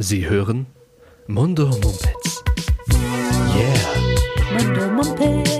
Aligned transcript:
Sie 0.00 0.28
hören 0.28 0.66
Mundo 1.26 1.66
Mumpets. 1.66 2.44
Yeah. 3.56 3.74
Mundo 4.52 4.86
Mumpets. 4.92 5.50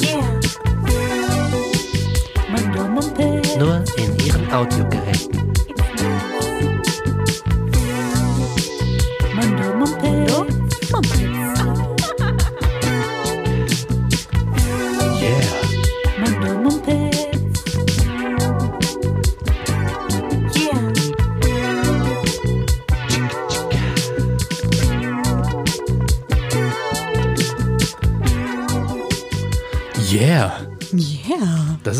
Yeah. 0.00 0.40
Mundo 2.50 2.88
Mumpets. 2.88 3.56
Nur 3.58 3.84
in 3.98 4.16
Ihren 4.24 4.50
Audiogeräten. 4.52 5.31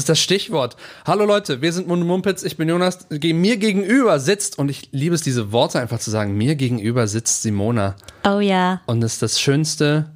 Ist 0.02 0.08
das 0.08 0.18
Stichwort. 0.18 0.76
Hallo 1.06 1.24
Leute, 1.24 1.62
wir 1.62 1.72
sind 1.72 1.86
Mundo 1.86 2.04
Mumpets. 2.04 2.42
Ich 2.42 2.56
bin 2.56 2.68
Jonas. 2.68 3.06
Mir 3.10 3.56
gegenüber 3.56 4.18
sitzt, 4.18 4.58
und 4.58 4.68
ich 4.68 4.88
liebe 4.90 5.14
es, 5.14 5.22
diese 5.22 5.52
Worte 5.52 5.78
einfach 5.78 6.00
zu 6.00 6.10
sagen, 6.10 6.36
mir 6.36 6.56
gegenüber 6.56 7.06
sitzt 7.06 7.42
Simona. 7.42 7.94
Oh 8.26 8.40
ja. 8.40 8.80
Und 8.86 9.00
das 9.00 9.14
ist 9.14 9.22
das 9.22 9.40
Schönste 9.40 10.10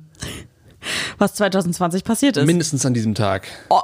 was 1.18 1.34
2020 1.34 2.02
passiert 2.04 2.36
ist. 2.36 2.46
mindestens 2.46 2.84
an 2.86 2.95
diesem 2.95 3.14
Tag. 3.14 3.46
Oh, 3.70 3.80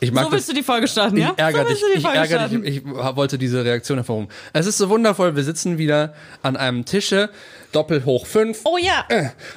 Ich 0.00 0.10
mag 0.12 0.24
so 0.24 0.30
das. 0.30 0.32
willst 0.36 0.48
du 0.48 0.54
die 0.54 0.62
Folge 0.62 0.88
starten, 0.88 1.16
Ich 1.18 1.22
ja? 1.24 1.32
ärgere 1.36 1.62
so 1.64 1.68
dich, 1.68 1.82
ich 1.96 2.00
starten. 2.00 2.62
dich, 2.62 2.76
ich 2.78 2.84
wollte 2.86 3.36
diese 3.38 3.64
Reaktion 3.64 3.98
hervorrufen. 3.98 4.28
Es 4.54 4.66
ist 4.66 4.78
so 4.78 4.88
wundervoll, 4.88 5.36
wir 5.36 5.44
sitzen 5.44 5.76
wieder 5.78 6.14
an 6.42 6.56
einem 6.56 6.84
Tische, 6.84 7.30
doppelt 7.72 8.04
hoch 8.06 8.26
fünf. 8.26 8.60
Oh 8.64 8.76
ja. 8.78 9.04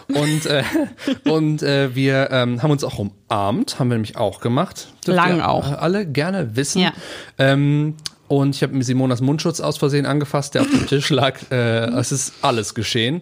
Und, 0.08 0.46
äh, 0.46 0.64
und 1.30 1.62
äh, 1.64 1.94
wir 1.96 2.30
ähm, 2.32 2.62
haben 2.64 2.72
uns 2.72 2.84
auch 2.84 2.98
umarmt, 3.00 3.80
haben 3.80 3.90
wir 3.90 3.96
nämlich 3.96 4.18
auch 4.18 4.42
gemacht. 4.42 4.88
Dürft 5.06 5.16
Lang 5.18 5.42
auch. 5.42 5.72
Alle 5.78 6.06
gerne 6.06 6.56
wissen. 6.56 6.82
Ja. 6.82 6.94
Ähm, 7.38 7.96
und 8.28 8.56
ich 8.56 8.64
habe 8.64 8.84
Simonas 8.84 9.22
Mundschutz 9.22 9.60
aus 9.60 9.78
Versehen 9.78 10.06
angefasst, 10.06 10.56
der 10.56 10.62
auf 10.64 10.70
dem 10.70 10.88
Tisch 10.88 11.10
lag. 11.12 11.36
Äh, 11.52 11.86
es 11.92 12.12
ist 12.12 12.34
alles 12.42 12.74
geschehen. 12.74 13.22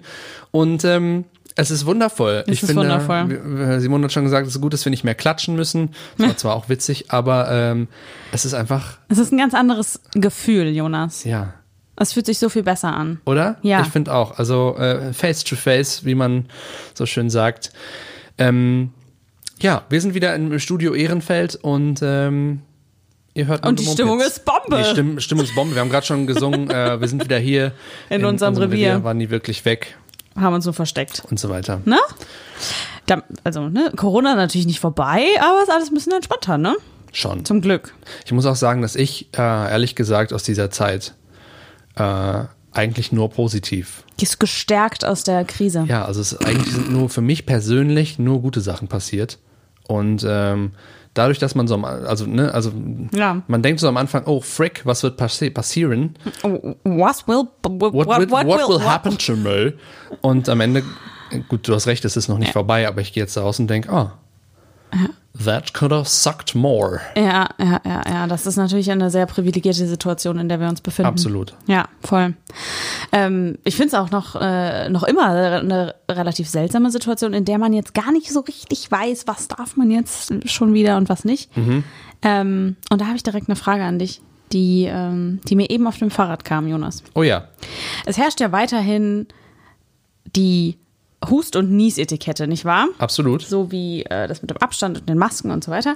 Und 0.52 0.86
ähm, 0.86 1.26
es 1.56 1.70
ist 1.72 1.86
wundervoll. 1.86 2.44
ich 2.48 2.64
ist 2.64 2.68
finde, 2.68 2.82
wundervoll. 2.84 3.30
w- 3.30 3.80
Simone 3.80 4.06
hat 4.06 4.12
schon 4.14 4.24
gesagt, 4.24 4.48
es 4.48 4.56
ist 4.56 4.62
gut, 4.62 4.74
dass 4.74 4.86
wir 4.86 4.90
nicht 4.90 5.04
mehr 5.04 5.14
klatschen 5.14 5.56
müssen. 5.56 5.90
Das 6.18 6.28
war 6.28 6.38
zwar 6.38 6.56
auch 6.56 6.70
witzig, 6.70 7.12
aber 7.12 7.52
ähm, 7.52 7.90
es 8.32 8.44
ist 8.46 8.54
einfach, 8.56 8.98
Es 9.10 9.20
ist 9.20 9.32
ein 9.32 9.38
ganz 9.38 9.54
anderes 9.54 10.00
Gefühl, 10.16 10.70
Jonas. 10.70 11.26
ja, 11.26 11.54
Es 11.96 12.14
fühlt 12.14 12.26
sich 12.26 12.40
so 12.40 12.50
viel 12.50 12.64
besser 12.64 12.94
an. 12.94 13.22
oder? 13.26 13.58
Ja. 13.62 13.82
Ich 13.82 13.88
finde 13.90 14.14
auch. 14.14 14.38
Also 14.40 14.76
äh, 14.78 15.14
face 15.14 15.44
to 15.44 15.56
face, 15.56 16.06
wie 16.06 16.16
man 16.16 16.46
so 16.96 17.06
schön 17.06 17.30
sagt. 17.30 17.72
Ähm, 18.38 18.92
ja, 19.60 19.84
wir 19.90 20.02
sind 20.02 20.14
wieder 20.16 20.34
im 20.36 20.58
Studio 20.60 20.94
Ehrenfeld 20.94 21.56
und 21.56 22.02
ähm, 22.02 22.62
ihr 23.36 23.46
hört 23.46 23.66
Und 23.66 23.80
die 23.80 23.86
Stimmung 23.86 24.20
ist 24.20 24.44
Bombe. 24.44 24.78
Die 24.78 24.84
Stimm 24.90 25.20
Stimmung 25.20 25.46
ist 25.46 25.54
Bombe. 25.56 25.76
Wir 25.76 25.82
haben 25.82 25.90
gerade 25.90 26.06
schon 26.06 26.26
gesungen, 26.28 26.70
äh, 26.70 27.00
wir 27.00 27.08
sind 27.08 27.24
wieder 27.24 27.38
hier 27.38 27.74
In 28.10 28.26
unserem 28.26 28.58
Revier. 28.58 29.04
Waren 29.04 29.20
die 29.20 29.30
wirklich 29.30 29.64
weg 29.66 29.96
Haben 30.36 30.56
uns 30.56 30.66
nur 30.66 30.74
versteckt. 30.74 31.24
und 31.30 31.40
so 31.40 31.50
weiter. 31.50 31.82
Ne? 31.86 32.00
Da, 33.06 33.22
also, 33.44 33.70
ne, 33.70 33.92
Corona 33.96 34.34
natürlich 34.36 34.66
nicht 34.66 34.80
vorbei, 34.80 35.26
aber 35.40 35.62
ist 35.62 35.70
alles 35.72 35.90
ein 35.90 35.94
bisschen 35.94 36.14
entspannter, 36.14 36.58
ne? 36.58 36.76
Schon. 37.12 37.46
Zum 37.46 37.62
Glück. 37.62 37.94
Ich 38.26 38.32
muss 38.32 38.46
auch 38.46 38.56
sagen, 38.56 38.82
dass 38.82 38.96
ich 38.96 39.28
äh, 39.38 39.42
ehrlich 39.42 39.96
gesagt 39.96 40.34
aus 40.34 40.42
dieser 40.44 40.72
Zeit 40.72 41.14
äh, 41.96 42.44
eigentlich 42.72 43.12
nur 43.12 43.30
positiv. 43.30 44.04
Gehst 44.18 44.40
gestärkt 44.40 45.06
aus 45.06 45.24
der 45.24 45.46
Krise. 45.46 45.86
Ja, 45.88 46.06
also 46.06 46.22
es 46.22 46.36
eigentlich 46.38 46.74
sind 46.74 46.92
nur 46.92 47.10
für 47.10 47.22
mich 47.22 47.46
persönlich 47.46 48.18
nur 48.20 48.42
gute 48.42 48.62
Sachen 48.62 48.88
passiert. 48.88 49.38
Und 49.88 50.26
ähm, 50.28 50.72
dadurch, 51.14 51.38
dass 51.40 51.56
man 51.56 51.68
so 51.68 51.76
am, 51.76 51.86
also, 51.86 52.26
ne, 52.26 52.54
also 52.54 52.72
Ja. 53.14 53.44
man 53.48 53.62
denkt 53.62 53.80
so 53.80 53.88
am 53.88 53.98
Anfang, 53.98 54.24
oh 54.26 54.40
frick, 54.42 54.82
was 54.86 55.04
wird 55.04 55.18
passi 55.18 55.50
passieren? 55.50 56.16
What 56.42 57.28
will, 57.28 57.44
what, 57.64 57.94
What, 57.94 58.08
will, 58.20 58.32
what, 58.32 58.70
will 58.70 58.82
happen 58.84 59.18
to 59.20 59.36
me? 59.36 59.74
Und 60.22 60.50
am 60.50 60.62
Ende, 60.62 60.84
gut, 61.50 61.68
du 61.68 61.76
hast 61.76 61.86
recht, 61.88 62.06
es 62.06 62.18
ist 62.18 62.28
noch 62.28 62.40
nicht 62.40 62.54
vorbei, 62.54 62.88
aber 62.88 63.02
ich 63.02 63.14
gehe 63.14 63.22
jetzt 63.24 63.38
raus 63.38 63.60
und 63.60 63.68
denke, 63.68 63.90
oh, 63.92 64.10
that 65.44 65.74
could 65.74 65.92
have 65.92 66.08
sucked 66.08 66.56
more. 66.56 67.02
Ja, 67.16 67.50
ja, 67.60 67.82
ja, 67.86 68.02
ja. 68.08 68.28
Das 68.28 68.46
ist 68.46 68.56
natürlich 68.56 68.92
eine 68.92 69.10
sehr 69.10 69.26
privilegierte 69.26 69.88
Situation, 69.88 70.38
in 70.38 70.50
der 70.50 70.60
wir 70.60 70.68
uns 70.70 70.82
befinden. 70.82 71.10
Absolut. 71.10 71.54
Ja, 71.68 71.88
voll. 72.02 72.36
Ähm, 73.12 73.58
ich 73.64 73.76
finde 73.76 73.88
es 73.90 73.94
auch 73.96 74.12
noch, 74.12 74.36
äh, 74.40 74.90
noch 74.90 75.04
immer 75.04 75.28
eine 75.28 75.96
relativ 76.10 76.48
seltsame 76.50 76.92
Situation, 76.92 77.34
in 77.34 77.46
der 77.46 77.58
man 77.58 77.74
jetzt 77.74 77.94
gar 77.94 78.12
nicht 78.12 78.32
so 78.32 78.42
richtig 78.42 78.92
weiß, 78.92 79.28
was 79.28 79.48
darf 79.48 79.76
man 79.76 79.92
jetzt 79.92 80.34
schon 80.50 80.74
wieder 80.74 80.98
und 80.98 81.10
was 81.10 81.26
nicht. 81.26 81.56
Mhm. 81.58 81.84
Ähm, 82.22 82.76
und 82.90 83.02
da 83.02 83.06
habe 83.06 83.16
ich 83.16 83.24
direkt 83.24 83.50
eine 83.50 83.56
Frage 83.56 83.84
an 83.84 84.00
dich, 84.00 84.22
die, 84.52 84.86
ähm, 84.86 85.42
die 85.48 85.56
mir 85.56 85.70
eben 85.70 85.88
auf 85.88 85.98
dem 85.98 86.12
Fahrrad 86.12 86.46
kam, 86.46 86.68
Jonas. 86.68 87.04
Oh 87.16 87.24
ja, 87.24 87.48
Es 88.06 88.18
herrscht 88.18 88.40
ja 88.40 88.52
weiterhin 88.52 89.28
die 90.36 90.78
Hust- 91.30 91.56
und 91.56 91.72
Niesetikette, 91.72 92.48
nicht 92.48 92.66
wahr? 92.66 92.88
absolut. 92.98 93.42
so 93.44 93.72
wie 93.72 94.04
äh, 94.04 94.28
das 94.28 94.42
mit 94.42 94.52
dem 94.52 94.58
Abstand 94.58 95.00
und 95.00 95.10
den 95.10 95.18
Masken 95.18 95.52
und 95.52 95.64
so 95.64 95.72
weiter. 95.72 95.96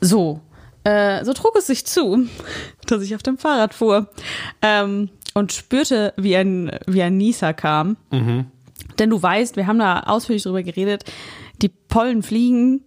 So, 0.00 0.40
äh, 0.84 1.24
so 1.24 1.32
trug 1.32 1.56
es 1.56 1.66
sich 1.66 1.84
zu, 1.86 2.26
dass 2.86 3.02
ich 3.02 3.14
auf 3.14 3.22
dem 3.22 3.38
Fahrrad 3.38 3.74
fuhr 3.74 4.08
ähm, 4.62 5.10
und 5.34 5.52
spürte, 5.52 6.12
wie 6.16 6.36
ein, 6.36 6.70
wie 6.86 7.02
ein 7.02 7.16
Nieser 7.16 7.52
kam. 7.54 7.96
Denn 8.98 9.10
du 9.10 9.20
weißt, 9.22 9.56
wir 9.56 9.66
haben 9.66 9.78
da 9.78 10.00
ausführlich 10.00 10.42
drüber 10.44 10.62
geredet, 10.62 11.04
die 11.62 11.68
Pollen 11.68 12.22
fliegen, 12.22 12.82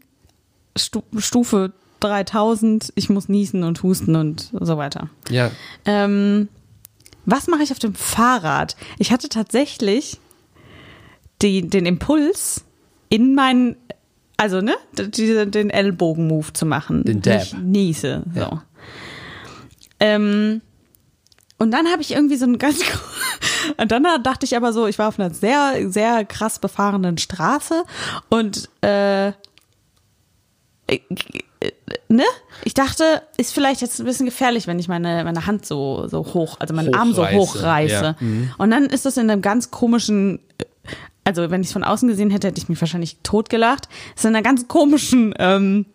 Stu 0.78 1.02
Stufe 1.18 1.74
3000, 2.00 2.94
ich 2.96 3.10
muss 3.10 3.28
niesen 3.28 3.64
und 3.64 3.82
husten 3.84 4.16
und 4.16 4.52
so 4.60 4.78
weiter. 4.78 5.10
Ja, 5.30 5.52
Ähm, 5.86 6.48
was 7.26 7.48
mache 7.48 7.64
ich 7.64 7.72
auf 7.72 7.80
dem 7.80 7.94
Fahrrad? 7.96 8.78
Ich 9.00 9.12
hatte 9.12 9.28
tatsächlich 9.28 10.20
die, 11.42 11.68
den 11.68 11.86
Impuls, 11.86 12.66
in 13.10 13.36
meinen, 13.36 13.76
also 14.38 14.62
ne, 14.62 14.76
diese, 14.98 15.48
den 15.48 15.70
Ellbogen-Move 15.70 16.54
zu 16.54 16.66
machen. 16.66 17.04
Den 17.04 17.22
Dab. 17.22 17.42
Ich 17.42 17.54
niese. 17.58 18.24
So. 18.34 18.40
Ja. 18.40 18.64
Ähm, 20.00 20.62
und 21.58 21.72
dann 21.72 21.88
habe 21.88 22.02
ich 22.02 22.12
irgendwie 22.12 22.38
so 22.38 22.46
ein 22.46 22.58
ganz. 22.58 22.80
Und 23.78 23.92
dann 23.92 24.04
dachte 24.24 24.46
ich 24.46 24.56
aber 24.56 24.72
so, 24.72 24.88
ich 24.88 24.98
war 24.98 25.10
auf 25.10 25.20
einer 25.20 25.34
sehr, 25.34 25.92
sehr 25.92 26.24
krass 26.24 26.58
befahrenen 26.60 27.18
Straße 27.18 27.84
und 28.30 28.70
äh, 28.82 29.34
äh, 30.88 31.00
ne? 32.08 32.24
Ich 32.64 32.74
dachte, 32.74 33.24
ist 33.38 33.54
vielleicht 33.54 33.82
jetzt 33.82 34.00
ein 34.00 34.06
bisschen 34.06 34.26
gefährlich, 34.26 34.68
wenn 34.68 34.80
ich 34.80 34.88
meine, 34.88 35.24
meine 35.24 35.46
Hand 35.46 35.66
so, 35.66 36.08
so 36.08 36.20
hoch, 36.34 36.58
also 36.60 36.74
meinen 36.74 36.94
Arm 36.94 37.14
so 37.14 37.24
Hochreiße, 37.24 37.38
hochreiße. 37.38 38.04
ja. 38.04 38.16
Mhm. 38.20 38.52
Und 38.58 38.72
dann 38.72 38.86
ist 38.86 39.06
das 39.06 39.18
in 39.18 39.30
einem 39.30 39.42
ganz 39.42 39.72
komischen, 39.72 40.40
also 41.28 41.52
wenn 41.52 41.60
ich 41.60 41.68
es 41.68 41.74
von 41.74 41.84
außen 41.84 42.08
gesehen 42.08 42.30
hätte, 42.30 42.48
hätte 42.48 42.62
ich 42.62 42.70
mich 42.70 42.80
wahrscheinlich 42.80 43.18
totgelacht. 43.22 43.90
Es 44.16 44.22
ist 44.22 44.30
in 44.30 44.34
einer 44.34 44.44
ganz 44.44 44.70
komischen, 44.70 45.34
ähm, 45.40 45.86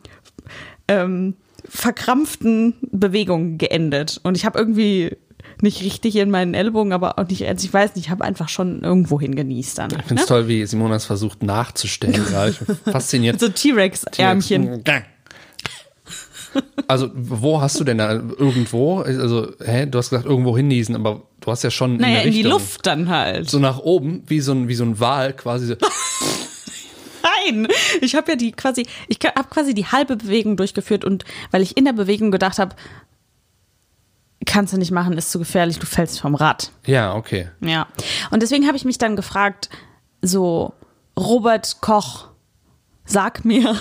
ähm, 0.89 1.37
verkrampften 1.65 2.75
Bewegung 2.93 3.57
geendet. 3.57 4.21
Und 4.25 4.37
ich 4.37 4.45
habe 4.45 4.59
irgendwie 4.59 5.17
nicht 5.63 5.83
richtig 5.83 6.17
in 6.17 6.29
meinen 6.29 6.53
Ellbogen, 6.53 6.93
aber 6.93 7.19
auch 7.19 7.27
nicht, 7.27 7.47
also 7.49 7.65
ich 7.65 7.73
weiß 7.73 7.95
nicht, 7.95 8.07
ich 8.07 8.11
habe 8.11 8.25
einfach 8.25 8.51
schon 8.51 8.83
irgendwo 8.83 9.19
hingenießt 9.19 9.79
dann. 9.79 9.91
ich 9.99 10.05
finde 10.05 10.23
es 10.23 10.29
toll, 10.29 10.49
wie 10.49 10.67
Simona 10.67 10.97
es 10.97 11.07
versucht 11.07 11.43
nachzustellen 11.43 12.25
gerade. 12.29 12.51
Ich 12.51 12.59
bin 12.59 12.77
fasziniert. 12.77 13.41
So 13.41 13.49
T-Rex-Ärmchen. 13.49 14.85
Also, 16.87 17.11
wo 17.15 17.63
hast 17.63 17.81
du 17.81 17.85
denn 17.85 17.97
da 17.97 18.13
irgendwo? 18.13 18.99
Also, 18.99 19.53
hä, 19.65 19.87
du 19.87 19.97
hast 19.97 20.11
gesagt, 20.11 20.27
irgendwo 20.27 20.55
hinniesen, 20.55 20.95
aber 20.95 21.23
du 21.43 21.51
hast 21.51 21.63
ja 21.63 21.71
schon 21.71 21.97
in 21.97 22.01
Naja, 22.01 22.21
eine 22.21 22.29
in 22.29 22.33
die. 22.33 22.43
Luft 22.43 22.87
dann 22.87 23.09
halt. 23.09 23.51
So 23.51 23.59
nach 23.59 23.79
oben, 23.79 24.23
wie 24.27 24.41
so 24.41 24.53
ein, 24.53 24.69
wie 24.69 24.75
so 24.75 24.85
ein 24.85 24.99
Wal 25.01 25.33
quasi. 25.35 25.67
So. 25.67 25.77
Nein, 27.23 27.69
ich 28.01 28.15
habe 28.15 28.33
ja 28.33 28.37
die 28.37 28.53
quasi, 28.53 28.87
ich 29.09 29.19
habe 29.25 29.49
quasi 29.49 29.75
die 29.75 29.87
halbe 29.87 30.17
Bewegung 30.17 30.57
durchgeführt 30.57 31.05
und 31.05 31.25
weil 31.51 31.63
ich 31.63 31.77
in 31.77 31.85
der 31.85 31.93
Bewegung 31.93 32.31
gedacht 32.31 32.59
habe, 32.59 32.75
kannst 34.45 34.73
du 34.73 34.79
nicht 34.79 34.91
machen, 34.91 35.17
ist 35.17 35.31
zu 35.31 35.39
gefährlich, 35.39 35.79
du 35.79 35.87
fällst 35.87 36.21
vom 36.21 36.35
Rad. 36.35 36.73
Ja, 36.87 37.15
okay. 37.15 37.49
Ja. 37.61 37.87
Und 38.31 38.43
deswegen 38.43 38.67
habe 38.67 38.77
ich 38.77 38.85
mich 38.85 38.99
dann 38.99 39.15
gefragt, 39.17 39.69
so 40.21 40.75
Robert 41.19 41.81
Koch, 41.81 42.29
sag 43.05 43.45
mir, 43.45 43.77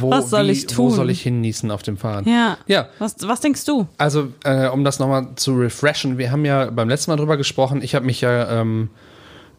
Wo, 0.00 0.10
Was 0.10 0.30
soll 0.30 0.46
wie, 0.48 0.52
ich 0.52 0.62
Wo 0.70 0.88
tun? 0.88 0.90
soll 0.92 1.10
ich 1.10 1.22
hinniesen 1.22 1.70
auf 1.70 1.82
dem 1.82 1.96
Fahrrad? 1.96 2.26
ja. 2.26 2.56
Ja, 2.66 2.88
Was, 2.98 3.16
was 3.20 3.40
denkst 3.40 3.64
du? 3.64 3.86
Also, 3.98 4.28
äh, 4.44 4.68
um 4.68 4.84
das 4.84 4.98
nochmal 4.98 5.28
zu 5.36 5.54
refreshen, 5.54 6.18
wir 6.18 6.30
haben 6.30 6.44
ja 6.44 6.70
beim 6.70 6.88
letzten 6.88 7.10
Mal 7.10 7.16
drüber 7.16 7.36
gesprochen, 7.36 7.82
ich 7.82 7.94
habe 7.94 8.06
mich 8.06 8.20
ja 8.20 8.60
ähm, 8.60 8.90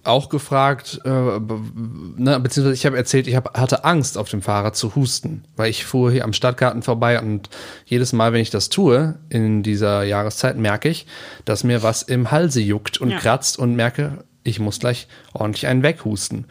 auch 0.04 0.28
gefragt, 0.28 1.00
äh, 1.06 1.10
ne, 1.10 2.40
beziehungsweise 2.42 2.74
ich 2.74 2.86
habe 2.86 2.98
erzählt, 2.98 3.28
ich 3.28 3.36
hab, 3.36 3.58
hatte 3.58 3.86
Angst 3.86 4.18
auf 4.18 4.28
dem 4.30 4.42
Fahrrad 4.42 4.76
zu 4.76 4.96
husten, 4.96 5.46
weil 5.56 5.70
ich 5.70 5.86
fuhr 5.86 6.12
hier 6.12 6.26
am 6.26 6.34
Stadtgarten 6.34 6.82
vorbei 6.82 7.22
und 7.22 7.50
jedes 7.86 8.12
Mal, 8.12 8.34
wenn 8.34 8.42
ich 8.42 8.50
das 8.50 8.68
tue, 8.70 9.16
in 9.30 9.64
dieser 9.64 10.04
Jahreszeit, 10.04 10.58
merke 10.58 10.90
ich, 10.90 11.06
dass 11.46 11.64
mir 11.64 11.84
was 11.84 12.02
im 12.04 12.32
Halse 12.32 12.60
juckt 12.60 12.98
und 13.00 13.12
Ja. 13.12 13.18
kratzt 13.20 13.58
und 13.58 13.76
merke, 13.76 14.26
ich 14.44 14.60
muss 14.60 14.80
gleich 14.80 15.08
ordentlich 15.32 15.68
einen 15.68 15.84
weghusten. 15.84 16.46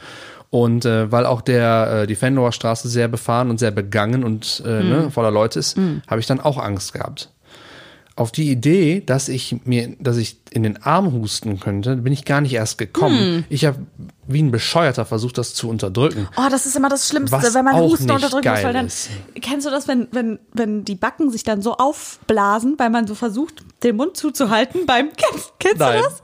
Und 0.52 0.84
äh, 0.84 1.10
weil 1.10 1.25
auch 1.25 1.40
der 1.40 2.02
äh, 2.02 2.06
die 2.06 2.14
Fenloher 2.14 2.52
Straße 2.52 2.87
sehr 2.87 3.08
befahren 3.08 3.49
und 3.49 3.58
sehr 3.58 3.70
begangen 3.70 4.22
und 4.22 4.62
äh, 4.66 4.84
ne, 4.84 5.10
voller 5.10 5.31
Leute 5.31 5.58
ist, 5.58 5.78
habe 6.06 6.20
ich 6.20 6.26
dann 6.26 6.40
auch 6.40 6.58
Angst 6.58 6.93
gehabt 6.93 7.31
auf 8.14 8.31
die 8.31 8.50
Idee, 8.50 9.03
dass 9.05 9.29
ich 9.29 9.56
mir, 9.64 9.97
dass 9.99 10.19
ich 10.19 10.37
in 10.50 10.62
den 10.62 10.82
Arm 10.82 11.12
husten 11.12 11.59
könnte, 11.59 11.97
bin 11.97 12.12
ich 12.12 12.26
gar 12.26 12.43
nicht 12.43 12.53
erst 12.53 12.76
gekommen. 12.76 13.47
Ich 13.49 13.64
habe 13.64 13.79
wie 14.26 14.43
ein 14.43 14.50
Bescheuerter 14.50 15.06
versucht, 15.06 15.38
das 15.38 15.55
zu 15.55 15.69
unterdrücken. 15.69 16.29
Oh, 16.37 16.49
das 16.50 16.67
ist 16.67 16.76
immer 16.76 16.91
das 16.91 17.09
Schlimmste, 17.09 17.37
Was 17.37 17.55
wenn 17.55 17.64
man 17.64 17.76
Husten 17.76 18.11
unterdrücken 18.11 18.50
muss, 18.50 18.62
weil 18.62 18.73
dann 18.73 18.87
ist. 18.87 19.09
kennst 19.41 19.67
du 19.67 19.70
das, 19.70 19.88
wenn, 19.88 20.09
wenn, 20.12 20.38
wenn 20.53 20.85
die 20.85 20.94
Backen 20.94 21.31
sich 21.31 21.43
dann 21.43 21.62
so 21.62 21.76
aufblasen, 21.76 22.75
weil 22.79 22.91
man 22.91 23.06
so 23.06 23.14
versucht, 23.14 23.64
den 23.82 23.97
Mund 23.97 24.17
zuzuhalten 24.17 24.85
beim 24.87 25.11
kennst, 25.17 25.53
kennst 25.58 25.79
Nein. 25.79 25.99
du 25.99 26.05
das? 26.05 26.23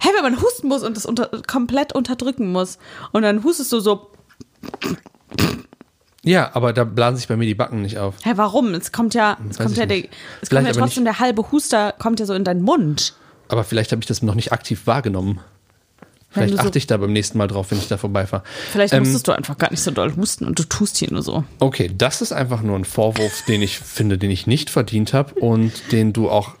Hey, 0.00 0.12
wenn 0.16 0.32
man 0.32 0.40
husten 0.40 0.68
muss 0.68 0.82
und 0.82 0.96
das 0.96 1.04
unter, 1.04 1.30
komplett 1.46 1.92
unterdrücken 1.92 2.50
muss 2.50 2.78
und 3.12 3.22
dann 3.22 3.44
hustest 3.44 3.72
du 3.72 3.80
so, 3.80 4.10
Ja, 6.26 6.50
aber 6.54 6.72
da 6.72 6.84
blasen 6.84 7.16
sich 7.18 7.28
bei 7.28 7.36
mir 7.36 7.46
die 7.46 7.54
Backen 7.54 7.82
nicht 7.82 7.98
auf. 7.98 8.16
hä, 8.24 8.32
warum? 8.34 8.74
Es 8.74 8.90
kommt 8.92 9.14
ja, 9.14 9.38
es 9.48 9.58
weiß 9.58 9.66
kommt 9.66 9.76
ja, 9.78 9.86
der, 9.86 9.96
nicht. 9.98 10.10
es 10.42 10.50
kommt 10.50 10.66
ja 10.66 10.72
trotzdem 10.72 11.04
der 11.04 11.20
halbe 11.20 11.50
Huster, 11.52 11.92
kommt 11.98 12.18
ja 12.20 12.26
so 12.26 12.34
in 12.34 12.42
deinen 12.44 12.62
Mund. 12.62 13.14
Aber 13.48 13.62
vielleicht 13.62 13.92
habe 13.92 14.00
ich 14.00 14.06
das 14.06 14.22
noch 14.22 14.34
nicht 14.34 14.52
aktiv 14.52 14.86
wahrgenommen. 14.86 15.38
Vielleicht 16.30 16.54
so- 16.54 16.58
achte 16.60 16.76
ich 16.78 16.86
da 16.88 16.96
beim 16.96 17.12
nächsten 17.12 17.38
Mal 17.38 17.46
drauf, 17.46 17.70
wenn 17.70 17.78
ich 17.78 17.86
da 17.88 17.96
vorbeifahre. 17.96 18.42
Vielleicht 18.72 18.92
Ähm, 18.92 19.04
musstest 19.04 19.28
du 19.28 19.32
einfach 19.32 19.56
gar 19.56 19.70
nicht 19.70 19.82
so 19.82 19.90
doll 19.92 20.14
husten 20.16 20.44
und 20.44 20.58
du 20.58 20.64
tust 20.64 20.96
hier 20.98 21.10
nur 21.12 21.22
so. 21.22 21.44
Okay, 21.60 21.90
das 21.96 22.20
ist 22.20 22.32
einfach 22.32 22.60
nur 22.60 22.76
ein 22.76 22.84
Vorwurf, 22.84 23.42
den 23.46 23.62
ich 23.62 23.78
finde, 23.78 24.18
den 24.18 24.30
ich 24.32 24.46
nicht 24.48 24.68
verdient 24.68 25.12
habe 25.14 25.34
und 25.40 25.92
den 25.92 26.12
du 26.12 26.28
auch, 26.28 26.56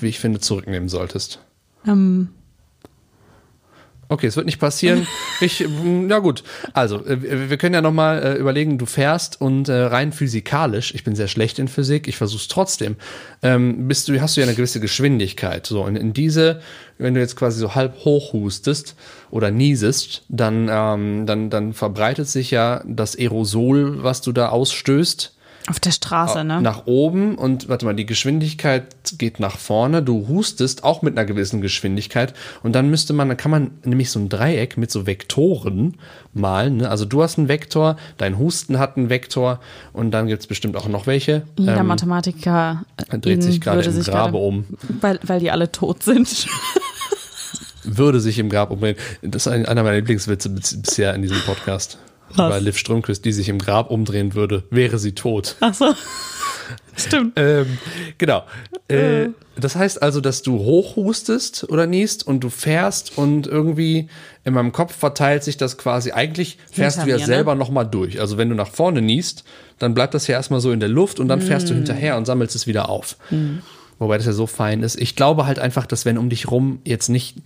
wie 0.00 0.08
ich 0.08 0.20
finde, 0.20 0.38
zurücknehmen 0.40 0.88
solltest. 0.88 1.40
Ähm, 1.86 2.28
Okay, 4.08 4.26
es 4.28 4.36
wird 4.36 4.46
nicht 4.46 4.60
passieren. 4.60 5.06
Ich, 5.38 5.68
mm, 5.68 6.08
ja 6.08 6.20
gut. 6.20 6.44
Also, 6.72 7.04
äh, 7.04 7.50
wir 7.50 7.58
können 7.58 7.74
ja 7.74 7.82
nochmal 7.82 8.22
äh, 8.22 8.34
überlegen, 8.36 8.78
du 8.78 8.86
fährst 8.86 9.38
und 9.38 9.68
äh, 9.68 9.74
rein 9.74 10.12
physikalisch, 10.12 10.94
ich 10.94 11.04
bin 11.04 11.14
sehr 11.14 11.28
schlecht 11.28 11.58
in 11.58 11.68
Physik, 11.68 12.08
ich 12.08 12.16
versuch's 12.16 12.48
trotzdem, 12.48 12.96
ähm, 13.42 13.86
bist 13.86 14.08
du, 14.08 14.18
hast 14.18 14.36
du 14.36 14.40
ja 14.40 14.46
eine 14.46 14.56
gewisse 14.56 14.80
Geschwindigkeit. 14.80 15.66
So, 15.66 15.84
und 15.84 15.96
in 15.96 16.14
diese, 16.14 16.62
wenn 16.96 17.12
du 17.12 17.20
jetzt 17.20 17.36
quasi 17.36 17.60
so 17.60 17.74
halb 17.74 18.04
hoch 18.06 18.32
hustest 18.32 18.96
oder 19.30 19.50
niesest, 19.50 20.24
dann, 20.30 20.68
ähm, 20.70 21.26
dann, 21.26 21.50
dann 21.50 21.74
verbreitet 21.74 22.28
sich 22.28 22.50
ja 22.50 22.82
das 22.86 23.14
Aerosol, 23.14 24.02
was 24.02 24.22
du 24.22 24.32
da 24.32 24.48
ausstößt, 24.48 25.35
auf 25.68 25.80
der 25.80 25.90
Straße, 25.90 26.44
ne? 26.44 26.60
nach 26.60 26.86
oben 26.86 27.34
und 27.36 27.68
warte 27.68 27.86
mal, 27.86 27.94
die 27.94 28.06
Geschwindigkeit 28.06 28.86
geht 29.18 29.40
nach 29.40 29.56
vorne. 29.58 30.02
Du 30.02 30.28
hustest 30.28 30.84
auch 30.84 31.02
mit 31.02 31.16
einer 31.18 31.26
gewissen 31.26 31.60
Geschwindigkeit 31.60 32.34
und 32.62 32.72
dann 32.74 32.88
müsste 32.88 33.12
man, 33.12 33.28
dann 33.28 33.36
kann 33.36 33.50
man 33.50 33.70
nämlich 33.84 34.10
so 34.10 34.20
ein 34.20 34.28
Dreieck 34.28 34.76
mit 34.76 34.90
so 34.90 35.06
Vektoren 35.06 35.94
malen. 36.34 36.76
Ne? 36.78 36.88
Also 36.90 37.04
du 37.04 37.22
hast 37.22 37.38
einen 37.38 37.48
Vektor, 37.48 37.96
dein 38.16 38.38
Husten 38.38 38.78
hat 38.78 38.96
einen 38.96 39.08
Vektor 39.10 39.58
und 39.92 40.12
dann 40.12 40.26
gibt's 40.28 40.46
bestimmt 40.46 40.76
auch 40.76 40.88
noch 40.88 41.06
welche. 41.06 41.42
Jeder 41.56 41.78
Ähm, 41.78 41.86
Mathematiker 41.86 42.84
dreht 43.20 43.42
sich 43.42 43.60
gerade 43.60 43.82
im 43.82 43.92
sich 43.92 44.06
Grabe 44.06 44.38
um. 44.38 44.64
Weil, 45.00 45.18
weil 45.24 45.40
die 45.40 45.50
alle 45.50 45.72
tot 45.72 46.02
sind. 46.02 46.46
würde 47.84 48.20
sich 48.20 48.38
im 48.38 48.48
Grab 48.50 48.70
umdrehen. 48.70 48.96
Das 49.22 49.46
ist 49.46 49.52
ein- 49.52 49.66
einer 49.66 49.82
meiner 49.82 49.96
Lieblingswitze 49.96 50.48
bis- 50.50 50.80
bisher 50.80 51.14
in 51.14 51.22
diesem 51.22 51.38
Podcast. 51.40 51.98
Was? 52.36 52.50
Bei 52.50 52.58
Liv 52.60 52.76
Strömquist, 52.78 53.24
die 53.24 53.32
sich 53.32 53.48
im 53.48 53.58
Grab 53.58 53.90
umdrehen 53.90 54.34
würde, 54.34 54.64
wäre 54.70 54.98
sie 54.98 55.12
tot. 55.12 55.56
Ach 55.60 55.74
so. 55.74 55.94
Stimmt. 56.96 57.34
Ähm, 57.36 57.78
genau. 58.18 58.44
Äh, 58.88 59.28
das 59.58 59.76
heißt 59.76 60.02
also, 60.02 60.20
dass 60.20 60.42
du 60.42 60.58
hochhustest 60.58 61.68
oder 61.70 61.86
niest 61.86 62.26
und 62.26 62.40
du 62.40 62.48
fährst 62.50 63.16
und 63.18 63.46
irgendwie 63.46 64.08
in 64.44 64.54
meinem 64.54 64.72
Kopf 64.72 64.96
verteilt 64.96 65.44
sich 65.44 65.56
das 65.56 65.78
quasi. 65.78 66.12
Eigentlich 66.12 66.58
fährst 66.72 66.96
Hinter 66.96 67.06
du 67.06 67.10
ja 67.12 67.16
mir, 67.16 67.20
ne? 67.20 67.26
selber 67.26 67.54
noch 67.54 67.66
nochmal 67.66 67.86
durch. 67.86 68.20
Also 68.20 68.38
wenn 68.38 68.48
du 68.48 68.54
nach 68.54 68.68
vorne 68.68 69.02
niest, 69.02 69.44
dann 69.78 69.94
bleibt 69.94 70.14
das 70.14 70.26
ja 70.26 70.34
erstmal 70.36 70.60
so 70.60 70.72
in 70.72 70.80
der 70.80 70.88
Luft 70.88 71.20
und 71.20 71.28
dann 71.28 71.40
fährst 71.42 71.68
du 71.68 71.74
Mm. 71.74 71.76
hinterher 71.76 72.16
und 72.16 72.24
sammelst 72.24 72.54
es 72.56 72.66
wieder 72.66 72.88
auf. 72.88 73.16
Wobei 73.98 74.16
das 74.16 74.26
ja 74.26 74.32
so 74.32 74.46
fein 74.46 74.82
ist. 74.82 75.00
Ich 75.00 75.16
glaube 75.16 75.46
halt 75.46 75.58
einfach, 75.58 75.86
dass 75.86 76.04
wenn 76.04 76.16
um 76.18 76.30
dich 76.30 76.50
rum 76.50 76.80
jetzt 76.84 77.08
nicht, 77.08 77.36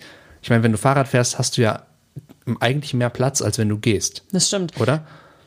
ich 0.42 0.50
meine, 0.50 0.62
wenn 0.62 0.72
du 0.72 0.78
Fahrrad 0.78 1.08
fährst, 1.08 1.38
hast 1.38 1.56
du 1.56 1.62
ja 1.62 1.82
eigentlich 2.60 2.94
mehr 2.94 3.10
Platz, 3.10 3.42
als 3.42 3.58
wenn 3.58 3.68
du 3.68 3.78
gehst 3.78 4.24
Das 4.32 4.48
stimmt. 4.48 4.78
oder? 4.80 5.02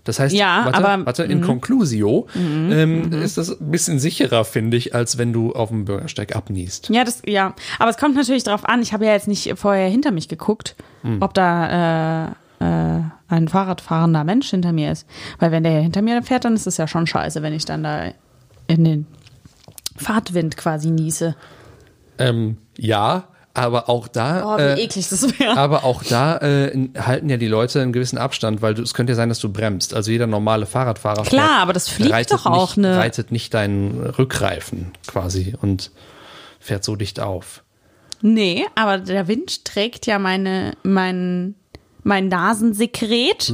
Das 0.06 0.20
heißt, 0.20 0.36
Ja, 0.36 0.64
warte, 0.66 0.78
aber- 0.78 0.98
mhm. 0.98 1.06
warte, 1.06 1.24
in 1.24 1.42
Conclusio 1.42 2.28
ähm, 2.36 3.12
ist 3.14 3.38
das 3.38 3.50
ein 3.62 3.72
bisschen 3.72 4.00
sicherer, 4.00 4.44
finde 4.44 4.76
ich, 4.76 4.94
als 4.94 5.18
wenn 5.18 5.32
du 5.32 5.54
auf 5.54 5.70
dem 5.70 5.86
Bürgersteig 5.86 6.36
abniest. 6.36 6.90
Ja, 6.90 7.06
das, 7.06 7.22
ja. 7.26 7.54
Aber 7.80 7.90
es 7.90 7.96
kommt 7.98 8.16
natürlich 8.16 8.44
darauf 8.44 8.66
an, 8.66 8.82
ich 8.82 8.92
habe 8.92 9.06
ja 9.06 9.14
jetzt 9.14 9.30
nicht 9.30 9.54
vorher 9.56 9.88
hinter 9.90 10.12
mich 10.12 10.28
geguckt, 10.28 10.76
Hm. 11.04 11.22
ob 11.22 11.34
da 11.34 12.28
äh, 12.60 12.66
äh, 12.66 13.02
ein 13.30 13.48
Fahrradfahrender 13.48 14.26
Mensch 14.26 14.50
hinter 14.50 14.74
mir 14.74 14.92
ist. 14.92 15.08
Weil 15.40 15.52
wenn 15.52 15.64
der 15.64 15.82
hinter 15.82 16.02
mir 16.02 16.22
fährt, 16.22 16.44
dann 16.44 16.54
ist 16.56 16.68
es 16.68 16.76
ja 16.78 16.88
schon 16.88 17.08
scheiße, 17.08 17.42
wenn 17.42 17.54
ich 17.54 17.64
dann 17.66 17.84
da 17.84 18.12
in 18.68 18.84
den 18.84 19.08
Fahrtwind 19.96 20.58
quasi 20.58 20.90
niese. 20.92 21.36
Ähm, 22.18 22.58
ja, 22.78 23.24
aber 23.54 23.88
auch 23.90 24.08
da. 24.08 24.56
Oh, 24.56 24.58
wie 24.58 24.62
äh, 24.62 24.84
eklig 24.84 25.10
das 25.10 25.40
wäre. 25.40 25.56
aber 25.58 25.84
auch 25.84 26.04
da 26.04 26.38
äh, 26.38 26.90
halten 26.98 27.30
ja 27.30 27.38
die 27.38 27.48
Leute 27.48 27.82
einen 27.82 27.94
gewissen 27.94 28.18
Abstand, 28.18 28.62
weil 28.62 28.74
du, 28.74 28.82
es 28.82 28.94
könnte 28.94 29.12
ja 29.14 29.16
sein, 29.16 29.30
dass 29.30 29.40
du 29.40 29.50
bremst. 29.52 29.94
Also 29.94 30.10
jeder 30.12 30.26
normale 30.28 30.66
Fahrradfahrer 30.66 31.24
Klar, 31.24 31.60
aber 31.62 31.74
das 31.74 31.88
fliegt 31.90 32.12
reitet 32.12 32.34
doch 32.40 32.46
auch 32.48 32.76
nicht, 32.76 32.86
eine- 32.86 32.98
reitet 32.98 33.32
nicht 33.32 33.54
deinen 33.54 34.02
Rückreifen 34.02 34.92
quasi 35.08 35.54
und 35.62 35.92
fährt 36.60 36.84
so 36.84 36.96
dicht 36.96 37.20
auf. 37.20 37.64
Nee, 38.22 38.66
aber 38.76 38.98
der 39.00 39.28
Wind 39.28 39.66
trägt 39.66 40.06
ja 40.08 40.18
meine, 40.18 40.74
mein, 40.84 41.56
mein 42.04 42.28
Nasensekret 42.28 43.52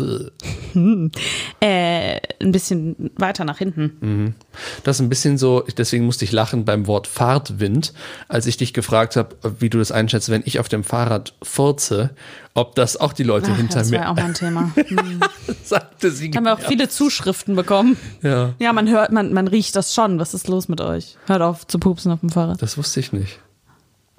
äh, 1.59 2.19
ein 2.41 2.51
bisschen 2.51 3.11
weiter 3.17 3.45
nach 3.45 3.57
hinten. 3.57 4.35
Das 4.83 4.97
ist 4.97 5.01
ein 5.01 5.09
bisschen 5.09 5.37
so, 5.37 5.63
deswegen 5.77 6.05
musste 6.05 6.25
ich 6.25 6.31
lachen 6.31 6.65
beim 6.65 6.87
Wort 6.87 7.07
Fahrtwind, 7.07 7.93
als 8.27 8.45
ich 8.45 8.57
dich 8.57 8.73
gefragt 8.73 9.15
habe, 9.15 9.35
wie 9.59 9.69
du 9.69 9.77
das 9.77 9.91
einschätzt, 9.91 10.29
wenn 10.29 10.41
ich 10.45 10.59
auf 10.59 10.69
dem 10.69 10.83
Fahrrad 10.83 11.33
furze, 11.43 12.11
ob 12.53 12.75
das 12.75 12.97
auch 12.97 13.13
die 13.13 13.23
Leute 13.23 13.51
Ach, 13.53 13.57
hinter 13.57 13.79
das 13.79 13.89
mir 13.89 13.97
war 13.99 14.05
ja 14.05 14.11
auch 14.11 14.15
mein 14.15 14.33
Thema. 14.33 14.71
Hm. 14.89 15.19
sagte 15.63 16.09
sie. 16.11 16.31
Haben 16.31 16.45
wir 16.45 16.53
auch 16.53 16.59
viele 16.59 16.89
Zuschriften 16.89 17.55
bekommen. 17.55 17.95
Ja, 18.23 18.53
Ja, 18.59 18.73
man 18.73 18.89
hört, 18.89 19.11
man, 19.11 19.33
man 19.33 19.47
riecht 19.47 19.75
das 19.75 19.93
schon. 19.93 20.19
Was 20.19 20.33
ist 20.33 20.47
los 20.47 20.67
mit 20.67 20.81
euch? 20.81 21.15
Hört 21.27 21.41
auf 21.41 21.67
zu 21.67 21.77
pupsen 21.79 22.11
auf 22.11 22.21
dem 22.21 22.29
Fahrrad. 22.29 22.61
das 22.61 22.77
wusste 22.77 22.99
ich 22.99 23.13
nicht, 23.13 23.39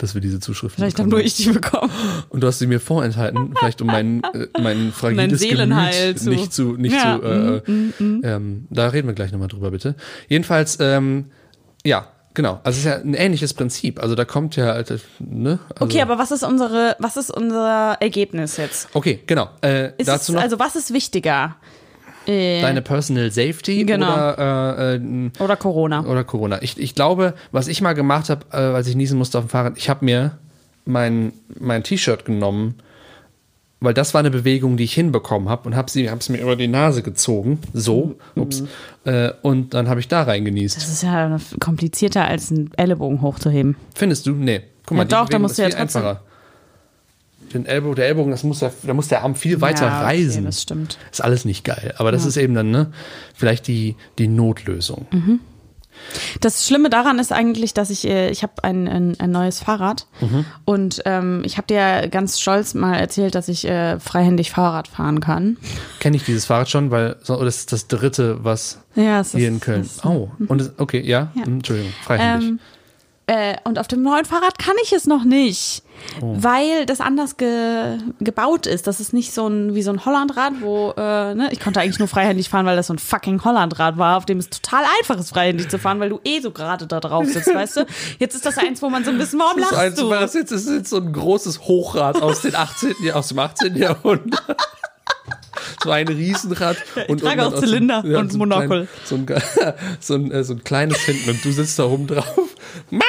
dass 0.02 0.14
wir 0.14 0.20
diese 0.20 0.40
Zuschriften 0.40 0.76
Vielleicht 0.82 0.98
habe 0.98 1.08
bekommen. 1.08 1.20
nur 1.22 1.26
ich 1.26 1.34
die 1.34 1.50
bekommen. 1.50 1.90
Und 2.30 2.42
du 2.42 2.46
hast 2.46 2.58
sie 2.58 2.66
mir 2.66 2.80
vorenthalten, 2.80 3.54
vielleicht 3.58 3.80
um 3.80 3.86
mein, 3.88 4.22
äh, 4.34 4.46
mein 4.60 4.92
fragiles 4.92 5.40
Gemüt 5.40 6.18
zu- 6.18 6.30
nicht 6.30 6.52
zu, 6.52 6.72
nicht 6.76 6.94
Ja, 6.94 7.18
zu, 7.20 7.26
äh, 7.26 7.92
ähm, 8.24 8.66
da 8.70 8.88
reden 8.88 9.08
wir 9.08 9.14
gleich 9.14 9.32
nochmal 9.32 9.48
drüber, 9.48 9.70
bitte. 9.70 9.94
Jedenfalls, 10.28 10.78
ähm, 10.80 11.26
ja, 11.84 12.06
genau. 12.34 12.60
Also 12.64 12.78
es 12.78 12.78
ist 12.78 12.84
ja 12.84 12.96
ein 12.96 13.14
ähnliches 13.14 13.54
Prinzip. 13.54 14.02
Also 14.02 14.14
da 14.14 14.24
kommt 14.24 14.56
ja, 14.56 14.76
äh, 14.78 14.84
ne? 15.18 15.58
Also, 15.74 15.84
Okay, 15.84 16.00
aber 16.02 16.18
was 16.18 16.30
ist 16.30 16.42
unsere, 16.42 16.96
was 16.98 17.16
ist 17.16 17.30
unser 17.30 17.96
Ergebnis 18.00 18.56
jetzt? 18.56 18.88
Okay, 18.94 19.20
genau. 19.26 19.48
Äh, 19.60 19.92
dazu 20.04 20.32
es, 20.32 20.36
noch 20.36 20.42
also 20.42 20.58
was 20.58 20.76
ist 20.76 20.92
wichtiger? 20.92 21.56
Äh, 22.30 22.60
deine 22.62 22.82
Personal 22.82 23.30
Safety 23.30 23.84
Genau. 23.84 24.12
oder, 24.12 24.78
äh, 24.78 24.96
äh, 24.96 25.30
oder 25.38 25.56
Corona? 25.56 26.04
oder 26.06 26.24
Corona. 26.24 26.62
Ich, 26.62 26.78
ich 26.78 26.94
glaube, 26.94 27.34
was 27.52 27.68
ich 27.68 27.80
mal 27.82 27.94
gemacht 27.94 28.30
habe, 28.30 28.44
äh, 28.52 28.56
als 28.56 28.86
ich 28.86 28.96
niesen 28.96 29.18
musste 29.18 29.38
auf 29.38 29.44
dem 29.44 29.50
Fahrrad, 29.50 29.74
ich 29.76 29.88
habe 29.88 30.04
mir 30.04 30.38
mein, 30.84 31.32
mein 31.58 31.82
T-Shirt 31.82 32.24
genommen, 32.24 32.74
weil 33.80 33.94
das 33.94 34.12
war 34.12 34.18
eine 34.18 34.30
Bewegung, 34.30 34.76
die 34.76 34.84
ich 34.84 34.92
hinbekommen 34.94 35.48
habe 35.48 35.66
und 35.68 35.74
habe 35.74 35.86
es 35.88 36.28
mir 36.28 36.40
über 36.42 36.54
die 36.56 36.68
Nase 36.68 37.02
gezogen, 37.02 37.58
so, 37.72 38.16
ups, 38.36 38.62
äh, 39.04 39.30
und 39.42 39.72
dann 39.72 39.88
habe 39.88 40.00
ich 40.00 40.08
da 40.08 40.22
reingenießt. 40.22 40.76
Das 40.76 40.88
ist 40.88 41.02
ja 41.02 41.38
komplizierter 41.60 42.26
als 42.26 42.50
einen 42.50 42.70
Ellenbogen 42.76 43.22
hochzuheben. 43.22 43.76
Findest 43.94 44.26
du? 44.26 44.32
Nee. 44.32 44.62
Guck 44.84 44.96
mal, 44.98 45.04
Ja, 45.04 45.22
doch, 45.22 45.28
da 45.30 45.38
musst 45.38 45.56
du 45.58 45.62
ja 45.62 45.68
trotzdem- 45.70 46.02
einfacher. 46.02 46.22
Den 47.52 47.66
Ellbogen, 47.66 47.96
der 47.96 48.06
Ellbogen, 48.06 48.30
das 48.30 48.44
muss 48.44 48.60
ja, 48.60 48.70
da 48.84 48.94
muss 48.94 49.08
der 49.08 49.22
Arm 49.22 49.34
viel 49.34 49.60
weiter 49.60 49.86
Ja, 49.86 49.96
okay, 49.98 50.04
reisen. 50.22 50.44
das 50.44 50.62
stimmt. 50.62 50.98
Ist 51.10 51.22
alles 51.22 51.44
nicht 51.44 51.64
geil. 51.64 51.94
Aber 51.98 52.12
das 52.12 52.24
ist 52.24 52.36
eben 52.36 52.54
dann, 52.54 52.70
ne, 52.70 52.92
vielleicht 53.34 53.66
die, 53.66 53.96
die 54.18 54.28
Notlösung. 54.28 55.06
Mhm. 55.10 55.40
Das 56.40 56.66
Schlimme 56.66 56.88
daran 56.88 57.18
ist 57.18 57.30
eigentlich, 57.32 57.74
dass 57.74 57.90
ich, 57.90 58.06
äh, 58.08 58.30
ich 58.30 58.42
habe 58.42 58.52
ein, 58.62 58.88
ein, 58.88 59.20
ein 59.20 59.30
neues 59.30 59.60
Fahrrad 59.60 60.06
und 60.64 61.02
ähm, 61.04 61.42
ich 61.44 61.58
habe 61.58 61.66
dir 61.66 62.08
ganz 62.08 62.40
stolz 62.40 62.72
mal 62.72 62.94
erzählt, 62.94 63.34
dass 63.34 63.48
ich 63.48 63.66
äh, 63.66 63.98
freihändig 64.00 64.50
Fahrrad 64.50 64.88
fahren 64.88 65.20
kann. 65.20 65.58
Kenne 65.98 66.16
ich 66.16 66.24
dieses 66.24 66.46
Fahrrad 66.46 66.70
schon, 66.70 66.90
weil 66.90 67.16
das 67.26 67.56
ist 67.56 67.72
das 67.72 67.86
dritte, 67.86 68.42
was 68.44 68.78
Ja, 68.94 69.02
hier 69.02 69.20
ist- 69.20 69.34
in 69.34 69.60
Köln. 69.60 69.80
es- 69.82 70.02
Oh, 70.04 70.30
und 70.48 70.60
es, 70.62 70.70
okay, 70.78 71.00
ja, 71.00 71.32
Ja. 71.34 71.44
Hm, 71.44 71.54
Entschuldigung, 71.56 71.92
freihändig. 72.04 72.48
Ähm, 72.50 72.60
Äh, 73.30 73.56
und 73.62 73.78
auf 73.78 73.86
dem 73.86 74.02
neuen 74.02 74.24
Fahrrad 74.24 74.58
kann 74.58 74.74
ich 74.82 74.92
es 74.92 75.06
noch 75.06 75.22
nicht. 75.22 75.84
Oh. 76.20 76.34
Weil 76.38 76.84
das 76.86 77.00
anders 77.00 77.36
ge 77.36 77.98
gebaut 78.18 78.66
ist. 78.66 78.88
Das 78.88 78.98
ist 78.98 79.12
nicht 79.12 79.32
so 79.32 79.46
ein 79.46 79.74
wie 79.76 79.82
so 79.82 79.92
ein 79.92 80.04
Hollandrad, 80.04 80.54
wo 80.62 80.92
äh, 80.96 81.34
ne, 81.36 81.48
ich 81.52 81.60
konnte 81.60 81.78
eigentlich 81.80 82.00
nur 82.00 82.08
freihändig 82.08 82.48
fahren, 82.48 82.66
weil 82.66 82.74
das 82.74 82.88
so 82.88 82.94
ein 82.94 82.98
fucking 82.98 83.44
Hollandrad 83.44 83.98
war, 83.98 84.16
auf 84.16 84.24
dem 84.26 84.38
es 84.38 84.50
total 84.50 84.82
einfach 84.98 85.16
ist, 85.20 85.30
freihändig 85.30 85.68
zu 85.68 85.78
fahren, 85.78 86.00
weil 86.00 86.08
du 86.08 86.18
eh 86.24 86.40
so 86.40 86.50
gerade 86.50 86.88
da 86.88 86.98
drauf 86.98 87.26
sitzt, 87.26 87.54
weißt 87.54 87.76
du? 87.76 87.86
Jetzt 88.18 88.34
ist 88.34 88.46
das 88.46 88.58
eins, 88.58 88.82
wo 88.82 88.88
man 88.90 89.04
so 89.04 89.10
ein 89.10 89.18
bisschen, 89.18 89.38
warum 89.38 89.60
Das, 89.60 89.70
lachst 89.70 89.86
ist, 89.90 89.98
du? 90.00 90.08
das 90.10 90.34
jetzt 90.34 90.50
ist 90.50 90.68
jetzt 90.68 90.90
so 90.90 90.96
ein 90.96 91.12
großes 91.12 91.60
Hochrad 91.60 92.20
aus, 92.22 92.40
den 92.42 92.56
18., 92.56 92.94
Jahr- 93.04 93.16
aus 93.18 93.28
dem 93.28 93.38
18. 93.38 93.76
Jahrhundert. 93.76 94.42
So 95.82 95.90
ein 95.90 96.08
Riesenrad. 96.08 96.76
und 97.08 97.20
trage 97.20 97.40
und 97.42 97.46
auch 97.46 97.50
dann 97.52 97.60
so- 97.60 97.66
Zylinder 97.66 98.04
und 98.04 98.30
so 98.32 98.36
ein 98.36 98.38
Monokel. 98.38 98.68
klein- 98.68 98.88
So 99.04 99.14
ein, 99.16 99.26
so, 100.00 100.14
ein, 100.14 100.30
äh, 100.32 100.44
so 100.44 100.54
ein 100.54 100.64
kleines 100.64 100.98
hinten 101.00 101.30
und 101.30 101.44
du 101.44 101.52
sitzt 101.52 101.78
da 101.78 101.84
oben 101.84 102.06
drauf. 102.06 102.26
Mann! 102.90 103.02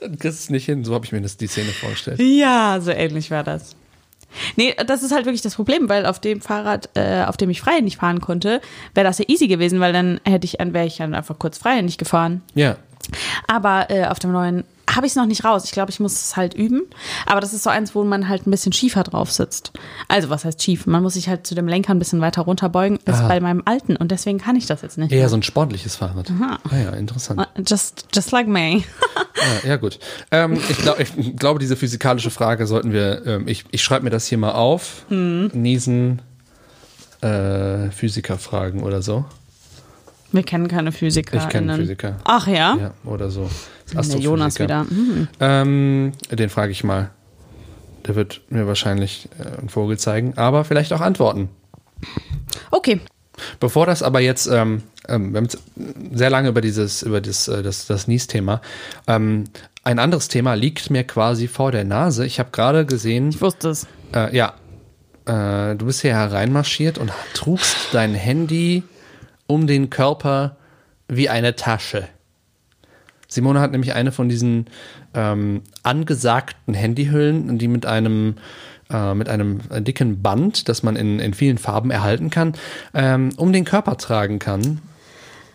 Dann 0.00 0.18
kriegst 0.18 0.24
du 0.40 0.42
es 0.44 0.50
nicht 0.50 0.66
hin. 0.66 0.84
So 0.84 0.94
habe 0.94 1.04
ich 1.06 1.12
mir 1.12 1.20
das, 1.22 1.36
die 1.36 1.46
Szene 1.46 1.70
vorgestellt. 1.70 2.20
Ja, 2.20 2.78
so 2.80 2.90
ähnlich 2.90 3.30
war 3.30 3.42
das. 3.44 3.74
Nee, 4.56 4.74
das 4.86 5.02
ist 5.02 5.12
halt 5.12 5.24
wirklich 5.24 5.40
das 5.40 5.54
Problem, 5.54 5.88
weil 5.88 6.04
auf 6.04 6.20
dem 6.20 6.42
Fahrrad, 6.42 6.90
äh, 6.94 7.24
auf 7.24 7.38
dem 7.38 7.48
ich 7.48 7.60
freihändig 7.62 7.96
fahren 7.96 8.20
konnte, 8.20 8.60
wäre 8.94 9.06
das 9.06 9.18
ja 9.18 9.24
easy 9.28 9.48
gewesen, 9.48 9.80
weil 9.80 9.94
dann 9.94 10.20
hätte 10.24 10.44
ich, 10.44 10.58
wäre 10.60 10.84
ich 10.86 10.98
dann 10.98 11.14
einfach 11.14 11.38
kurz 11.38 11.56
freihändig 11.56 11.96
gefahren. 11.96 12.42
Ja. 12.54 12.76
Aber 13.46 13.90
äh, 13.90 14.04
auf 14.06 14.18
dem 14.18 14.32
neuen 14.32 14.64
habe 14.96 15.06
ich 15.06 15.12
es 15.12 15.16
noch 15.16 15.26
nicht 15.26 15.44
raus. 15.44 15.64
Ich 15.64 15.72
glaube, 15.72 15.90
ich 15.90 16.00
muss 16.00 16.14
es 16.14 16.36
halt 16.36 16.54
üben. 16.54 16.82
Aber 17.26 17.40
das 17.40 17.52
ist 17.52 17.62
so 17.62 17.70
eins, 17.70 17.94
wo 17.94 18.02
man 18.04 18.28
halt 18.28 18.46
ein 18.46 18.50
bisschen 18.50 18.72
schiefer 18.72 19.02
drauf 19.02 19.30
sitzt. 19.30 19.72
Also, 20.08 20.30
was 20.30 20.44
heißt 20.44 20.62
schief? 20.62 20.86
Man 20.86 21.02
muss 21.02 21.14
sich 21.14 21.28
halt 21.28 21.46
zu 21.46 21.54
dem 21.54 21.68
Lenker 21.68 21.92
ein 21.94 21.98
bisschen 21.98 22.20
weiter 22.20 22.42
runterbeugen 22.42 22.98
als 23.04 23.20
bei 23.20 23.40
meinem 23.40 23.62
alten. 23.64 23.96
Und 23.96 24.10
deswegen 24.10 24.38
kann 24.38 24.56
ich 24.56 24.66
das 24.66 24.82
jetzt 24.82 24.98
nicht. 24.98 25.12
Eher 25.12 25.28
so 25.28 25.36
ein 25.36 25.42
sportliches 25.42 25.96
Fahrrad. 25.96 26.30
Ah 26.40 26.76
ja, 26.76 26.90
interessant. 26.90 27.46
Just, 27.66 28.06
just 28.14 28.32
like 28.32 28.48
me. 28.48 28.78
Ja, 28.78 28.82
ja 29.68 29.76
gut. 29.76 29.98
Ähm, 30.30 30.58
ich, 30.68 30.78
glaub, 30.78 30.98
ich 30.98 31.36
glaube, 31.36 31.58
diese 31.60 31.76
physikalische 31.76 32.30
Frage 32.30 32.66
sollten 32.66 32.92
wir, 32.92 33.24
ähm, 33.26 33.48
ich, 33.48 33.64
ich 33.70 33.82
schreibe 33.82 34.04
mir 34.04 34.10
das 34.10 34.26
hier 34.26 34.38
mal 34.38 34.52
auf. 34.52 35.04
Mhm. 35.10 35.50
Niesen 35.52 36.22
äh, 37.20 37.90
Physiker 37.90 38.38
fragen 38.38 38.82
oder 38.82 39.02
so. 39.02 39.24
Wir 40.32 40.42
kennen 40.42 40.68
keine 40.68 40.92
Physiker. 40.92 41.36
Ich 41.38 41.48
kenne 41.48 41.76
Physiker. 41.76 42.16
Ach 42.24 42.46
ja? 42.46 42.76
Ja, 42.76 42.94
oder 43.04 43.30
so. 43.30 43.48
Der 43.92 44.18
Jonas 44.18 44.58
wieder. 44.58 44.84
Mhm. 44.84 45.28
Ähm, 45.40 46.12
den 46.30 46.48
frage 46.48 46.72
ich 46.72 46.84
mal. 46.84 47.10
Der 48.06 48.14
wird 48.14 48.40
mir 48.50 48.66
wahrscheinlich 48.66 49.28
äh, 49.38 49.58
einen 49.58 49.68
Vogel 49.68 49.98
zeigen, 49.98 50.34
aber 50.36 50.64
vielleicht 50.64 50.92
auch 50.92 51.00
antworten. 51.00 51.48
Okay. 52.70 53.00
Bevor 53.60 53.84
das 53.86 54.02
aber 54.02 54.20
jetzt, 54.20 54.46
ähm, 54.46 54.82
ähm, 55.08 55.32
wir 55.32 55.38
haben 55.38 55.44
jetzt 55.44 55.58
sehr 56.12 56.30
lange 56.30 56.48
über 56.48 56.60
dieses, 56.60 57.02
über 57.02 57.20
das, 57.20 57.48
äh, 57.48 57.62
das, 57.62 57.86
das 57.86 58.08
Nies-Thema. 58.08 58.60
Ähm, 59.06 59.44
ein 59.84 59.98
anderes 59.98 60.28
Thema 60.28 60.54
liegt 60.54 60.90
mir 60.90 61.04
quasi 61.04 61.46
vor 61.46 61.70
der 61.70 61.84
Nase. 61.84 62.24
Ich 62.26 62.38
habe 62.38 62.50
gerade 62.50 62.86
gesehen, 62.86 63.28
Ich 63.28 63.40
wusste 63.40 63.68
es. 63.70 63.86
äh, 64.14 64.34
ja, 64.34 64.54
äh, 65.26 65.76
du 65.76 65.86
bist 65.86 66.00
hier 66.00 66.14
hereinmarschiert 66.14 66.98
und 66.98 67.12
trugst 67.34 67.76
dein 67.92 68.14
Handy 68.14 68.82
um 69.46 69.66
den 69.66 69.90
Körper 69.90 70.56
wie 71.08 71.28
eine 71.28 71.54
Tasche. 71.56 72.08
Simone 73.36 73.60
hat 73.60 73.70
nämlich 73.70 73.94
eine 73.94 74.10
von 74.10 74.28
diesen 74.28 74.66
ähm, 75.14 75.62
angesagten 75.84 76.74
Handyhüllen, 76.74 77.58
die 77.58 77.68
mit 77.68 77.86
einem 77.86 78.34
äh, 78.90 79.14
mit 79.14 79.28
einem 79.28 79.60
dicken 79.84 80.22
Band, 80.22 80.68
das 80.68 80.82
man 80.82 80.96
in, 80.96 81.20
in 81.20 81.34
vielen 81.34 81.58
Farben 81.58 81.90
erhalten 81.90 82.30
kann, 82.30 82.54
ähm, 82.94 83.30
um 83.36 83.52
den 83.52 83.64
Körper 83.64 83.96
tragen 83.96 84.38
kann 84.38 84.80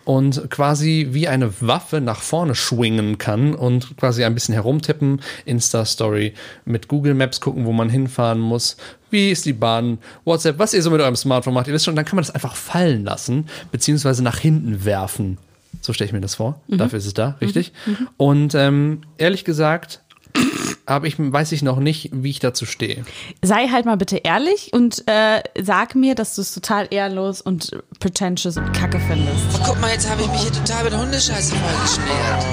und 0.05 0.49
quasi 0.49 1.09
wie 1.11 1.27
eine 1.27 1.61
Waffe 1.61 2.01
nach 2.01 2.21
vorne 2.21 2.55
schwingen 2.55 3.17
kann 3.17 3.53
und 3.55 3.97
quasi 3.97 4.23
ein 4.23 4.33
bisschen 4.33 4.53
herumtippen, 4.53 5.21
Insta-Story, 5.45 6.33
mit 6.65 6.87
Google 6.87 7.13
Maps 7.13 7.41
gucken, 7.41 7.65
wo 7.65 7.71
man 7.71 7.89
hinfahren 7.89 8.39
muss, 8.39 8.77
wie 9.09 9.31
ist 9.31 9.45
die 9.45 9.53
Bahn, 9.53 9.99
WhatsApp, 10.25 10.59
was 10.59 10.73
ihr 10.73 10.81
so 10.81 10.91
mit 10.91 11.01
eurem 11.01 11.15
Smartphone 11.15 11.53
macht, 11.53 11.67
ihr 11.67 11.73
wisst 11.73 11.85
schon, 11.85 11.95
dann 11.95 12.05
kann 12.05 12.15
man 12.15 12.23
das 12.23 12.33
einfach 12.33 12.55
fallen 12.55 13.03
lassen, 13.03 13.47
beziehungsweise 13.71 14.23
nach 14.23 14.37
hinten 14.37 14.85
werfen. 14.85 15.37
So 15.79 15.93
stelle 15.93 16.07
ich 16.07 16.13
mir 16.13 16.21
das 16.21 16.35
vor. 16.35 16.61
Dafür 16.67 16.99
ist 16.99 17.05
es 17.05 17.13
da, 17.13 17.37
richtig? 17.41 17.71
Und 18.17 18.53
ähm, 18.55 19.01
ehrlich 19.17 19.45
gesagt, 19.45 20.01
habe 20.87 21.07
ich, 21.07 21.15
weiß 21.17 21.51
ich 21.53 21.61
noch 21.61 21.79
nicht, 21.79 22.09
wie 22.13 22.29
ich 22.29 22.39
dazu 22.39 22.65
stehe. 22.65 23.03
Sei 23.41 23.67
halt 23.67 23.85
mal 23.85 23.97
bitte 23.97 24.17
ehrlich 24.17 24.71
und 24.73 25.03
äh, 25.07 25.41
sag 25.61 25.95
mir, 25.95 26.15
dass 26.15 26.35
du 26.35 26.41
es 26.41 26.53
total 26.53 26.87
ehrenlos 26.91 27.41
und 27.41 27.71
pretentious 27.99 28.57
und 28.57 28.71
kacke 28.73 28.99
findest. 28.99 29.37
Oh, 29.55 29.63
guck 29.65 29.81
mal, 29.81 29.91
jetzt 29.91 30.09
habe 30.09 30.21
ich 30.21 30.27
mich 30.29 30.41
hier 30.41 30.51
total 30.51 30.83
mit 30.85 30.95
Hundescheiße 30.97 31.55
vollgeschmiert. 31.55 32.45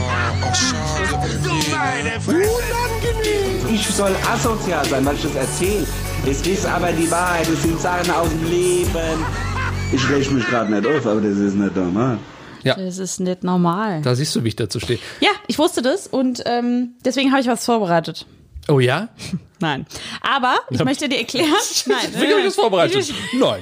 Ich 3.72 3.87
soll 3.88 4.14
asozial 4.30 4.84
sein, 4.87 5.04
weil 5.04 5.14
ich 5.16 5.22
das 5.22 5.34
erzähle. 5.34 5.87
Es 6.26 6.46
ist 6.46 6.66
aber 6.66 6.92
die 6.92 7.10
Wahrheit, 7.10 7.48
es 7.48 7.62
sind 7.62 7.80
Sachen 7.80 8.10
aus 8.10 8.28
dem 8.28 8.44
Leben. 8.50 9.25
Ich 9.92 10.08
reg 10.10 10.30
mich 10.30 10.46
gerade 10.46 10.72
nicht 10.72 10.87
auf, 10.87 11.06
aber 11.06 11.20
das 11.20 11.37
ist 11.37 11.54
nicht 11.54 11.76
normal. 11.76 12.18
Das 12.75 12.98
ist 12.98 13.20
nicht 13.20 13.44
normal. 13.44 14.02
Da 14.02 14.14
siehst 14.14 14.34
du, 14.37 14.44
wie 14.44 14.48
ich 14.48 14.56
dazu 14.56 14.80
stehe. 14.80 14.98
Ja, 15.20 15.30
ich 15.46 15.58
wusste 15.58 15.82
das 15.82 16.06
und 16.06 16.42
ähm, 16.46 16.94
deswegen 17.04 17.30
habe 17.30 17.40
ich 17.40 17.48
was 17.48 17.64
vorbereitet. 17.64 18.26
Oh 18.68 18.80
ja? 18.80 19.08
Nein. 19.60 19.87
Aber 20.20 20.56
ich 20.70 20.84
möchte 20.84 21.08
dir 21.08 21.18
erklären. 21.18 21.48
Nein, 21.87 21.98
Wie 22.12 22.30
habe 22.30 22.40
ich 22.40 22.46
das 22.46 22.54
vorbereitet? 22.54 23.12
Nein. 23.38 23.60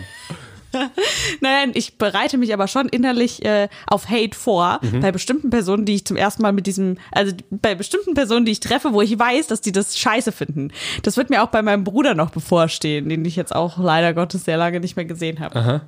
Nein, 1.40 1.70
ich 1.72 1.96
bereite 1.96 2.36
mich 2.36 2.52
aber 2.52 2.68
schon 2.68 2.88
innerlich 2.90 3.42
äh, 3.46 3.68
auf 3.86 4.10
Hate 4.10 4.36
vor 4.36 4.80
bei 5.00 5.10
bestimmten 5.10 5.48
Personen, 5.48 5.86
die 5.86 5.94
ich 5.94 6.04
zum 6.04 6.18
ersten 6.18 6.42
Mal 6.42 6.52
mit 6.52 6.66
diesem, 6.66 6.98
also 7.12 7.32
bei 7.50 7.74
bestimmten 7.74 8.12
Personen, 8.12 8.44
die 8.44 8.52
ich 8.52 8.60
treffe, 8.60 8.92
wo 8.92 9.00
ich 9.00 9.18
weiß, 9.18 9.46
dass 9.46 9.62
die 9.62 9.72
das 9.72 9.96
scheiße 9.96 10.32
finden. 10.32 10.72
Das 11.02 11.16
wird 11.16 11.30
mir 11.30 11.42
auch 11.42 11.48
bei 11.48 11.62
meinem 11.62 11.84
Bruder 11.84 12.14
noch 12.14 12.28
bevorstehen, 12.28 13.08
den 13.08 13.24
ich 13.24 13.36
jetzt 13.36 13.54
auch 13.54 13.78
leider 13.78 14.12
Gottes 14.12 14.44
sehr 14.44 14.58
lange 14.58 14.80
nicht 14.80 14.96
mehr 14.96 15.06
gesehen 15.06 15.40
habe. 15.40 15.82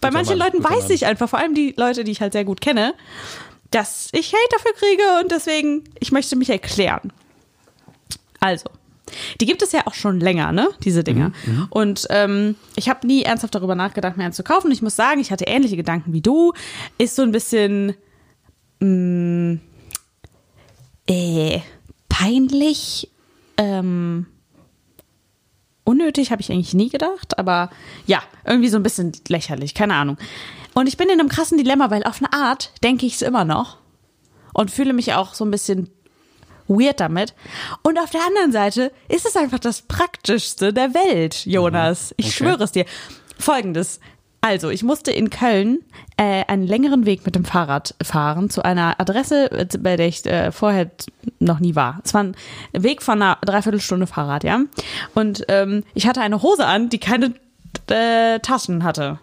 Bei 0.00 0.10
manchen 0.10 0.38
Mann, 0.38 0.52
Leuten 0.52 0.64
weiß 0.64 0.84
Mann. 0.84 0.92
ich 0.92 1.06
einfach, 1.06 1.28
vor 1.28 1.38
allem 1.38 1.54
die 1.54 1.74
Leute, 1.76 2.04
die 2.04 2.12
ich 2.12 2.20
halt 2.20 2.32
sehr 2.32 2.44
gut 2.44 2.60
kenne, 2.60 2.94
dass 3.70 4.08
ich 4.12 4.32
Hate 4.32 4.48
dafür 4.52 4.72
kriege 4.74 5.02
und 5.22 5.32
deswegen, 5.32 5.84
ich 6.00 6.12
möchte 6.12 6.36
mich 6.36 6.50
erklären. 6.50 7.12
Also, 8.40 8.70
die 9.40 9.46
gibt 9.46 9.62
es 9.62 9.72
ja 9.72 9.86
auch 9.86 9.94
schon 9.94 10.20
länger, 10.20 10.52
ne? 10.52 10.68
Diese 10.84 11.02
Dinger. 11.02 11.32
Und 11.70 12.06
ähm, 12.10 12.56
ich 12.76 12.88
habe 12.88 13.06
nie 13.06 13.22
ernsthaft 13.22 13.54
darüber 13.54 13.74
nachgedacht, 13.74 14.16
mir 14.16 14.24
einen 14.24 14.32
zu 14.32 14.44
kaufen. 14.44 14.70
Ich 14.70 14.82
muss 14.82 14.96
sagen, 14.96 15.20
ich 15.20 15.30
hatte 15.32 15.44
ähnliche 15.44 15.76
Gedanken 15.76 16.12
wie 16.12 16.20
du. 16.20 16.52
Ist 16.98 17.16
so 17.16 17.22
ein 17.22 17.32
bisschen 17.32 17.94
mh, 18.80 19.58
äh, 21.08 21.60
peinlich. 22.08 23.10
Ähm, 23.56 24.26
unnötig 25.88 26.30
habe 26.30 26.42
ich 26.42 26.52
eigentlich 26.52 26.74
nie 26.74 26.90
gedacht, 26.90 27.38
aber 27.38 27.70
ja, 28.06 28.22
irgendwie 28.44 28.68
so 28.68 28.76
ein 28.76 28.82
bisschen 28.82 29.12
lächerlich, 29.28 29.74
keine 29.74 29.94
Ahnung. 29.94 30.18
Und 30.74 30.86
ich 30.86 30.96
bin 30.96 31.08
in 31.08 31.18
einem 31.18 31.28
krassen 31.28 31.58
Dilemma, 31.58 31.90
weil 31.90 32.04
auf 32.04 32.18
eine 32.22 32.32
Art 32.32 32.72
denke 32.84 33.06
ich 33.06 33.14
es 33.14 33.22
immer 33.22 33.44
noch 33.44 33.78
und 34.52 34.70
fühle 34.70 34.92
mich 34.92 35.14
auch 35.14 35.34
so 35.34 35.44
ein 35.44 35.50
bisschen 35.50 35.90
weird 36.68 37.00
damit. 37.00 37.34
Und 37.82 37.98
auf 37.98 38.10
der 38.10 38.20
anderen 38.26 38.52
Seite 38.52 38.92
ist 39.08 39.26
es 39.26 39.36
einfach 39.36 39.58
das 39.58 39.82
Praktischste 39.82 40.72
der 40.72 40.92
Welt, 40.94 41.46
Jonas. 41.46 42.14
Ich 42.18 42.26
Okay. 42.26 42.34
schwöre 42.34 42.64
es 42.64 42.72
dir. 42.72 42.84
Folgendes. 43.38 43.98
Also, 44.40 44.70
ich 44.70 44.84
musste 44.84 45.10
in 45.10 45.30
Köln 45.30 45.80
äh, 46.16 46.44
einen 46.46 46.66
längeren 46.66 47.06
Weg 47.06 47.26
mit 47.26 47.34
dem 47.34 47.44
Fahrrad 47.44 47.94
fahren 48.02 48.50
zu 48.50 48.64
einer 48.64 49.00
Adresse, 49.00 49.50
äh, 49.50 49.66
bei 49.78 49.96
der 49.96 50.06
ich 50.06 50.24
äh, 50.26 50.52
vorher 50.52 50.90
noch 51.40 51.58
nie 51.58 51.74
war. 51.74 52.00
Es 52.04 52.14
war 52.14 52.22
ein 52.22 52.36
Weg 52.72 53.02
von 53.02 53.20
einer 53.20 53.38
Dreiviertelstunde 53.42 54.06
Fahrrad, 54.06 54.44
ja. 54.44 54.60
Und 55.14 55.44
ähm, 55.48 55.82
ich 55.94 56.06
hatte 56.06 56.20
eine 56.20 56.42
Hose 56.42 56.66
an, 56.66 56.88
die 56.88 56.98
keine 56.98 57.34
äh, 57.88 58.38
Taschen 58.40 58.84
hatte. 58.84 59.18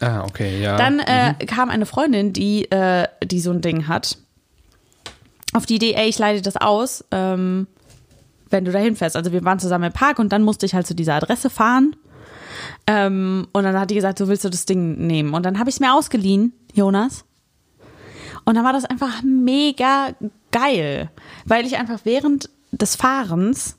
Ah, 0.00 0.24
okay, 0.24 0.60
ja. 0.62 0.76
Dann 0.76 0.98
äh, 0.98 1.34
kam 1.46 1.70
eine 1.70 1.86
Freundin, 1.86 2.32
die, 2.32 2.70
äh, 2.70 3.06
die 3.24 3.40
so 3.40 3.50
ein 3.50 3.60
Ding 3.60 3.88
hat, 3.88 4.18
auf 5.52 5.66
die 5.66 5.76
Idee, 5.76 5.94
ey, 5.94 6.08
ich 6.08 6.18
leite 6.18 6.42
das 6.42 6.56
aus, 6.56 7.04
ähm, 7.10 7.66
wenn 8.50 8.64
du 8.64 8.72
dahin 8.72 8.96
fährst. 8.96 9.16
Also 9.16 9.32
wir 9.32 9.44
waren 9.44 9.58
zusammen 9.58 9.84
im 9.84 9.92
Park 9.92 10.18
und 10.18 10.32
dann 10.32 10.42
musste 10.42 10.66
ich 10.66 10.74
halt 10.74 10.86
zu 10.86 10.94
dieser 10.94 11.14
Adresse 11.14 11.50
fahren. 11.50 11.96
Ähm, 12.86 13.46
und 13.52 13.64
dann 13.64 13.78
hat 13.78 13.90
die 13.90 13.94
gesagt, 13.94 14.18
so 14.18 14.28
willst 14.28 14.44
du 14.44 14.50
das 14.50 14.66
Ding 14.66 15.06
nehmen. 15.06 15.34
Und 15.34 15.44
dann 15.44 15.58
habe 15.58 15.70
ich 15.70 15.76
es 15.76 15.80
mir 15.80 15.94
ausgeliehen, 15.94 16.52
Jonas. 16.72 17.24
Und 18.44 18.54
dann 18.54 18.64
war 18.64 18.72
das 18.72 18.84
einfach 18.84 19.22
mega 19.22 20.14
geil, 20.50 21.10
weil 21.44 21.66
ich 21.66 21.76
einfach 21.76 22.00
während 22.04 22.50
des 22.72 22.96
Fahrens 22.96 23.76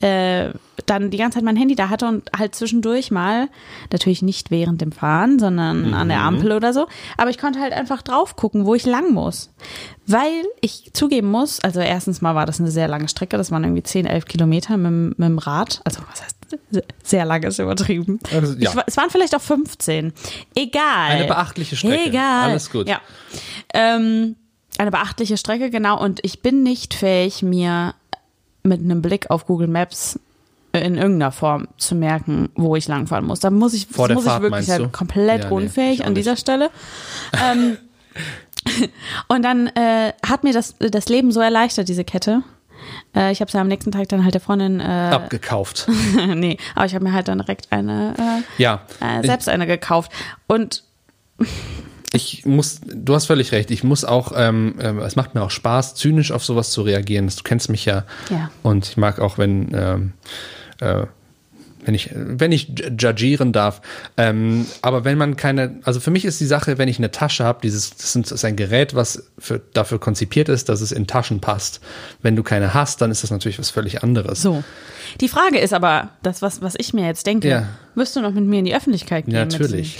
äh, 0.00 0.50
dann 0.84 1.10
die 1.10 1.16
ganze 1.16 1.36
Zeit 1.38 1.44
mein 1.44 1.56
Handy 1.56 1.74
da 1.74 1.88
hatte 1.88 2.06
und 2.06 2.30
halt 2.36 2.54
zwischendurch 2.54 3.10
mal, 3.10 3.48
natürlich 3.90 4.20
nicht 4.22 4.50
während 4.50 4.80
dem 4.82 4.92
Fahren, 4.92 5.38
sondern 5.38 5.94
an 5.94 6.08
der 6.08 6.20
Ampel 6.20 6.52
oder 6.52 6.72
so, 6.74 6.86
aber 7.16 7.30
ich 7.30 7.38
konnte 7.38 7.60
halt 7.60 7.72
einfach 7.72 8.02
drauf 8.02 8.36
gucken, 8.36 8.66
wo 8.66 8.74
ich 8.74 8.84
lang 8.84 9.12
muss. 9.14 9.50
Weil 10.06 10.44
ich 10.60 10.90
zugeben 10.92 11.30
muss, 11.30 11.60
also 11.60 11.80
erstens 11.80 12.20
mal 12.20 12.34
war 12.34 12.44
das 12.46 12.60
eine 12.60 12.70
sehr 12.70 12.88
lange 12.88 13.08
Strecke, 13.08 13.36
das 13.38 13.50
waren 13.50 13.64
irgendwie 13.64 13.82
10, 13.82 14.04
11 14.06 14.26
Kilometer 14.26 14.76
mit, 14.76 14.86
dem- 14.86 15.08
mit 15.16 15.28
dem 15.28 15.38
Rad, 15.38 15.80
also 15.84 16.00
was 16.10 16.22
heißt 16.22 16.36
sehr 17.02 17.24
lange 17.24 17.46
ist 17.48 17.58
übertrieben. 17.58 18.20
Also, 18.32 18.52
ja. 18.58 18.70
ich, 18.70 18.76
es 18.86 18.96
waren 18.96 19.10
vielleicht 19.10 19.34
auch 19.34 19.40
15. 19.40 20.12
Egal. 20.54 20.82
Eine 21.10 21.24
beachtliche 21.24 21.74
Strecke. 21.74 22.04
Egal. 22.10 22.50
Alles 22.50 22.70
gut. 22.70 22.86
Ja. 22.88 23.00
Ähm, 23.74 24.36
Eine 24.78 24.90
beachtliche 24.92 25.36
Strecke, 25.38 25.70
genau. 25.70 26.00
Und 26.00 26.20
ich 26.22 26.42
bin 26.42 26.62
nicht 26.62 26.94
fähig, 26.94 27.42
mir 27.42 27.94
mit 28.66 28.80
einem 28.80 29.02
Blick 29.02 29.30
auf 29.30 29.46
Google 29.46 29.68
Maps 29.68 30.18
in 30.72 30.96
irgendeiner 30.96 31.32
Form 31.32 31.68
zu 31.78 31.94
merken, 31.94 32.50
wo 32.54 32.76
ich 32.76 32.86
langfahren 32.86 33.24
muss. 33.24 33.40
Da 33.40 33.50
muss 33.50 33.72
ich, 33.72 33.86
Vor 33.86 34.08
das 34.08 34.16
muss 34.16 34.24
Fahrt, 34.24 34.42
ich 34.44 34.50
wirklich 34.50 34.70
halt 34.70 34.92
komplett 34.92 35.44
Ja, 35.44 35.48
nee, 35.50 35.54
unfähig 35.56 36.02
auch 36.02 36.06
an 36.06 36.14
dieser. 36.14 36.36
Stelle. 36.36 36.70
ähm, 37.42 37.78
und 39.28 39.42
dann 39.42 39.68
äh, 39.68 40.12
hat 40.26 40.44
mir 40.44 40.52
das, 40.52 40.74
das 40.78 41.08
Leben 41.08 41.32
so 41.32 41.40
erleichtert, 41.40 41.88
diese 41.88 42.04
Kette. 42.04 42.42
Äh, 43.14 43.32
ich 43.32 43.40
habe 43.40 43.50
sie 43.50 43.58
am 43.58 43.68
nächsten 43.68 43.90
Tag 43.92 44.08
dann 44.08 44.22
halt 44.24 44.34
der 44.34 44.40
Freundin, 44.40 44.80
äh, 44.80 44.84
Abgekauft. 44.84 45.88
nee, 46.34 46.58
aber 46.74 46.84
ich 46.86 46.94
habe 46.94 47.04
mir 47.04 47.12
halt 47.12 47.28
dann 47.28 47.38
direkt 47.38 47.68
eine, 47.72 48.14
äh, 48.58 48.62
Ja. 48.62 48.82
äh, 49.00 49.24
selbst 49.26 49.48
eine 49.48 49.66
gekauft. 49.66 50.12
Und 50.46 50.82
Ich 52.12 52.46
muss, 52.46 52.80
du 52.86 53.14
hast 53.14 53.26
völlig 53.26 53.52
recht. 53.52 53.70
Ich 53.70 53.84
muss 53.84 54.04
auch, 54.04 54.32
ähm, 54.36 54.76
ähm, 54.80 54.98
es 55.00 55.16
macht 55.16 55.34
mir 55.34 55.42
auch 55.42 55.50
Spaß, 55.50 55.94
zynisch 55.96 56.32
auf 56.32 56.44
sowas 56.44 56.70
zu 56.70 56.82
reagieren. 56.82 57.26
Du 57.28 57.42
kennst 57.42 57.68
mich 57.68 57.84
ja. 57.84 58.04
Ja. 58.30 58.50
Und 58.62 58.86
ich 58.88 58.96
mag 58.96 59.18
auch, 59.18 59.38
wenn, 59.38 59.74
ähm, 59.74 60.12
äh, 60.80 61.06
wenn 61.84 61.94
ich, 61.94 62.10
wenn 62.14 62.50
ich 62.50 62.72
judgieren 62.98 63.52
darf. 63.52 63.80
Ähm, 64.16 64.66
aber 64.82 65.04
wenn 65.04 65.18
man 65.18 65.36
keine, 65.36 65.78
also 65.84 66.00
für 66.00 66.10
mich 66.10 66.24
ist 66.24 66.40
die 66.40 66.46
Sache, 66.46 66.78
wenn 66.78 66.88
ich 66.88 66.98
eine 66.98 67.12
Tasche 67.12 67.44
habe, 67.44 67.60
dieses, 67.62 67.90
das 67.96 68.16
ist 68.16 68.44
ein 68.44 68.56
Gerät, 68.56 68.94
was 68.94 69.30
für, 69.38 69.60
dafür 69.72 70.00
konzipiert 70.00 70.48
ist, 70.48 70.68
dass 70.68 70.80
es 70.80 70.90
in 70.90 71.06
Taschen 71.06 71.40
passt. 71.40 71.80
Wenn 72.22 72.34
du 72.34 72.42
keine 72.42 72.74
hast, 72.74 73.02
dann 73.02 73.10
ist 73.12 73.22
das 73.22 73.30
natürlich 73.30 73.58
was 73.60 73.70
völlig 73.70 74.02
anderes. 74.02 74.42
so. 74.42 74.64
Die 75.20 75.28
Frage 75.28 75.58
ist 75.58 75.72
aber, 75.72 76.08
das, 76.24 76.42
was, 76.42 76.60
was 76.62 76.74
ich 76.78 76.92
mir 76.92 77.06
jetzt 77.06 77.26
denke, 77.26 77.48
Ja. 77.48 77.68
wirst 77.94 78.16
du 78.16 78.20
noch 78.20 78.32
mit 78.32 78.44
mir 78.44 78.58
in 78.58 78.64
die 78.64 78.74
Öffentlichkeit 78.74 79.26
gehen? 79.26 79.34
Ja, 79.34 79.44
mit 79.44 79.52
natürlich. 79.52 79.98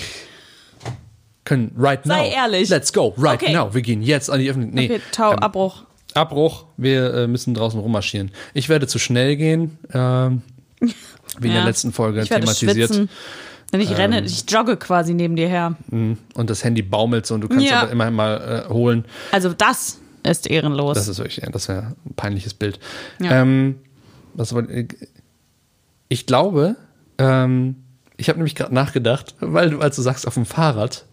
Können, 1.46 1.72
right 1.78 2.04
now. 2.04 2.12
Sei 2.16 2.28
ehrlich. 2.30 2.68
Let's 2.68 2.92
go, 2.92 3.14
right 3.16 3.42
Okay. 3.42 3.54
now. 3.54 3.72
Wir 3.72 3.80
gehen 3.80 4.02
jetzt 4.02 4.28
an 4.28 4.40
die 4.40 4.50
Öffentlichkeit. 4.50 4.88
Nee, 4.90 4.94
Okay, 4.96 5.02
Tau, 5.12 5.32
ähm, 5.32 5.38
Abbruch. 5.38 5.84
Abbruch, 6.12 6.66
wir 6.76 7.14
äh, 7.14 7.26
müssen 7.26 7.54
draußen 7.54 7.80
rummarschieren. 7.80 8.30
Ich 8.52 8.68
werde 8.68 8.86
zu 8.86 8.98
schnell 8.98 9.36
gehen, 9.36 9.78
ähm, 9.94 10.42
wie 10.80 11.48
in 11.48 11.54
der 11.54 11.64
letzten 11.64 11.92
Folge 11.92 12.20
Ich 12.22 12.28
thematisiert. 12.28 12.74
schwitzen. 12.76 13.08
Denn 13.72 13.80
ich 13.80 13.96
renne, 13.96 14.18
Ähm. 14.18 14.24
ich 14.26 14.44
jogge 14.50 14.76
quasi 14.76 15.14
neben 15.14 15.34
dir 15.36 15.48
her. 15.48 15.76
Und 15.90 16.18
das 16.50 16.62
Handy 16.64 16.82
baumelt 16.82 17.26
so 17.26 17.34
und 17.34 17.40
du 17.40 17.48
kannst 17.48 17.64
Ja. 17.66 17.82
aber 17.82 17.90
immer 17.92 18.10
mal 18.10 18.64
äh, 18.68 18.72
holen. 18.72 19.04
Also 19.32 19.52
das 19.52 19.98
ist 20.22 20.46
ehrenlos. 20.50 20.96
Das 20.96 21.08
ist 21.08 21.18
wirklich, 21.18 21.40
das 21.50 21.68
wäre 21.68 21.94
ein 22.06 22.14
peinliches 22.14 22.54
Bild. 22.54 22.78
Ja. 23.20 23.40
Ähm, 23.42 23.76
ich, 24.38 24.86
ich 26.08 26.26
glaube, 26.26 26.76
ähm, 27.18 27.76
ich 28.16 28.28
habe 28.28 28.38
nämlich 28.38 28.54
gerade 28.54 28.74
nachgedacht, 28.74 29.34
weil 29.40 29.70
du, 29.70 29.80
als 29.80 29.96
du 29.96 30.02
sagst, 30.02 30.26
auf 30.26 30.34
dem 30.34 30.46
Fahrrad. 30.46 31.05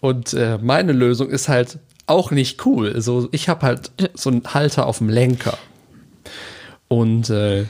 Und 0.00 0.34
äh, 0.34 0.58
meine 0.60 0.92
Lösung 0.92 1.30
ist 1.30 1.48
halt 1.48 1.78
auch 2.06 2.30
nicht 2.30 2.66
cool. 2.66 3.00
So, 3.00 3.28
ich 3.32 3.48
habe 3.48 3.66
halt 3.66 3.92
so 4.14 4.30
einen 4.30 4.42
Halter 4.54 4.86
auf 4.86 4.98
dem 4.98 5.08
Lenker. 5.08 5.56
Und 6.88 7.30
äh, 7.30 7.64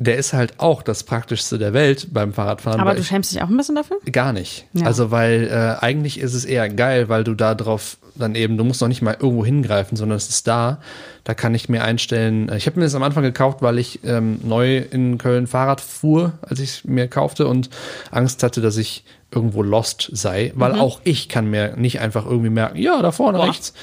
der 0.00 0.16
ist 0.16 0.32
halt 0.32 0.54
auch 0.58 0.82
das 0.82 1.02
Praktischste 1.02 1.58
der 1.58 1.72
Welt 1.72 2.08
beim 2.12 2.32
Fahrradfahren. 2.32 2.80
aber 2.80 2.94
du 2.94 3.02
schämst 3.02 3.32
dich 3.32 3.42
auch 3.42 3.48
ein 3.48 3.56
bisschen 3.56 3.74
dafür? 3.74 3.98
Gar 4.10 4.32
nicht. 4.32 4.66
Ja. 4.72 4.86
Also, 4.86 5.10
weil 5.10 5.48
äh, 5.50 5.84
eigentlich 5.84 6.20
ist 6.20 6.34
es 6.34 6.44
eher 6.44 6.68
geil, 6.68 7.08
weil 7.08 7.24
du 7.24 7.34
da 7.34 7.56
drauf 7.56 7.98
dann 8.14 8.34
eben, 8.34 8.56
du 8.56 8.64
musst 8.64 8.80
noch 8.80 8.88
nicht 8.88 9.02
mal 9.02 9.16
irgendwo 9.18 9.44
hingreifen, 9.44 9.96
sondern 9.96 10.16
es 10.16 10.28
ist 10.28 10.46
da. 10.46 10.80
Da 11.24 11.34
kann 11.34 11.54
ich 11.54 11.68
mir 11.68 11.84
einstellen. 11.84 12.50
Ich 12.56 12.66
habe 12.66 12.78
mir 12.78 12.86
das 12.86 12.94
am 12.94 13.02
Anfang 13.02 13.22
gekauft, 13.22 13.60
weil 13.60 13.78
ich 13.78 14.00
ähm, 14.04 14.40
neu 14.44 14.78
in 14.78 15.18
Köln 15.18 15.46
Fahrrad 15.46 15.80
fuhr, 15.80 16.32
als 16.42 16.60
ich 16.60 16.70
es 16.70 16.84
mir 16.84 17.08
kaufte 17.08 17.46
und 17.46 17.70
Angst 18.10 18.42
hatte, 18.42 18.60
dass 18.60 18.76
ich 18.76 19.04
irgendwo 19.30 19.62
lost 19.62 20.08
sei, 20.12 20.52
weil 20.54 20.72
auch 20.72 21.00
ich 21.04 21.28
kann 21.28 21.50
mir 21.50 21.76
nicht 21.76 22.00
einfach 22.00 22.24
irgendwie 22.24 22.50
merken, 22.50 22.78
ja, 22.78 23.00
da 23.02 23.12
vorne 23.12 23.38
Mhm. 23.38 23.42
Boah. 23.42 23.48
rechts. 23.48 23.74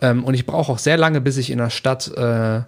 Ähm, 0.00 0.24
und 0.24 0.34
ich 0.34 0.46
brauche 0.46 0.72
auch 0.72 0.78
sehr 0.78 0.96
lange, 0.96 1.20
bis 1.20 1.36
ich 1.36 1.50
in 1.50 1.58
der 1.58 1.70
Stadt 1.70 2.08
äh, 2.16 2.62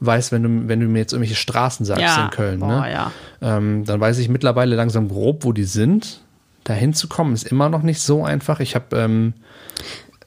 weiß, 0.00 0.32
wenn 0.32 0.42
du, 0.42 0.68
wenn 0.68 0.80
du 0.80 0.86
mir 0.86 0.98
jetzt 1.00 1.12
irgendwelche 1.12 1.36
Straßen 1.36 1.84
sagst 1.86 2.02
Ja. 2.02 2.24
in 2.24 2.30
Köln. 2.30 2.60
Boah, 2.60 2.80
ne? 2.82 2.92
ja. 2.92 3.12
ähm, 3.42 3.84
dann 3.84 4.00
weiß 4.00 4.18
ich 4.18 4.28
mittlerweile 4.28 4.76
langsam 4.76 5.08
grob, 5.08 5.44
wo 5.44 5.52
die 5.52 5.64
sind. 5.64 6.20
Dahin 6.64 6.94
zu 6.94 7.08
kommen 7.08 7.34
ist 7.34 7.46
immer 7.46 7.68
noch 7.68 7.82
nicht 7.82 8.00
so 8.00 8.24
einfach. 8.24 8.60
Ich 8.60 8.74
habe, 8.74 8.96
ähm, 8.96 9.34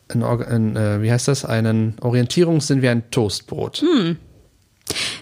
äh, 0.10 1.02
wie 1.02 1.12
heißt 1.12 1.28
das, 1.28 1.44
einen 1.44 1.96
Orientierungssinn 2.02 2.82
wie 2.84 2.90
ein 2.90 3.10
Toastbrot. 3.12 3.78
Hm. 3.78 4.18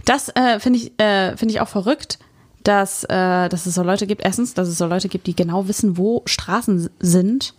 Das 0.03 0.29
äh, 0.35 0.59
finde 0.59 0.79
ich, 0.79 0.99
äh, 0.99 1.35
finde 1.37 1.53
ich 1.53 1.61
auch 1.61 1.67
verrückt, 1.69 2.19
dass, 2.67 3.03
äh, 3.05 3.47
dass 3.49 3.65
es 3.65 3.75
so 3.75 3.83
Leute 3.83 4.07
gibt. 4.07 4.23
Erstens, 4.23 4.53
dass 4.53 4.67
es 4.67 4.77
so 4.77 4.85
Leute 4.85 5.07
gibt, 5.07 5.27
die 5.27 5.35
genau 5.35 5.67
wissen, 5.67 5.97
wo 5.97 6.21
Straßen 6.25 6.89
sind. 6.99 7.53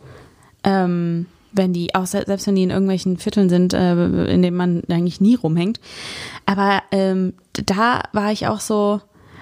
Ähm, 0.64 1.26
wenn 1.52 1.72
die, 1.72 1.94
auch 1.94 2.04
se- 2.06 2.24
selbst 2.26 2.46
wenn 2.46 2.56
die 2.56 2.64
in 2.64 2.70
irgendwelchen 2.70 3.16
Vierteln 3.16 3.48
sind, 3.48 3.72
äh, 3.72 3.92
in 4.26 4.42
denen 4.42 4.56
man 4.56 4.82
eigentlich 4.90 5.20
nie 5.20 5.36
rumhängt. 5.36 5.80
Aber 6.44 6.82
ähm, 6.90 7.32
da 7.52 8.02
war 8.12 8.30
ich 8.32 8.46
auch 8.46 8.60
so, 8.60 9.00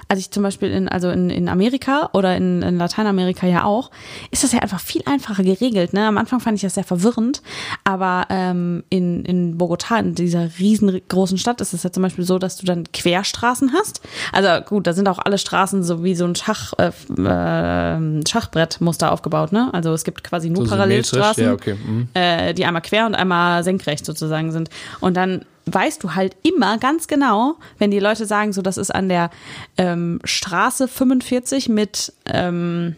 als 0.09 0.21
ich 0.21 0.31
zum 0.31 0.43
Beispiel 0.43 0.71
in, 0.71 0.89
also 0.89 1.11
in, 1.11 1.31
in 1.31 1.49
Amerika 1.49 2.11
oder 2.13 2.37
in, 2.37 2.63
in 2.63 2.79
Lateinamerika 2.79 3.47
ja 3.47 3.65
auch, 3.65 3.91
ist 4.31 4.45
das 4.45 4.53
ja 4.53 4.61
einfach 4.61 4.81
viel 4.81 5.03
einfacher 5.07 5.43
geregelt. 5.43 5.93
Ne? 5.93 6.07
Am 6.07 6.19
Anfang 6.19 6.41
fand 6.41 6.57
ich 6.57 6.63
das 6.63 6.75
sehr 6.75 6.85
verwirrend, 6.85 7.43
aber 7.85 8.27
ähm, 8.31 8.85
in, 8.91 9.25
in 9.25 9.59
Bogotá, 9.59 9.99
in 9.99 10.15
dieser 10.15 10.49
riesengroßen 10.59 11.39
Stadt, 11.39 11.61
ist 11.61 11.75
es 11.75 11.83
ja 11.83 11.93
zum 11.93 12.03
Beispiel 12.03 12.25
so, 12.25 12.39
dass 12.39 12.57
du 12.57 12.67
dann 12.67 12.85
Querstraßen 12.93 13.73
hast. 13.73 14.01
Also 14.33 14.65
gut, 14.65 14.87
da 14.87 14.93
sind 14.93 15.09
auch 15.09 15.19
alle 15.19 15.39
Straßen 15.39 15.83
so 15.83 16.05
wie 16.05 16.15
so 16.15 16.25
ein 16.25 16.35
Schach, 16.35 16.73
äh, 16.79 16.89
äh, 16.89 18.27
Schachbrettmuster 18.27 19.13
aufgebaut. 19.13 19.53
Ne? 19.53 19.71
Also 19.73 19.93
es 19.93 20.05
gibt 20.05 20.25
quasi 20.25 20.51
nur 20.51 20.65
So 20.65 20.71
Parallelstraßen 20.71 21.45
ja, 21.45 21.53
okay, 21.53 21.75
mhm. 21.75 22.09
äh, 22.15 22.55
die 22.55 22.65
einmal 22.65 22.83
quer 22.83 23.07
und 23.07 23.15
einmal 23.15 23.65
senkrecht 23.65 24.05
sozusagen 24.05 24.53
sind. 24.53 24.71
Und 25.01 25.17
dann 25.17 25.45
weißt 25.67 26.03
du 26.03 26.15
halt 26.15 26.37
immer 26.43 26.79
ganz 26.79 27.07
genau, 27.07 27.57
wenn 27.79 27.91
die 27.91 28.01
Leute 28.01 28.27
sagen, 28.27 28.53
so 28.53 28.63
das 28.63 28.77
ist 28.77 28.95
an 28.95 29.09
der 29.09 29.31
ähm, 29.77 30.21
Straße 30.25 30.89
45 30.89 31.69
mit 31.69 32.13
ähm, 32.27 32.97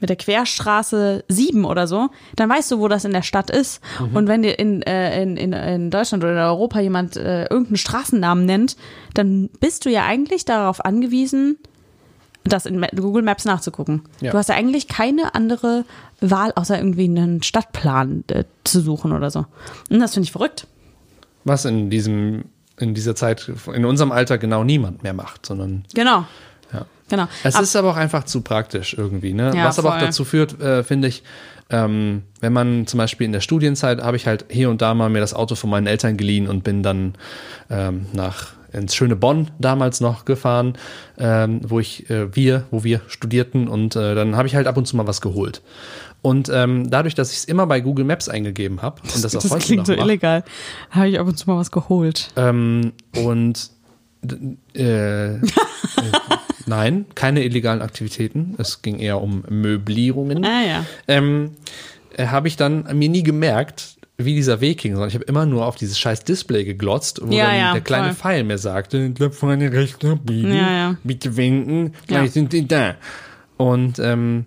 mit 0.00 0.10
der 0.10 0.16
Querstraße 0.16 1.24
7 1.28 1.64
oder 1.64 1.86
so, 1.86 2.10
dann 2.36 2.48
weißt 2.48 2.70
du, 2.70 2.78
wo 2.78 2.88
das 2.88 3.04
in 3.04 3.12
der 3.12 3.22
Stadt 3.22 3.50
ist. 3.50 3.82
Und 4.14 4.28
wenn 4.28 4.42
dir 4.42 4.58
in, 4.58 4.82
äh, 4.82 5.20
in, 5.20 5.36
in, 5.36 5.52
in 5.52 5.90
Deutschland 5.90 6.22
oder 6.22 6.34
in 6.34 6.38
Europa 6.38 6.80
jemand 6.80 7.16
äh, 7.16 7.46
irgendeinen 7.46 7.78
Straßennamen 7.78 8.46
nennt, 8.46 8.76
dann 9.14 9.50
bist 9.60 9.84
du 9.84 9.90
ja 9.90 10.04
eigentlich 10.04 10.44
darauf 10.44 10.84
angewiesen, 10.84 11.58
das 12.44 12.66
in 12.66 12.80
Google 12.96 13.22
Maps 13.22 13.44
nachzugucken. 13.44 14.02
Ja. 14.20 14.30
Du 14.30 14.38
hast 14.38 14.48
ja 14.48 14.54
eigentlich 14.54 14.88
keine 14.88 15.34
andere 15.34 15.84
Wahl, 16.20 16.52
außer 16.54 16.78
irgendwie 16.78 17.04
einen 17.04 17.42
Stadtplan 17.42 18.24
äh, 18.28 18.44
zu 18.64 18.80
suchen 18.80 19.12
oder 19.12 19.30
so. 19.30 19.46
Und 19.90 19.98
das 19.98 20.14
finde 20.14 20.26
ich 20.26 20.32
verrückt. 20.32 20.66
Was 21.48 21.64
in 21.64 21.90
diesem, 21.90 22.44
in 22.78 22.94
dieser 22.94 23.16
Zeit, 23.16 23.50
in 23.74 23.84
unserem 23.84 24.12
Alter 24.12 24.38
genau 24.38 24.62
niemand 24.64 25.02
mehr 25.02 25.14
macht, 25.14 25.44
sondern 25.46 25.84
Genau. 25.94 26.24
ja. 26.72 26.86
Genau. 27.08 27.26
Es 27.42 27.54
Ab- 27.56 27.62
ist 27.62 27.74
aber 27.74 27.90
auch 27.90 27.96
einfach 27.96 28.24
zu 28.24 28.42
praktisch 28.42 28.94
irgendwie, 28.96 29.32
ne? 29.32 29.52
Ja, 29.56 29.64
Was 29.64 29.78
aber 29.78 29.88
auch 29.88 29.98
voll. 29.98 30.06
dazu 30.06 30.24
führt, 30.26 30.60
äh, 30.60 30.84
finde 30.84 31.08
ich, 31.08 31.22
ähm, 31.70 32.22
wenn 32.40 32.52
man 32.52 32.86
zum 32.86 32.98
Beispiel 32.98 33.24
in 33.24 33.32
der 33.32 33.40
Studienzeit 33.40 34.02
habe 34.02 34.16
ich 34.16 34.26
halt 34.26 34.44
hier 34.50 34.68
und 34.70 34.80
da 34.82 34.92
mal 34.94 35.08
mir 35.10 35.20
das 35.20 35.32
Auto 35.34 35.54
von 35.54 35.70
meinen 35.70 35.86
Eltern 35.86 36.16
geliehen 36.18 36.46
und 36.48 36.64
bin 36.64 36.82
dann 36.82 37.14
ähm, 37.70 38.06
nach 38.12 38.48
ins 38.72 38.94
schöne 38.94 39.16
Bonn 39.16 39.50
damals 39.58 40.00
noch 40.02 40.26
gefahren, 40.26 40.74
ähm, 41.18 41.60
wo 41.64 41.80
ich 41.80 42.10
äh, 42.10 42.34
wir, 42.36 42.64
wo 42.70 42.84
wir 42.84 43.00
studierten 43.08 43.66
und 43.68 43.96
äh, 43.96 44.14
dann 44.14 44.36
habe 44.36 44.46
ich 44.46 44.54
halt 44.54 44.66
ab 44.66 44.76
und 44.76 44.86
zu 44.86 44.94
mal 44.96 45.06
was 45.06 45.22
geholt. 45.22 45.62
Und 46.20 46.50
ähm, 46.52 46.90
dadurch, 46.90 47.14
dass 47.14 47.30
ich 47.32 47.38
es 47.38 47.44
immer 47.44 47.66
bei 47.66 47.80
Google 47.80 48.04
Maps 48.04 48.28
eingegeben 48.28 48.82
habe 48.82 49.00
und 49.14 49.22
das 49.24 49.36
auch 49.36 49.42
das 49.42 49.50
heute 49.52 49.64
klingt 49.64 49.78
noch 49.80 49.86
so 49.86 49.92
mache, 49.92 50.02
illegal. 50.08 50.44
Habe 50.90 51.08
ich 51.08 51.18
ab 51.20 51.26
und 51.26 51.38
zu 51.38 51.48
mal 51.48 51.56
was 51.58 51.70
geholt. 51.70 52.30
ähm, 52.36 52.92
und 53.16 53.70
äh, 54.74 55.34
äh, 55.34 55.40
nein, 56.66 57.06
keine 57.14 57.44
illegalen 57.44 57.82
Aktivitäten. 57.82 58.54
Es 58.58 58.82
ging 58.82 58.98
eher 58.98 59.20
um 59.22 59.44
Möblierungen. 59.48 60.44
Ah 60.44 60.62
ja. 60.66 60.84
Ähm, 61.06 61.52
äh, 62.16 62.26
habe 62.26 62.48
ich 62.48 62.56
dann 62.56 62.84
mir 62.98 63.08
nie 63.08 63.22
gemerkt, 63.22 63.96
wie 64.16 64.34
dieser 64.34 64.60
Weg 64.60 64.78
ging, 64.78 64.94
sondern 64.94 65.08
ich 65.08 65.14
habe 65.14 65.24
immer 65.26 65.46
nur 65.46 65.64
auf 65.66 65.76
dieses 65.76 65.96
scheiß 65.98 66.24
Display 66.24 66.64
geglotzt, 66.64 67.20
wo 67.22 67.32
Ja, 67.32 67.46
dann 67.46 67.56
ja, 67.56 67.72
der 67.72 67.80
kleine 67.82 68.06
voll. 68.08 68.14
Pfeil 68.16 68.44
mir 68.44 68.58
sagte, 68.58 69.10
"Bleib 69.10 69.34
vorne 69.34 69.70
rechts 69.72 70.04
abbiegen, 70.04 70.52
Ja, 70.52 70.96
bitte 71.04 71.36
winken, 71.36 71.94
gleich 72.08 72.26
Ja. 72.26 72.32
sind 72.32 72.52
die 72.52 72.66
da. 72.66 72.96
Und 73.56 74.00
ähm, 74.00 74.46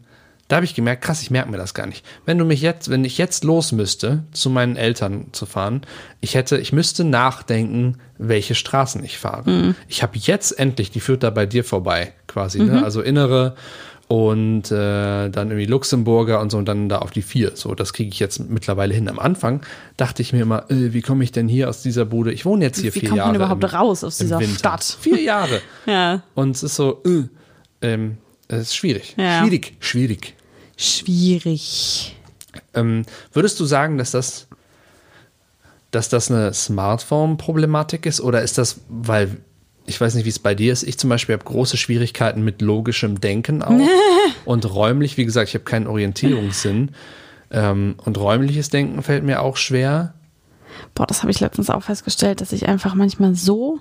da 0.52 0.58
habe 0.58 0.66
ich 0.66 0.76
gemerkt, 0.76 1.02
krass, 1.04 1.22
ich 1.22 1.32
merke 1.32 1.50
mir 1.50 1.58
das 1.58 1.74
gar 1.74 1.86
nicht. 1.88 2.06
Wenn 2.26 2.38
du 2.38 2.44
mich 2.44 2.62
jetzt, 2.62 2.90
wenn 2.90 3.06
ich 3.06 3.18
jetzt 3.18 3.46
los 3.46 3.72
müsste, 3.72 4.24
zu 4.34 4.50
meinen 4.50 4.76
Eltern 4.76 5.28
zu 5.32 5.46
fahren, 5.46 5.82
ich 6.20 6.36
hätte, 6.36 6.58
ich 6.58 6.74
müsste 6.74 7.06
nachdenken, 7.06 8.00
welche 8.18 8.54
Straßen 8.54 9.02
ich 9.06 9.18
fahre. 9.18 9.50
Mhm. 9.50 9.76
Ich 9.88 10.04
habe 10.04 10.18
jetzt 10.18 10.60
endlich, 10.60 10.92
die 10.92 11.00
führt 11.00 11.24
da 11.24 11.30
bei 11.30 11.46
dir 11.46 11.64
vorbei, 11.64 12.12
quasi, 12.28 12.60
ne? 12.62 12.84
Also 12.84 13.02
innere 13.02 13.56
und 14.10 14.70
äh, 14.72 15.30
dann 15.30 15.48
irgendwie 15.52 15.68
Luxemburger 15.68 16.42
und 16.42 16.52
so 16.52 16.58
und 16.58 16.66
dann 16.66 16.90
da 16.90 16.98
auf 17.00 17.12
die 17.12 17.22
vier. 17.22 17.54
So, 17.56 17.74
das 17.76 17.94
kriege 17.94 18.10
ich 18.10 18.20
jetzt 18.20 18.40
mittlerweile 18.50 18.94
hin. 18.94 19.08
Am 19.08 19.20
Anfang 19.20 19.62
dachte 19.96 20.22
ich 20.22 20.34
mir 20.34 20.42
immer, 20.42 20.70
äh, 20.70 20.92
wie 20.92 21.02
komme 21.02 21.24
ich 21.24 21.32
denn 21.32 21.48
hier 21.48 21.70
aus 21.70 21.82
dieser 21.82 22.04
Bude? 22.04 22.34
Ich 22.34 22.44
wohne 22.46 22.66
jetzt 22.66 22.82
hier 22.82 22.94
Wie 22.94 23.00
vier 23.00 23.10
kommt 23.10 23.20
man 23.20 23.28
Jahre. 23.28 23.36
überhaupt 23.38 23.64
im- 23.64 23.70
raus 23.70 24.04
aus 24.04 24.18
dieser. 24.18 24.42
Stadt? 24.42 24.84
Vier 25.00 25.22
Jahre. 25.22 25.62
Ja. 25.86 26.24
Und 26.36 26.58
es 26.58 26.64
ist 26.64 26.76
so, 26.76 27.02
äh, 27.06 27.24
ähm, 27.88 28.18
es 28.50 28.64
ist 28.64 28.76
schwierig. 28.76 29.16
Ja. 29.18 29.40
Schwierig, 29.42 29.76
schwierig. 29.80 30.36
Schwierig. 30.82 32.16
Ähm, 32.74 33.06
würdest 33.34 33.60
du 33.60 33.66
sagen, 33.66 33.98
dass 33.98 34.12
das 34.12 34.48
dass 35.92 36.08
das 36.08 36.32
eine 36.32 36.54
Smartphone-Problematik 36.54 38.06
ist 38.06 38.22
oder 38.22 38.42
ist 38.42 38.58
das, 38.58 38.80
weil 38.88 39.38
ich 39.86 40.00
weiß 40.00 40.16
nicht, 40.16 40.26
wie 40.26 40.30
es 40.30 40.40
bei 40.40 40.56
dir 40.56 40.72
ist. 40.72 40.84
Ich 40.84 40.98
zum 40.98 41.10
Beispiel 41.10 41.34
habe 41.34 41.44
große 41.44 41.76
Schwierigkeiten 41.76 42.44
mit 42.44 42.62
logischem 42.62 43.20
Denken 43.20 43.62
auch 43.62 43.80
und 44.46 44.74
räumlich. 44.74 45.18
Wie 45.18 45.26
gesagt, 45.26 45.50
ich 45.50 45.56
habe 45.56 45.66
keinen 45.66 45.88
Orientierungssinn 45.88 46.92
ähm, 47.52 47.96
und 48.06 48.18
räumliches 48.18 48.70
Denken 48.70 49.04
fällt 49.04 49.24
mir 49.24 49.42
auch 49.42 49.58
schwer. 49.58 50.14
Boah, 50.96 51.06
das 51.06 51.22
habe 51.22 51.32
ich 51.32 51.42
letztens 51.42 51.70
auch 51.70 51.84
festgestellt, 51.84 52.40
dass 52.40 52.54
ich 52.54 52.70
einfach 52.70 52.96
manchmal 52.96 53.36
so, 53.36 53.80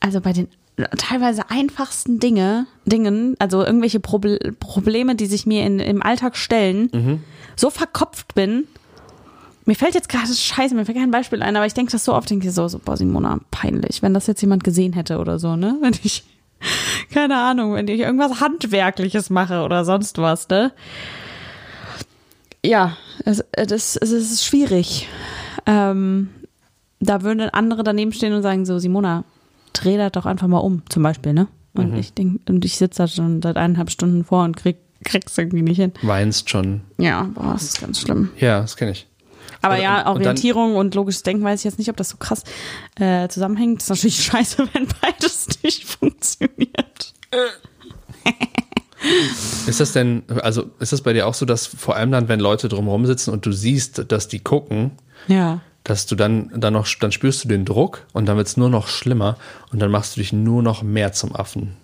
also 0.00 0.20
bei 0.20 0.34
den 0.34 0.48
teilweise 0.96 1.50
einfachsten 1.50 2.18
Dinge, 2.18 2.66
Dingen, 2.84 3.36
also 3.38 3.64
irgendwelche 3.64 4.00
Proble 4.00 4.38
Probleme, 4.58 5.14
die 5.14 5.26
sich 5.26 5.46
mir 5.46 5.64
in, 5.64 5.78
im 5.78 6.02
Alltag 6.02 6.36
stellen, 6.36 7.22
so 7.56 7.70
verkopft 7.70 8.34
bin. 8.34 8.64
Mir 9.66 9.76
fällt 9.76 9.94
jetzt 9.94 10.08
gerade 10.08 10.26
scheiße, 10.26 10.74
mir 10.74 10.84
fällt 10.84 10.98
kein 10.98 11.10
Beispiel 11.10 11.42
ein, 11.42 11.56
aber 11.56 11.64
ich 11.64 11.74
denke 11.74 11.92
das 11.92 12.04
so 12.04 12.12
oft, 12.12 12.28
denke 12.28 12.48
ich 12.48 12.54
so, 12.54 12.68
so, 12.68 12.78
boah, 12.78 12.96
Simona, 12.96 13.38
peinlich, 13.50 14.02
wenn 14.02 14.12
das 14.12 14.26
jetzt 14.26 14.42
jemand 14.42 14.62
gesehen 14.64 14.92
hätte 14.92 15.18
oder 15.18 15.38
so, 15.38 15.56
ne? 15.56 15.78
Wenn 15.80 15.94
ich, 16.02 16.24
keine 17.12 17.38
Ahnung, 17.38 17.74
wenn 17.74 17.88
ich 17.88 18.00
irgendwas 18.00 18.40
Handwerkliches 18.40 19.30
mache 19.30 19.62
oder 19.62 19.84
sonst 19.84 20.18
was, 20.18 20.48
ne? 20.48 20.72
Ja, 22.64 22.96
es, 23.24 23.44
das, 23.52 23.96
es 23.96 24.12
ist 24.12 24.44
schwierig. 24.44 25.08
Ähm, 25.66 26.30
da 27.00 27.22
würden 27.22 27.48
andere 27.50 27.84
daneben 27.84 28.12
stehen 28.12 28.32
und 28.32 28.42
sagen 28.42 28.66
so, 28.66 28.78
Simona, 28.78 29.24
dreh 29.74 29.96
das 29.98 30.12
doch 30.12 30.24
einfach 30.26 30.46
mal 30.48 30.58
um, 30.58 30.82
zum 30.88 31.02
Beispiel, 31.02 31.34
ne? 31.34 31.48
Und 31.74 31.96
ich 31.98 32.12
denk, 32.14 32.40
und 32.48 32.64
ich 32.64 32.76
sitze 32.78 33.02
da 33.02 33.08
schon 33.08 33.42
seit 33.42 33.56
eineinhalb 33.56 33.90
Stunden 33.90 34.24
vor 34.24 34.44
und 34.44 34.56
krieg, 34.56 34.76
krieg's 35.04 35.36
irgendwie 35.36 35.62
nicht 35.62 35.76
hin. 35.78 35.92
Weinst 36.02 36.48
schon. 36.48 36.82
Ja, 36.98 37.28
boah, 37.34 37.52
das 37.54 37.64
ist 37.64 37.80
ganz 37.80 38.00
schlimm. 38.00 38.30
Ja, 38.38 38.60
das 38.60 38.76
kenne 38.76 38.92
ich. 38.92 39.06
Aber 39.60 39.74
Und- 39.74 39.82
ja, 39.82 39.98
und 39.98 40.04
dann- 40.04 40.16
Orientierung 40.28 40.76
und 40.76 40.94
logisches 40.94 41.24
Denken 41.24 41.42
weiß 41.42 41.60
ich 41.60 41.64
jetzt 41.64 41.78
nicht, 41.78 41.90
ob 41.90 41.96
das 41.96 42.10
so 42.10 42.16
krass 42.16 42.44
äh, 42.96 43.28
zusammenhängt. 43.28 43.78
Das 43.80 43.84
ist 43.84 43.90
natürlich 43.90 44.22
scheiße, 44.24 44.68
wenn 44.72 44.86
beides 45.02 45.48
nicht 45.64 45.84
funktioniert. 45.84 47.12
Ist 49.66 49.80
das 49.80 49.92
denn, 49.92 50.22
also 50.42 50.70
ist 50.78 50.92
das 50.94 51.02
bei 51.02 51.12
dir 51.12 51.26
auch 51.26 51.34
so, 51.34 51.44
dass 51.44 51.66
vor 51.66 51.96
allem 51.96 52.10
dann, 52.10 52.28
wenn 52.28 52.40
Leute 52.40 52.68
drumherum 52.68 53.04
sitzen 53.04 53.30
und 53.32 53.44
du 53.44 53.52
siehst, 53.52 54.10
dass 54.10 54.28
die 54.28 54.38
gucken, 54.38 54.92
Ja. 55.28 55.60
Dass 55.84 56.06
du 56.06 56.16
dann, 56.16 56.50
dann 56.54 56.72
noch, 56.72 56.88
dann 56.98 57.12
spürst 57.12 57.44
du 57.44 57.48
den 57.48 57.64
Druck 57.64 58.06
und 58.12 58.26
dann 58.26 58.36
wird 58.36 58.46
es 58.46 58.56
nur 58.56 58.70
noch 58.70 58.88
schlimmer 58.88 59.36
und 59.70 59.80
dann 59.80 59.90
machst 59.90 60.16
du 60.16 60.20
dich 60.20 60.32
nur 60.32 60.62
noch 60.62 60.82
mehr 60.82 61.12
zum 61.12 61.36
Affen. 61.36 61.76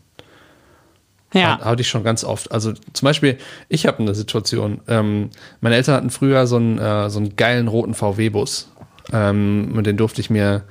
Ja. 1.33 1.61
Hatte 1.61 1.83
ich 1.83 1.89
schon 1.89 2.03
ganz 2.03 2.25
oft. 2.25 2.51
Also 2.51 2.73
zum 2.93 3.07
Beispiel, 3.07 3.39
ich 3.69 3.87
habe 3.87 4.01
eine 4.01 4.15
Situation. 4.15 4.81
Ähm, 4.89 5.31
meine 5.61 5.77
Eltern 5.77 5.95
hatten 5.95 6.11
früher 6.11 6.47
so 6.47 6.57
einen, 6.57 6.79
äh, 6.79 7.09
so 7.09 7.21
einen 7.21 7.37
geilen 7.37 7.69
roten 7.69 7.95
VW-Bus. 7.95 8.73
Ähm, 9.13 9.73
und 9.77 9.87
den 9.87 9.97
durfte 9.97 10.21
ich 10.21 10.31
mir 10.31 10.65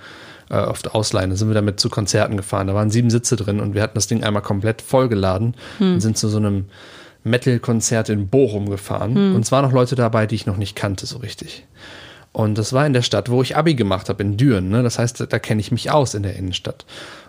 äh, 0.50 0.58
oft 0.58 0.94
ausleihen. 0.94 1.30
Da 1.30 1.36
sind 1.38 1.48
wir 1.48 1.56
damit 1.56 1.80
zu 1.80 1.90
Konzerten 1.90 2.36
gefahren. 2.36 2.68
Da 2.68 2.74
waren 2.74 2.90
sieben 2.90 3.10
Sitze 3.10 3.38
drin 3.38 3.62
und 3.62 3.74
wir 3.74 3.82
hatten 3.82 3.96
das 3.96 4.08
Ding 4.08 4.24
einmal 4.24 4.42
komplett 4.42 4.82
vollgeladen 4.82 5.56
und 5.80 6.02
sind 6.02 6.18
zu 6.18 6.28
so 6.28 6.38
einem 6.38 6.66
Metal-Konzert 7.24 8.10
in 8.10 8.28
Bochum 8.28 8.70
gefahren. 8.70 9.36
Und 9.36 9.42
es 9.42 9.52
waren 9.52 9.64
noch 9.64 9.72
Leute 9.72 9.96
dabei, 9.96 10.26
die 10.26 10.36
ich 10.36 10.46
noch 10.46 10.58
nicht 10.58 10.76
kannte 10.76 11.06
so 11.06 11.20
richtig. 11.20 11.66
Und 12.32 12.58
das 12.58 12.74
war 12.74 12.86
in 12.86 12.94
der 12.94 13.02
Stadt, 13.02 13.30
wo 13.30 13.42
ich 13.42 13.58
Abi 13.58 13.76
gemacht 13.76 14.10
habe, 14.10 14.22
in 14.24 14.38
Düren. 14.38 14.70
Ne? 14.70 14.84
Das 14.84 15.00
heißt, 15.00 15.26
da, 15.30 15.40
kenne 15.40 15.62
ich 15.62 15.72
mich 15.72 15.92
aus 15.92 16.14
in 16.14 16.24
der 16.24 16.36
Innenstadt. 16.36 16.86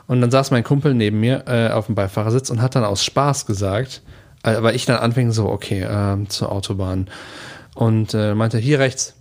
Und 0.06 0.20
dann 0.20 0.30
saß 0.30 0.50
mein 0.50 0.64
Kumpel 0.64 0.94
neben 0.94 1.20
mir 1.20 1.44
äh, 1.46 1.70
auf 1.70 1.86
dem 1.86 1.94
Beifahrersitz 1.94 2.50
und 2.50 2.60
hat 2.60 2.74
dann 2.74 2.84
aus 2.84 3.04
Spaß 3.04 3.46
gesagt, 3.46 4.02
äh, 4.42 4.50
aber 4.50 4.74
ich 4.74 4.86
dann 4.86 4.98
anfing 4.98 5.32
so, 5.32 5.48
okay, 5.48 5.86
ähm, 5.88 6.28
zur 6.28 6.52
Autobahn. 6.52 7.08
Und 7.74 8.14
äh, 8.14 8.34
meinte, 8.34 8.58
hier 8.58 8.78
rechts. 8.78 9.14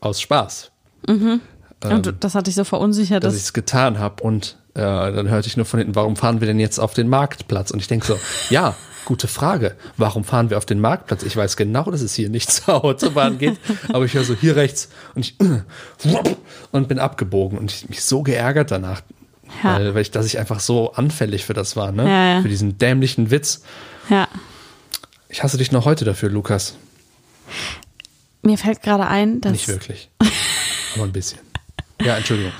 Aus 0.00 0.20
Spaß, 0.20 0.70
und 1.90 2.14
das 2.20 2.34
hat 2.34 2.46
dich 2.46 2.54
so 2.54 2.64
verunsichert, 2.64 3.24
dass 3.24 3.32
dass 3.32 3.40
ich 3.40 3.46
es 3.46 3.52
getan 3.52 3.98
habe. 3.98 4.22
Und 4.22 4.56
äh, 4.74 4.80
dann 4.80 5.28
hörte 5.28 5.48
ich 5.48 5.56
nur 5.56 5.66
von 5.66 5.78
hinten, 5.78 5.94
warum 5.94 6.16
fahren 6.16 6.40
wir 6.40 6.46
denn 6.46 6.58
jetzt 6.58 6.78
auf 6.78 6.94
den 6.94 7.08
Marktplatz? 7.08 7.70
Und 7.70 7.80
ich 7.80 7.88
denke 7.88 8.06
so, 8.06 8.18
ja, 8.50 8.74
gute 9.04 9.28
Frage. 9.28 9.76
Warum 9.96 10.24
fahren 10.24 10.50
wir 10.50 10.58
auf 10.58 10.66
den 10.66 10.80
Marktplatz? 10.80 11.22
Ich 11.22 11.36
weiß 11.36 11.56
genau, 11.56 11.90
dass 11.90 12.00
es 12.00 12.14
hier 12.14 12.28
nicht 12.30 12.50
zur 12.52 12.84
Autobahn 12.84 13.38
geht, 13.38 13.58
aber 13.92 14.04
ich 14.04 14.14
höre 14.14 14.24
so 14.24 14.34
hier 14.34 14.56
rechts 14.56 14.88
und 15.14 15.22
ich 15.22 15.36
und 16.72 16.88
bin 16.88 16.98
abgebogen 16.98 17.58
und 17.58 17.70
ich 17.72 17.88
mich 17.88 18.02
so 18.02 18.22
geärgert 18.22 18.70
danach, 18.70 19.02
Ja. 19.62 19.74
weil, 19.76 19.94
weil 19.94 20.02
ich, 20.02 20.10
dass 20.10 20.26
ich 20.26 20.38
einfach 20.38 20.60
so 20.60 20.92
anfällig 20.92 21.44
für 21.44 21.54
das 21.54 21.76
war, 21.76 21.92
ne? 21.92 22.04
Ja, 22.04 22.34
ja. 22.36 22.42
Für 22.42 22.48
diesen 22.48 22.78
dämlichen 22.78 23.30
Witz. 23.30 23.62
ja. 24.08 24.28
Ich 25.28 25.42
hasse 25.42 25.58
dich 25.58 25.72
noch 25.72 25.84
heute 25.84 26.04
dafür, 26.04 26.28
Lukas. 26.30 26.76
Mir 28.42 28.56
fällt 28.56 28.82
gerade 28.82 29.06
ein, 29.08 29.40
dass 29.40 29.50
Nicht 29.50 29.66
wirklich. 29.66 30.08
Aber 30.94 31.04
ein 31.04 31.12
bisschen. 31.12 31.40
Ja, 32.00 32.16
Entschuldigung. 32.16 32.52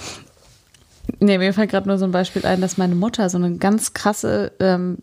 Nee, 1.20 1.38
mir 1.38 1.52
fällt 1.52 1.70
gerade 1.70 1.86
nur 1.86 1.98
so 1.98 2.04
ein 2.04 2.10
Beispiel 2.10 2.44
ein, 2.44 2.60
dass 2.60 2.76
meine 2.76 2.96
Mutter 2.96 3.28
so 3.30 3.36
eine 3.38 3.58
ganz 3.58 3.92
krasse, 3.94 4.52
ähm, 4.58 4.98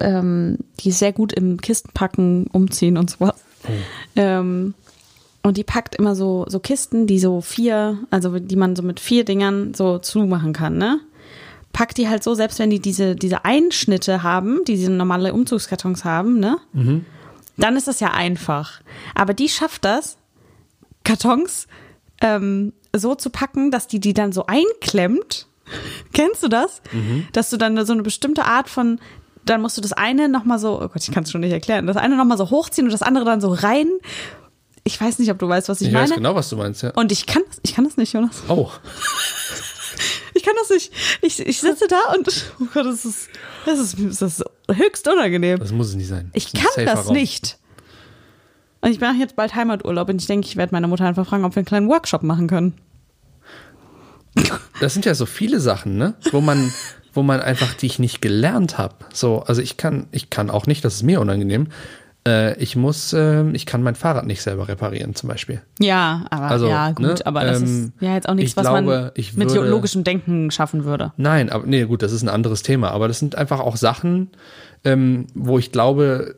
ähm, 0.00 0.58
die 0.80 0.90
ist 0.90 0.98
sehr 0.98 1.12
gut 1.12 1.32
im 1.32 1.60
Kistenpacken, 1.60 2.46
umziehen 2.48 2.96
und 2.96 3.10
sowas. 3.10 3.42
Ähm, 4.14 4.74
und 5.42 5.56
die 5.56 5.64
packt 5.64 5.94
immer 5.94 6.14
so, 6.14 6.44
so 6.48 6.58
Kisten, 6.58 7.06
die 7.06 7.18
so 7.18 7.40
vier, 7.40 7.98
also 8.10 8.38
die 8.38 8.56
man 8.56 8.74
so 8.74 8.82
mit 8.82 8.98
vier 9.00 9.24
Dingern 9.24 9.74
so 9.74 9.98
zumachen 9.98 10.52
kann, 10.52 10.76
ne? 10.76 11.00
Packt 11.72 11.98
die 11.98 12.08
halt 12.08 12.22
so, 12.24 12.34
selbst 12.34 12.58
wenn 12.58 12.70
die 12.70 12.80
diese, 12.80 13.14
diese 13.16 13.44
Einschnitte 13.44 14.22
haben, 14.22 14.60
die 14.66 14.76
diese 14.76 14.90
normale 14.90 15.32
Umzugskartons 15.32 16.04
haben, 16.04 16.40
ne? 16.40 16.58
Dann 17.58 17.76
ist 17.76 17.86
das 17.88 18.00
ja 18.00 18.12
einfach. 18.12 18.80
Aber 19.14 19.34
die 19.34 19.48
schafft 19.48 19.84
das, 19.84 20.18
Kartons 21.04 21.68
ähm, 22.20 22.72
so 22.94 23.14
zu 23.14 23.30
packen, 23.30 23.70
dass 23.70 23.86
die 23.86 24.00
die 24.00 24.14
dann 24.14 24.32
so 24.32 24.46
einklemmt. 24.46 25.46
Kennst 26.12 26.42
du 26.42 26.48
das? 26.48 26.82
Dass 27.32 27.50
du 27.50 27.56
dann 27.56 27.84
so 27.84 27.92
eine 27.92 28.02
bestimmte 28.02 28.44
Art 28.44 28.68
von, 28.68 28.98
dann 29.46 29.60
musst 29.62 29.76
du 29.76 29.80
das 29.80 29.92
eine 29.92 30.28
nochmal 30.28 30.58
so, 30.58 30.76
oh 30.80 30.88
Gott, 30.88 31.02
ich 31.02 31.10
kann 31.12 31.24
es 31.24 31.30
schon 31.30 31.40
nicht 31.40 31.52
erklären, 31.52 31.86
das 31.86 31.96
eine 31.96 32.16
nochmal 32.16 32.36
so 32.38 32.50
hochziehen 32.50 32.86
und 32.86 32.92
das 32.92 33.02
andere 33.02 33.24
dann 33.24 33.40
so 33.40 33.48
rein. 33.52 33.88
Ich 34.84 35.00
weiß 35.00 35.18
nicht, 35.18 35.30
ob 35.30 35.38
du 35.38 35.48
weißt, 35.48 35.68
was 35.68 35.80
ich, 35.80 35.88
Ich 35.88 35.92
meine. 35.94 36.08
weiß 36.10 36.14
genau, 36.16 36.34
was 36.34 36.48
du 36.48 36.56
meinst, 36.56 36.82
ja. 36.82 36.90
Und 36.94 37.10
ich 37.10 37.26
kann 37.26 37.42
das, 37.48 37.58
ich 37.62 37.74
kann 37.74 37.84
das 37.84 37.96
nicht, 37.96 38.12
Jonas. 38.12 38.42
Oh, 38.48 38.70
Ich 40.34 40.42
kann 40.42 40.54
das 40.60 40.68
nicht. 40.70 40.92
Ich, 41.22 41.40
ich 41.40 41.60
sitze 41.60 41.86
da 41.88 42.12
und, 42.14 42.28
oh 42.60 42.64
Gott, 42.74 42.84
das 42.84 43.06
ist, 43.06 43.28
das 43.64 43.78
ist, 43.78 43.96
das 44.20 44.38
ist 44.40 44.44
höchst 44.70 45.08
unangenehm. 45.08 45.58
das 45.58 45.72
muss 45.72 45.88
es 45.88 45.94
nicht 45.94 46.08
sein. 46.08 46.30
Ich 46.34 46.52
Das 46.52 46.74
kann 46.74 46.84
das 46.84 47.06
Raum. 47.06 47.14
nicht. 47.14 47.58
Und 48.82 48.90
ich 48.90 49.00
mache 49.00 49.14
jetzt 49.16 49.34
bald 49.34 49.54
Heimaturlaub 49.54 50.10
und 50.10 50.20
ich 50.20 50.26
denke, 50.26 50.46
ich 50.46 50.56
werde 50.56 50.74
meine 50.74 50.86
Mutter 50.88 51.06
einfach 51.06 51.26
fragen, 51.26 51.44
ob 51.46 51.54
wir 51.56 51.60
einen 51.60 51.66
kleinen 51.66 51.88
Workshop 51.88 52.22
machen 52.22 52.46
können. 52.48 52.74
Das 54.80 54.92
sind 54.92 55.06
ja 55.06 55.14
so 55.14 55.24
viele 55.24 55.58
Sachen, 55.60 55.96
ne? 55.96 56.14
Wo 56.30 56.40
man, 56.42 56.70
wo 57.16 57.22
man 57.22 57.40
einfach, 57.40 57.74
die 57.74 57.86
ich 57.86 57.98
nicht 57.98 58.20
gelernt 58.22 58.78
habe. 58.78 58.94
So, 59.12 59.40
also 59.42 59.60
ich 59.62 59.76
kann, 59.76 60.06
ich 60.12 60.30
kann 60.30 60.50
auch 60.50 60.66
nicht, 60.66 60.84
das 60.84 60.94
ist 60.94 61.02
mir 61.02 61.20
unangenehm. 61.20 61.68
Äh, 62.26 62.58
ich 62.58 62.74
muss, 62.76 63.12
äh, 63.12 63.48
ich 63.52 63.66
kann 63.66 63.82
mein 63.82 63.94
Fahrrad 63.94 64.26
nicht 64.26 64.42
selber 64.42 64.66
reparieren, 64.68 65.14
zum 65.14 65.28
Beispiel. 65.28 65.62
Ja, 65.78 66.24
aber 66.30 66.46
Also, 66.46 66.68
ja, 66.68 66.90
gut, 66.90 67.06
ne, 67.06 67.14
aber 67.24 67.44
das 67.44 67.60
ähm, 67.62 67.92
ist 67.96 68.02
ja 68.02 68.14
jetzt 68.14 68.28
auch 68.28 68.34
nichts, 68.34 68.50
ich 68.52 68.56
was 68.56 68.62
glaube, 68.64 68.82
man 68.82 69.10
ich 69.14 69.34
mit 69.36 69.50
würde- 69.54 69.68
logischem 69.70 70.02
Denken 70.04 70.50
schaffen 70.50 70.84
würde. 70.84 71.12
Nein, 71.16 71.50
aber 71.50 71.66
nee, 71.66 71.84
gut, 71.84 72.02
das 72.02 72.12
ist 72.12 72.22
ein 72.22 72.28
anderes 72.28 72.62
Thema. 72.62 72.90
Aber 72.90 73.06
das 73.08 73.18
sind 73.20 73.36
einfach 73.36 73.60
auch 73.60 73.76
Sachen, 73.76 74.30
ähm, 74.84 75.26
wo 75.34 75.58
ich 75.58 75.70
glaube, 75.72 76.34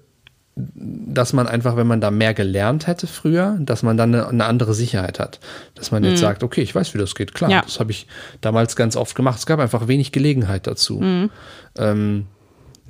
dass 0.64 1.32
man 1.32 1.46
einfach, 1.46 1.76
wenn 1.76 1.86
man 1.86 2.00
da 2.00 2.10
mehr 2.10 2.34
gelernt 2.34 2.86
hätte 2.86 3.06
früher, 3.06 3.56
dass 3.60 3.82
man 3.82 3.96
dann 3.96 4.14
eine, 4.14 4.26
eine 4.28 4.44
andere 4.44 4.74
Sicherheit 4.74 5.20
hat. 5.20 5.38
Dass 5.76 5.90
man 5.92 6.02
jetzt 6.04 6.20
sagt, 6.20 6.42
okay, 6.42 6.62
ich 6.62 6.74
weiß, 6.74 6.94
wie 6.94 6.98
das 6.98 7.14
geht. 7.14 7.32
Klar, 7.34 7.48
Mhm. 7.50 7.54
Ja. 7.56 7.62
das 7.62 7.78
habe 7.80 7.92
ich 7.92 8.06
damals 8.40 8.74
ganz 8.76 8.96
oft 8.96 9.14
gemacht. 9.14 9.38
Es 9.38 9.46
gab 9.46 9.60
einfach 9.60 9.86
wenig 9.88 10.10
Gelegenheit 10.12 10.66
dazu. 10.66 11.00
Mhm. 11.00 11.30
Ähm, 11.76 12.26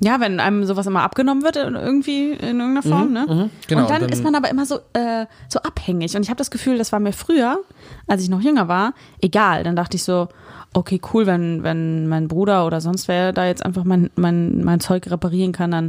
Ja, 0.01 0.19
wenn 0.21 0.39
einem 0.39 0.63
sowas 0.63 0.87
immer 0.87 1.03
abgenommen 1.03 1.43
wird, 1.43 1.57
irgendwie 1.57 2.31
in 2.31 2.59
irgendeiner 2.61 2.83
Form, 2.83 3.11
ne? 3.11 3.49
genau, 3.67 3.81
und 3.81 3.89
dann, 3.89 3.99
dann- 4.01 4.09
ist 4.09 4.23
man 4.23 4.33
aber 4.33 4.49
immer 4.49 4.65
so, 4.65 4.79
äh, 4.93 5.25
so 5.49 5.59
abhängig. 5.59 6.15
Und 6.15 6.23
ich 6.23 6.29
habe 6.29 6.37
das 6.37 6.51
Gefühl, 6.51 6.77
das 6.77 6.91
war 6.93 6.99
mir 7.01 7.11
früher, 7.11 7.59
als 8.07 8.23
ich 8.23 8.29
noch 8.29 8.39
jünger 8.41 8.67
war, 8.69 8.93
egal. 9.21 9.63
Dann 9.63 9.75
dachte 9.75 9.97
ich 9.97 10.03
so, 10.03 10.29
okay, 10.73 11.01
cool, 11.13 11.25
wenn, 11.25 11.63
wenn 11.63 12.07
mein 12.07 12.27
Bruder 12.27 12.65
oder 12.65 12.79
sonst 12.81 13.07
wer 13.07 13.33
da 13.33 13.47
jetzt 13.47 13.65
einfach 13.65 13.83
mein, 13.83 14.09
mein, 14.15 14.63
mein 14.63 14.79
Zeug 14.79 15.09
reparieren 15.09 15.51
kann, 15.51 15.71
dann, 15.71 15.87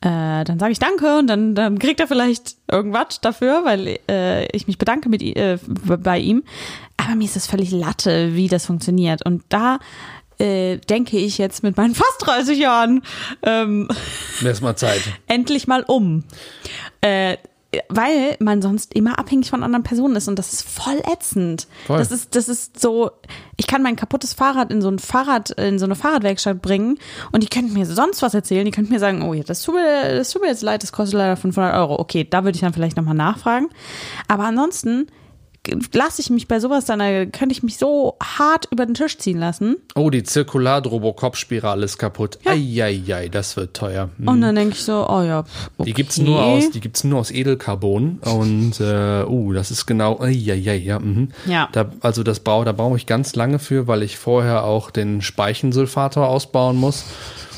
äh, 0.00 0.44
dann 0.44 0.58
sage 0.58 0.72
ich 0.72 0.78
Danke 0.78 1.18
und 1.18 1.26
dann, 1.26 1.54
dann 1.54 1.78
kriegt 1.78 2.00
er 2.00 2.06
vielleicht 2.06 2.56
irgendwas 2.70 3.20
dafür, 3.20 3.62
weil 3.64 3.98
äh, 4.08 4.46
ich 4.54 4.66
mich 4.66 4.78
bedanke 4.78 5.08
mit, 5.08 5.22
äh, 5.22 5.58
bei 5.84 6.18
ihm. 6.18 6.42
Aber 6.96 7.14
mir 7.14 7.24
ist 7.24 7.36
das 7.36 7.46
völlig 7.46 7.70
Latte, 7.70 8.34
wie 8.34 8.48
das 8.48 8.66
funktioniert. 8.66 9.24
Und 9.24 9.42
da 9.48 9.78
äh, 10.38 10.78
denke 10.78 11.18
ich 11.18 11.38
jetzt 11.38 11.62
mit 11.62 11.76
meinen 11.76 11.94
fast 11.94 12.26
30 12.26 12.58
Jahren 12.58 13.02
ähm, 13.42 13.88
mal 14.60 14.76
Zeit. 14.76 15.02
endlich 15.26 15.66
mal 15.66 15.82
um. 15.86 16.24
Äh, 17.00 17.36
weil 17.88 18.36
man 18.40 18.62
sonst 18.62 18.94
immer 18.94 19.18
abhängig 19.18 19.50
von 19.50 19.62
anderen 19.62 19.84
Personen 19.84 20.16
ist 20.16 20.26
und 20.26 20.38
das 20.38 20.52
ist 20.52 20.68
voll 20.68 21.00
ätzend. 21.10 21.68
Voll. 21.86 21.98
Das 21.98 22.10
ist, 22.10 22.34
das 22.34 22.48
ist 22.48 22.80
so, 22.80 23.12
ich 23.56 23.68
kann 23.68 23.82
mein 23.82 23.94
kaputtes 23.94 24.32
Fahrrad 24.34 24.72
in 24.72 24.82
so 24.82 24.88
ein 24.88 24.98
Fahrrad, 24.98 25.50
in 25.50 25.78
so 25.78 25.84
eine 25.84 25.94
Fahrradwerkstatt 25.94 26.62
bringen 26.62 26.98
und 27.30 27.44
die 27.44 27.48
könnten 27.48 27.72
mir 27.72 27.86
sonst 27.86 28.22
was 28.22 28.34
erzählen. 28.34 28.64
Die 28.64 28.72
könnten 28.72 28.92
mir 28.92 28.98
sagen, 28.98 29.22
oh 29.22 29.34
ja, 29.34 29.44
das 29.44 29.62
tut 29.62 29.76
mir, 29.76 30.16
das 30.16 30.30
tut 30.30 30.42
mir 30.42 30.48
jetzt 30.48 30.62
leid, 30.62 30.82
das 30.82 30.90
kostet 30.90 31.18
leider 31.18 31.36
500 31.36 31.74
Euro. 31.76 32.00
Okay, 32.00 32.26
da 32.28 32.42
würde 32.42 32.56
ich 32.56 32.60
dann 32.60 32.72
vielleicht 32.72 32.96
nochmal 32.96 33.14
nachfragen. 33.14 33.68
Aber 34.26 34.44
ansonsten 34.44 35.06
lasse 35.92 36.22
ich 36.22 36.30
mich 36.30 36.48
bei 36.48 36.58
sowas 36.58 36.86
dann, 36.86 37.00
da 37.00 37.26
könnte 37.26 37.52
ich 37.52 37.62
mich 37.62 37.76
so 37.76 38.16
hart 38.22 38.68
über 38.70 38.86
den 38.86 38.94
Tisch 38.94 39.18
ziehen 39.18 39.38
lassen. 39.38 39.76
Oh, 39.94 40.08
die 40.08 40.22
Zirkular-Robocop-Spirale 40.22 41.84
ist 41.84 41.98
kaputt. 41.98 42.38
Eieiei, 42.44 43.28
das 43.28 43.56
wird 43.56 43.76
teuer. 43.76 44.08
Hm. 44.16 44.28
Und 44.28 44.40
dann 44.40 44.54
denke 44.54 44.74
ich 44.74 44.82
so, 44.82 45.06
oh 45.08 45.22
ja, 45.22 45.42
pff, 45.42 45.70
okay. 45.76 45.88
Die 45.88 45.94
gibt's 45.94 46.18
nur 46.18 46.42
aus, 46.42 46.70
die 46.70 46.80
gibt's 46.80 47.04
nur 47.04 47.20
aus 47.20 47.30
Edelcarbon 47.30 48.20
und 48.20 48.80
äh, 48.80 49.24
uh, 49.24 49.52
das 49.52 49.70
ist 49.70 49.86
genau, 49.86 50.20
eieiei, 50.20 50.76
ja, 50.76 50.98
mhm. 50.98 51.28
Ja. 51.46 51.68
Da, 51.72 51.90
also 52.00 52.22
das 52.22 52.40
brauche, 52.40 52.64
da 52.64 52.72
brauche 52.72 52.96
ich 52.96 53.06
ganz 53.06 53.34
lange 53.34 53.58
für, 53.58 53.86
weil 53.86 54.02
ich 54.02 54.16
vorher 54.16 54.64
auch 54.64 54.90
den 54.90 55.20
Speichensulfator 55.20 56.28
ausbauen 56.28 56.76
muss. 56.76 57.04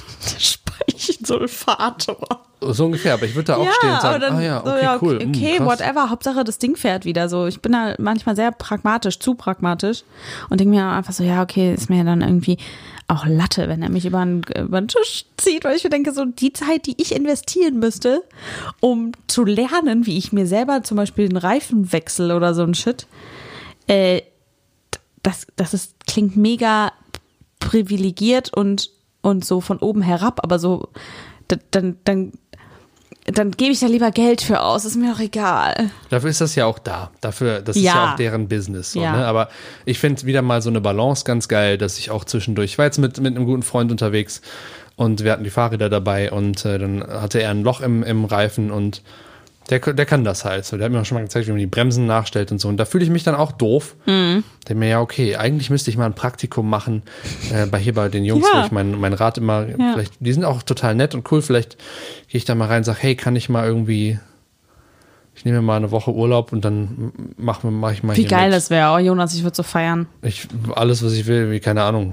Speichensulfator. 0.39 2.52
So 2.71 2.85
ungefähr, 2.87 3.15
aber 3.15 3.25
ich 3.27 3.35
würde 3.35 3.47
da 3.53 3.57
auch 3.57 3.71
stehen 3.73 3.91
und 3.95 4.01
sagen, 4.01 4.25
ah 4.31 4.41
ja, 4.41 4.63
so, 4.65 4.71
okay, 4.71 4.83
ja, 4.83 4.99
cool. 5.03 5.17
okay, 5.17 5.25
hm, 5.25 5.31
okay 5.31 5.57
krass. 5.59 5.67
whatever. 5.81 6.11
Hauptsache 6.11 6.45
das 6.45 6.59
Ding 6.59 6.77
fährt 6.77 7.05
wieder 7.05 7.29
so. 7.29 7.47
Ich 7.47 7.61
bin 7.61 7.73
da 7.73 7.95
manchmal 7.99 8.37
sehr 8.37 8.53
pragmatisch, 8.53 9.19
zu 9.19 9.35
pragmatisch 9.35 10.05
und 10.51 10.61
denke 10.61 10.75
mir 10.75 10.87
einfach 10.87 11.13
so, 11.13 11.25
ja, 11.25 11.43
okay, 11.43 11.75
ist 11.75 11.91
mir 11.91 12.05
dann 12.05 12.21
irgendwie 12.21 12.59
auch 13.09 13.27
Latte, 13.27 13.69
wenn 13.69 13.83
er 13.83 13.91
mich 13.91 14.07
über 14.07 14.25
den, 14.25 14.43
über 14.59 14.81
den 14.81 14.89
Tisch 14.89 15.27
zieht, 15.37 15.65
weil 15.65 15.77
ich 15.77 15.85
mir 15.85 15.91
denke, 15.91 16.13
so 16.13 16.25
die 16.25 16.53
Zeit, 16.53 16.87
die 16.87 16.95
ich 17.03 17.15
investieren 17.15 17.79
müsste, 17.79 18.23
um 18.81 19.13
zu 19.27 19.45
lernen, 19.45 20.07
wie 20.07 20.17
ich 20.17 20.33
mir 20.33 20.47
selber 20.47 20.83
zum 20.83 20.97
Beispiel 20.97 21.29
den 21.29 21.37
Reifen 21.37 21.93
wechsle 21.93 22.35
oder 22.37 22.55
so 22.55 22.63
ein 22.63 22.75
Shit, 22.75 23.07
äh, 23.87 24.23
das, 25.23 25.47
das 25.57 25.75
ist, 25.75 26.07
klingt 26.07 26.37
mega 26.37 26.93
privilegiert 27.61 28.53
und, 28.57 28.91
und 29.21 29.45
so 29.45 29.61
von 29.61 29.79
oben 29.79 30.03
herab, 30.03 30.41
aber 30.43 30.59
so, 30.59 30.89
da- 31.49 31.57
dann, 31.71 31.97
dann, 32.05 32.33
dann 33.25 33.53
gebe 33.53 33.71
ich 33.73 33.81
da 33.81 33.87
lieber 33.87 34.11
Geld 34.11 34.41
für 34.43 34.61
aus, 34.63 34.85
ist 34.85 34.97
mir 34.97 35.13
doch 35.13 35.21
egal. 35.21 35.91
Dafür 36.11 36.31
ist 36.31 36.41
das 36.41 36.55
ja 36.57 36.67
auch 36.67 36.79
da. 36.81 37.11
Dafür, 37.21 37.61
das 37.61 37.77
ist 37.77 37.83
Ja. 37.83 37.95
ja 37.95 38.13
auch 38.13 38.17
deren 38.17 38.49
Business. 38.49 38.93
So, 38.93 39.01
Ja. 39.03 39.17
ne? 39.17 39.27
Aber 39.27 39.49
ich 39.85 39.99
finde 39.99 40.25
wieder 40.27 40.43
mal 40.43 40.61
so 40.61 40.71
eine 40.71 40.81
Balance 40.81 41.25
ganz 41.25 41.47
geil, 41.49 41.79
dass 41.79 41.99
ich 41.99 42.11
auch 42.11 42.25
zwischendurch, 42.25 42.73
ich 42.73 42.79
war 42.79 42.85
jetzt 42.87 42.99
mit, 42.99 43.21
mit 43.21 43.37
einem 43.37 43.47
guten 43.47 43.63
Freund 43.63 43.91
unterwegs 43.93 44.43
und 44.97 45.23
wir 45.23 45.33
hatten 45.33 45.45
die 45.45 45.51
Fahrräder 45.51 45.89
dabei 45.89 46.33
und 46.33 46.65
äh, 46.65 46.79
dann 46.79 47.03
hatte 47.07 47.41
er 47.41 47.51
ein 47.51 47.63
Loch 47.63 47.81
im, 47.81 48.03
im 48.03 48.25
Reifen 48.25 48.71
und 48.73 49.03
der, 49.71 49.79
der 49.81 50.07
kann 50.07 50.25
das 50.25 50.45
halt. 50.45 50.65
So, 50.65 50.77
der 50.77 50.87
hat 50.87 50.93
mir 50.93 51.01
auch 51.01 51.05
schon 51.05 51.17
mal 51.17 51.23
gezeigt, 51.23 51.47
wie 51.47 51.51
man 51.53 51.59
die 51.61 51.67
Bremsen 51.67 52.07
nachstellt 52.07 52.51
und 52.53 52.59
so. 52.61 52.69
Und 52.69 52.77
da 52.77 52.85
fühle 52.85 53.05
ich 53.05 53.11
mich 53.11 53.23
dann 53.25 53.35
auch 53.35 53.53
doof. 53.53 53.95
Mhm. 54.07 54.45
Denke 54.69 54.79
mir, 54.81 54.89
ja, 54.89 55.01
okay, 55.01 55.37
eigentlich 55.37 55.71
müsste 55.71 55.91
ich 55.91 55.97
mal 55.97 56.07
ein 56.07 56.15
Praktikum 56.15 56.69
machen 56.69 57.03
äh, 57.53 57.67
bei 57.67 57.79
hier 57.79 57.95
bei 57.95 58.09
den 58.09 58.25
Jungs, 58.25 58.47
Ja. 58.53 58.61
wo 58.61 58.67
ich 58.67 58.73
mein, 58.73 58.99
mein 59.01 59.13
Rat 59.13 59.39
immer, 59.39 59.67
vielleicht, 59.67 60.15
die 60.21 60.33
sind 60.33 60.45
auch 60.45 60.63
total 60.63 60.95
nett 60.95 61.15
und 61.15 61.31
cool. 61.33 61.43
Vielleicht 61.43 61.77
gehe 62.29 62.39
ich 62.39 62.45
da 62.45 62.55
mal 62.55 62.67
rein 62.69 62.79
und 62.79 62.85
sage, 62.85 62.99
hey, 63.01 63.15
kann 63.17 63.37
ich 63.37 63.49
mal 63.49 63.67
irgendwie 63.67 64.19
ich 65.35 65.47
nehme 65.47 65.59
mir 65.59 65.63
mal 65.63 65.77
eine 65.77 65.91
Woche 65.91 66.13
Urlaub 66.13 66.53
und 66.53 66.63
dann 66.63 67.11
mache 67.39 67.67
mach 67.71 67.93
ich 67.93 68.03
mal 68.03 68.15
Wie 68.17 68.27
geil 68.27 68.49
mit. 68.49 68.53
das 68.55 68.69
wäre. 68.69 68.93
Oh, 68.95 68.99
Jonas, 68.99 69.35
ich 69.35 69.43
würde 69.43 69.57
so 69.57 69.63
feiern. 69.63 70.07
Ich, 70.21 70.47
alles, 70.75 71.03
was 71.03 71.15
ich 71.15 71.27
will, 71.27 71.51
wie, 71.51 71.59
keine 71.59 71.83
Ahnung. 71.85 72.13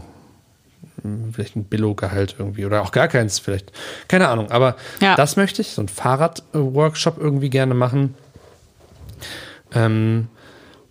Vielleicht 1.34 1.56
ein 1.56 1.64
Billo-Gehalt 1.66 2.36
irgendwie 2.40 2.66
oder 2.66 2.82
auch 2.82 2.92
gar 2.92 3.08
keins 3.08 3.40
vielleicht. 3.40 3.72
Keine 4.08 4.28
Ahnung, 4.28 4.52
aber 4.52 4.76
Ja. 5.02 5.16
das 5.16 5.36
möchte 5.36 5.62
ich, 5.62 5.70
so 5.70 5.82
ein 5.82 5.88
Fahrrad-Workshop 5.88 7.18
irgendwie 7.20 7.50
gerne 7.50 7.74
machen. 7.74 8.16
Ähm, 9.74 10.28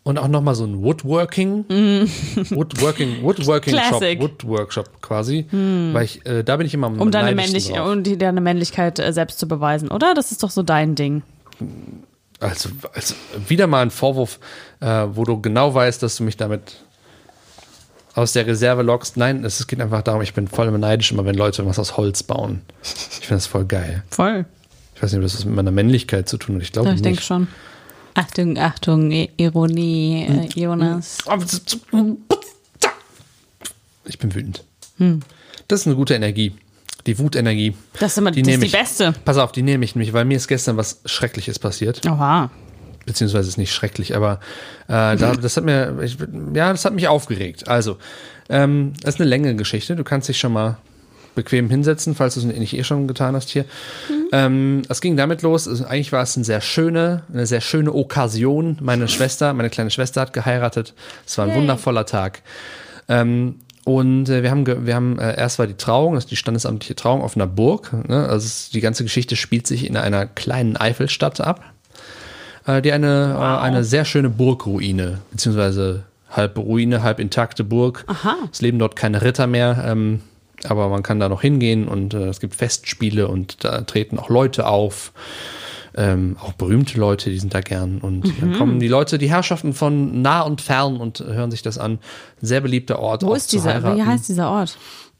und 0.05 0.19
auch 0.19 0.29
nochmal 0.29 0.55
so 0.55 0.65
ein 0.65 0.83
Woodworking, 0.83 1.67
Woodworking, 2.51 3.23
Woodworking 3.23 3.75
Shop, 3.79 4.01
Mm. 4.01 4.05
Mm. 4.19 4.21
Woodworkshop 4.23 5.03
quasi, 5.03 5.47
weil 5.51 6.05
ich, 6.05 6.25
äh, 6.25 6.43
da 6.45 6.57
bin 6.57 6.67
ich 6.67 6.73
immer 6.73 6.87
am 6.87 6.99
Um 7.01 7.11
deine, 7.11 7.35
Männlich 7.35 7.69
drauf. 7.69 7.93
um 7.93 8.03
die, 8.03 8.17
deine 8.17 8.41
Männlichkeit 8.41 8.99
äh, 9.01 9.13
selbst 9.13 9.39
zu 9.39 9.47
beweisen, 9.47 9.89
oder? 9.91 10.15
Das 10.15 10.31
ist 10.33 10.43
doch 10.43 10.51
so 10.51 10.63
dein 10.63 10.95
Ding. 10.95 11.23
Also, 12.41 12.71
also 12.95 13.15
wieder 13.49 13.67
mal 13.67 13.83
ein 13.83 13.91
Vorwurf, 13.91 14.39
äh, 14.81 14.87
wo 15.13 15.25
du 15.25 15.43
genau 15.43 15.75
weißt, 15.75 16.03
dass 16.03 16.17
du 16.17 16.23
mich 16.23 16.37
damit 16.39 16.77
aus 18.15 18.33
der 18.33 18.47
Reserve 18.47 18.83
lockst. 18.83 19.17
Nein, 19.17 19.45
es 19.45 19.67
geht 19.67 19.81
einfach 19.81 20.03
darum, 20.03 20.23
ich 20.23 20.35
bin 20.35 20.49
voll 20.49 20.71
neidisch 20.77 21.13
immer, 21.13 21.25
wenn 21.25 21.35
Leute 21.37 21.65
was 21.67 21.79
aus 21.79 21.97
Holz 21.97 22.23
bauen. 22.23 22.63
Ich 22.83 23.27
finde 23.27 23.35
das 23.37 23.47
voll 23.47 23.65
geil. 23.65 24.03
Voll. 24.11 24.45
Ich 24.95 25.03
weiß 25.03 25.13
nicht, 25.13 25.19
ob 25.19 25.23
das 25.25 25.35
was 25.37 25.45
mit 25.45 25.55
meiner 25.55 25.71
Männlichkeit 25.71 26.29
zu 26.29 26.37
tun 26.39 26.57
hat. 26.57 26.63
Ich 26.63 26.73
glaube 26.73 26.89
Ja, 26.89 26.95
ich 26.95 27.01
nicht. 27.01 27.07
denke 27.07 27.23
schon. 27.23 27.47
Achtung, 28.15 28.59
Achtung, 28.59 29.13
Ironie, 29.37 30.27
äh, 30.29 30.61
Jonas. 30.61 31.19
Ich 34.07 34.19
bin 34.19 34.35
wütend. 34.35 34.65
Das 35.69 35.81
ist 35.81 35.87
eine 35.87 35.95
gute 35.97 36.15
Energie. 36.15 36.53
Die 37.07 37.19
Wutenergie. 37.19 37.75
Das 38.01 38.13
ist 38.13 38.19
immer 38.19 38.31
Die 38.33 38.43
das 38.43 38.55
ist 38.55 38.61
die 38.63 38.67
ich. 38.67 38.73
beste. 38.73 39.15
Pass 39.25 39.39
auf, 39.39 39.53
die 39.53 39.63
nehme 39.63 39.85
ich 39.85 39.95
nämlich, 39.95 40.13
weil 40.13 40.25
mir 40.25 40.37
ist 40.37 40.49
gestern 40.49 40.77
was 40.77 41.01
Schreckliches 41.05 41.59
passiert. 41.59 42.05
Oha. 42.07 42.51
Beziehungsweise 43.09 43.49
ist 43.49 43.59
nicht 43.59 43.75
schrecklich, 43.75 44.15
aber 44.15 44.39
äh, 44.87 45.17
da, 45.17 45.35
das 45.35 45.57
hat 45.57 45.65
mir, 45.65 45.99
ich, 46.03 46.17
ja, 46.55 46.71
das 46.71 46.85
hat 46.85 46.95
mich 46.95 47.09
aufgeregt. 47.09 47.67
Also, 47.67 47.97
ähm, 48.49 48.93
das 49.03 49.17
ist 49.17 49.21
eine 49.21 49.29
längere 49.29 49.57
Geschichte. 49.57 49.97
Du 49.97 50.05
kannst 50.05 50.29
dich 50.29 50.39
schon 50.39 50.53
mal 50.53 50.77
bequem 51.35 51.71
hinsetzen, 51.71 52.15
falls 52.15 52.35
du 52.35 52.41
es 52.41 52.47
nicht 52.47 52.77
eh 52.77 52.85
schon 52.85 53.09
getan 53.09 53.35
hast 53.35 53.49
hier. 53.49 53.65
Ähm, 54.33 54.83
es 54.89 55.01
ging 55.01 55.17
damit 55.17 55.43
los. 55.43 55.67
Also, 55.67 55.85
eigentlich 55.87 56.13
war 56.13 56.23
es 56.23 56.37
eine 56.37 56.45
sehr 56.45 56.61
schöne, 56.61 57.25
eine 57.33 57.47
sehr 57.47 57.61
schöne 57.61 57.93
Okkasion. 57.95 58.79
Meine 58.81 59.09
Schwester, 59.09 59.53
meine 59.55 59.71
kleine 59.71 59.91
Schwester 59.91 60.21
hat 60.21 60.33
geheiratet. 60.33 60.95
Es 61.27 61.39
war 61.39 61.47
ein 61.47 61.55
wundervoller 61.55 62.07
Tag. 62.07 62.43
Ähm, 63.09 63.57
und 63.85 64.29
äh, 64.29 64.43
wir 64.43 64.51
haben, 64.51 64.67
wir 64.67 64.95
haben 64.95 65.19
äh, 65.19 65.35
erst 65.39 65.59
war 65.59 65.67
die 65.67 65.79
Trauung, 65.79 66.15
das 66.15 66.25
ist 66.25 66.31
die 66.31 66.37
standesamtliche 66.37 66.95
Trauung 66.95 67.23
auf 67.23 67.37
einer 67.37 67.47
Burg. 67.47 67.91
Ne? 68.07 68.29
Also 68.29 68.45
es, 68.45 68.69
die 68.69 68.83
ganze 68.83 69.03
Geschichte 69.03 69.35
spielt 69.35 69.67
sich 69.67 69.87
in 69.87 69.97
einer 69.97 70.27
kleinen 70.27 70.77
Eifelstadt 70.77 71.41
ab 71.41 71.65
äh, 72.69 72.83
die 72.83 72.93
eine, 72.93 73.35
äh, 73.39 73.63
eine 73.63 73.83
sehr 73.83 74.05
schöne 74.05 74.31
Burgruine, 74.31 75.19
beziehungsweise 75.31 76.05
halb 76.31 76.59
Ruine, 76.59 77.03
halb 77.03 77.19
intakte 77.21 77.65
Burg. 77.65 78.05
Aha. 78.07 78.37
Es 78.53 78.61
leben 78.61 78.79
dort 78.79 78.95
keine 78.97 79.23
Ritter 79.23 79.47
mehr, 79.47 79.83
ähm, 79.87 80.21
aber 80.65 80.89
man 80.89 81.03
kann 81.03 81.19
da 81.21 81.29
noch 81.29 81.41
hingehen 81.41 81.89
und 81.89 82.15
äh, 82.15 82.29
es 82.29 82.41
gibt 82.41 82.55
Festspiele 82.55 83.29
und 83.29 83.65
da 83.65 83.81
treten 83.83 84.19
auch 84.19 84.29
Leute 84.29 84.67
auf. 84.67 85.13
Ähm, 85.97 86.37
auch 86.41 86.53
berühmte 86.53 87.01
Leute, 87.01 87.31
die 87.31 87.39
sind 87.41 87.55
da 87.55 87.61
gern. 87.61 87.99
Und 87.99 88.25
Mhm. 88.27 88.35
dann 88.41 88.53
kommen 88.53 88.79
die 88.79 88.87
Leute, 88.87 89.19
die 89.19 89.31
Herrschaften 89.31 89.73
von 89.73 90.23
nah 90.23 90.43
und 90.43 90.61
fern 90.61 90.99
und 90.99 91.19
hören 91.21 91.51
sich 91.51 91.63
das 91.63 91.77
an. 91.77 91.99
Sehr 92.41 92.61
beliebter 92.61 93.01
Ort. 93.01 93.25
Wo 93.25 93.35
ist 93.35 93.53
dieser, 93.53 93.97
wie 93.97 94.03
heißt 94.05 94.29
dieser 94.29 94.49
Ort? 94.51 94.77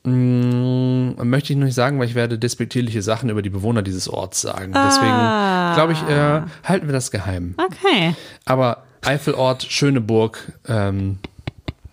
Mm, 0.09 1.15
möchte 1.29 1.53
ich 1.53 1.59
noch 1.59 1.67
nicht 1.67 1.75
sagen, 1.75 1.99
weil 1.99 2.07
ich 2.07 2.15
werde 2.15 2.39
despektierliche 2.39 3.03
Sachen 3.03 3.29
über 3.31 3.43
die 3.43 3.51
Bewohner 3.51 3.83
dieses 3.83 4.09
Orts 4.09 4.41
sagen. 4.41 4.73
Deswegen 4.75 5.13
Ah. 5.13 5.75
glaube 5.75 5.93
ich, 5.93 6.03
äh, 6.09 6.43
halten 6.65 6.87
wir 6.87 6.93
das 6.93 7.11
geheim. 7.11 7.55
Okay. 7.57 8.15
Aber 8.45 8.85
Eifelort, 9.05 9.63
schöne 9.63 10.01
Burg, 10.01 10.53
ähm, 10.67 11.19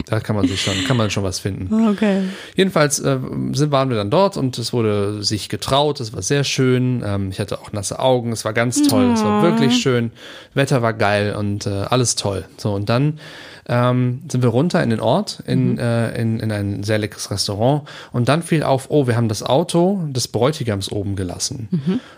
da 0.07 0.19
kann 0.19 0.35
man 0.35 0.47
sich 0.47 0.61
schon, 0.61 0.73
kann 0.87 0.97
man 0.97 1.09
schon 1.09 1.23
was 1.23 1.39
finden. 1.39 1.89
Okay. 1.89 2.23
Jedenfalls 2.55 2.99
äh, 2.99 3.17
sind, 3.53 3.71
waren 3.71 3.89
wir 3.89 3.97
dann 3.97 4.11
dort 4.11 4.37
und 4.37 4.57
es 4.59 4.71
wurde 4.71 5.23
sich 5.23 5.49
getraut, 5.49 5.99
es 5.99 6.13
war 6.13 6.21
sehr 6.21 6.43
schön. 6.43 7.01
Ähm, 7.05 7.29
ich 7.31 7.39
hatte 7.39 7.59
auch 7.59 7.71
nasse 7.71 7.97
Augen, 7.99 8.31
es 8.31 8.45
war 8.45 8.53
ganz 8.53 8.87
toll, 8.87 9.11
es 9.13 9.23
war 9.23 9.41
wirklich 9.41 9.81
schön. 9.81 10.11
Wetter 10.53 10.81
war 10.83 10.93
geil 10.93 11.35
und 11.35 11.65
äh, 11.65 11.69
alles 11.89 12.15
toll. 12.15 12.45
So, 12.57 12.73
und 12.73 12.87
dann 12.89 13.19
ähm, 13.67 14.21
sind 14.29 14.43
wir 14.43 14.49
runter 14.49 14.83
in 14.83 14.89
den 14.91 14.99
Ort, 14.99 15.43
in, 15.47 15.77
äh, 15.77 16.19
in, 16.19 16.39
in 16.39 16.51
ein 16.51 16.83
sehr 16.83 16.97
leckeres 16.97 17.31
Restaurant. 17.31 17.83
Und 18.11 18.29
dann 18.29 18.43
fiel 18.43 18.63
auf, 18.63 18.87
oh, 18.89 19.07
wir 19.07 19.15
haben 19.15 19.27
das 19.27 19.43
Auto 19.43 20.03
des 20.09 20.27
Bräutigams 20.27 20.91
oben 20.91 21.15
gelassen. 21.15 21.69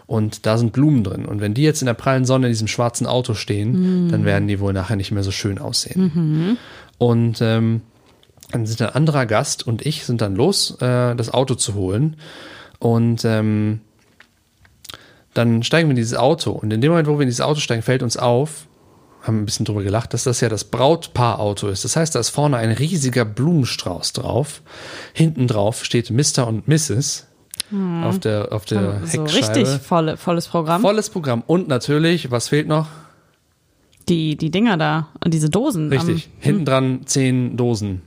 Und 0.07 0.45
da 0.45 0.57
sind 0.57 0.73
Blumen 0.73 1.03
drin. 1.03 1.25
Und 1.25 1.39
wenn 1.41 1.53
die 1.53 1.63
jetzt 1.63 1.81
in 1.81 1.85
der 1.85 1.93
prallen 1.93 2.25
Sonne 2.25 2.47
in 2.47 2.51
diesem 2.51 2.67
schwarzen 2.67 3.07
Auto 3.07 3.33
stehen, 3.33 4.09
dann 4.09 4.25
werden 4.25 4.47
die 4.47 4.59
wohl 4.59 4.73
nachher 4.73 4.95
nicht 4.95 5.11
mehr 5.11 5.23
so 5.23 5.31
schön 5.31 5.57
aussehen. 5.57 6.57
Und 6.97 7.41
ähm, 7.41 7.81
dann 8.51 8.65
sind 8.65 8.81
ein 8.81 8.89
anderer 8.89 9.25
Gast 9.25 9.67
und 9.67 9.85
ich 9.85 10.05
sind 10.05 10.21
dann 10.21 10.35
los, 10.35 10.77
äh, 10.81 11.15
das 11.15 11.33
Auto 11.33 11.55
zu 11.55 11.73
holen. 11.75 12.15
Und 12.79 13.25
ähm, 13.25 13.81
dann 15.33 15.63
steigen 15.63 15.87
wir 15.87 15.91
in 15.91 15.97
dieses 15.97 16.17
Auto. 16.17 16.51
Und 16.51 16.71
in 16.73 16.81
dem 16.81 16.91
Moment, 16.91 17.07
wo 17.07 17.13
wir 17.13 17.21
in 17.21 17.27
dieses 17.27 17.41
Auto 17.41 17.59
steigen, 17.59 17.81
fällt 17.81 18.03
uns 18.03 18.17
auf, 18.17 18.67
haben 19.21 19.41
ein 19.41 19.45
bisschen 19.45 19.65
drüber 19.65 19.83
gelacht, 19.83 20.13
dass 20.13 20.23
das 20.23 20.39
ja 20.41 20.49
das 20.49 20.63
Brautpaarauto 20.65 21.67
ist. 21.67 21.83
Das 21.83 21.95
heißt, 21.95 22.15
da 22.15 22.19
ist 22.19 22.29
vorne 22.29 22.57
ein 22.57 22.71
riesiger 22.71 23.25
Blumenstrauß 23.25 24.13
drauf. 24.13 24.61
Hinten 25.13 25.47
drauf 25.47 25.83
steht 25.83 26.09
Mr. 26.11 26.47
und 26.47 26.67
Mrs. 26.67 27.27
auf 28.03 28.19
der, 28.19 28.53
auf 28.53 28.65
der 28.65 29.01
So 29.05 29.23
Heckscheibe. 29.23 29.55
richtig 29.55 29.67
volle, 29.81 30.17
volles 30.17 30.47
Programm. 30.47 30.81
Volles 30.81 31.09
Programm. 31.09 31.43
Und 31.45 31.67
natürlich, 31.67 32.31
was 32.31 32.47
fehlt 32.49 32.67
noch? 32.67 32.87
Die, 34.07 34.37
die 34.37 34.51
Dinger 34.51 34.77
da, 34.77 35.09
und 35.23 35.33
diese 35.33 35.49
Dosen. 35.49 35.89
Richtig. 35.89 36.29
Hinten 36.39 36.63
dran 36.63 37.01
zehn 37.05 37.57
Dosen. 37.57 38.03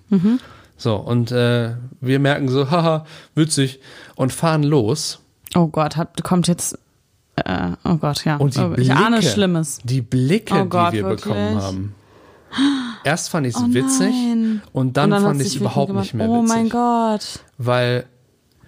So, 0.78 0.96
und 0.96 1.30
äh, 1.30 1.74
wir 2.00 2.18
merken 2.20 2.48
so, 2.48 2.70
haha, 2.70 3.04
witzig, 3.34 3.80
und 4.16 4.32
fahren 4.32 4.62
los. 4.62 5.20
Am, 5.52 5.64
oh 5.64 5.66
Gott, 5.66 5.96
hat, 5.96 6.22
kommt 6.24 6.48
jetzt. 6.48 6.78
Äh, 7.44 7.72
oh 7.84 7.96
Gott, 7.96 8.24
ja. 8.24 8.36
Und 8.36 8.54
die 8.54 8.60
oh, 8.60 8.68
Blicke, 8.68 8.82
ich 8.82 8.96
ahne 8.96 9.22
Schlimmes. 9.22 9.78
die 9.84 10.00
Blicke, 10.02 10.54
Oh 10.54 10.64
Gott, 10.66 10.92
die 10.92 10.98
wir 10.98 11.04
wirklich? 11.04 11.24
bekommen 11.24 11.62
haben. 11.62 11.94
Erst 13.04 13.30
fand 13.30 13.46
ich 13.46 13.54
es 13.54 13.60
Oh 13.62 13.72
witzig 13.72 14.12
und 14.72 14.96
dann, 14.96 15.14
hat 15.14 15.22
fand 15.22 15.40
ich 15.40 15.48
es 15.48 15.54
überhaupt 15.54 15.90
wütend 15.90 16.00
nicht 16.02 16.14
mehr 16.14 16.26
gemacht. 16.26 16.42
witzig. 16.44 16.54
Oh 16.54 16.58
mein 16.58 16.68
Gott. 16.68 17.40
Weil 17.58 18.06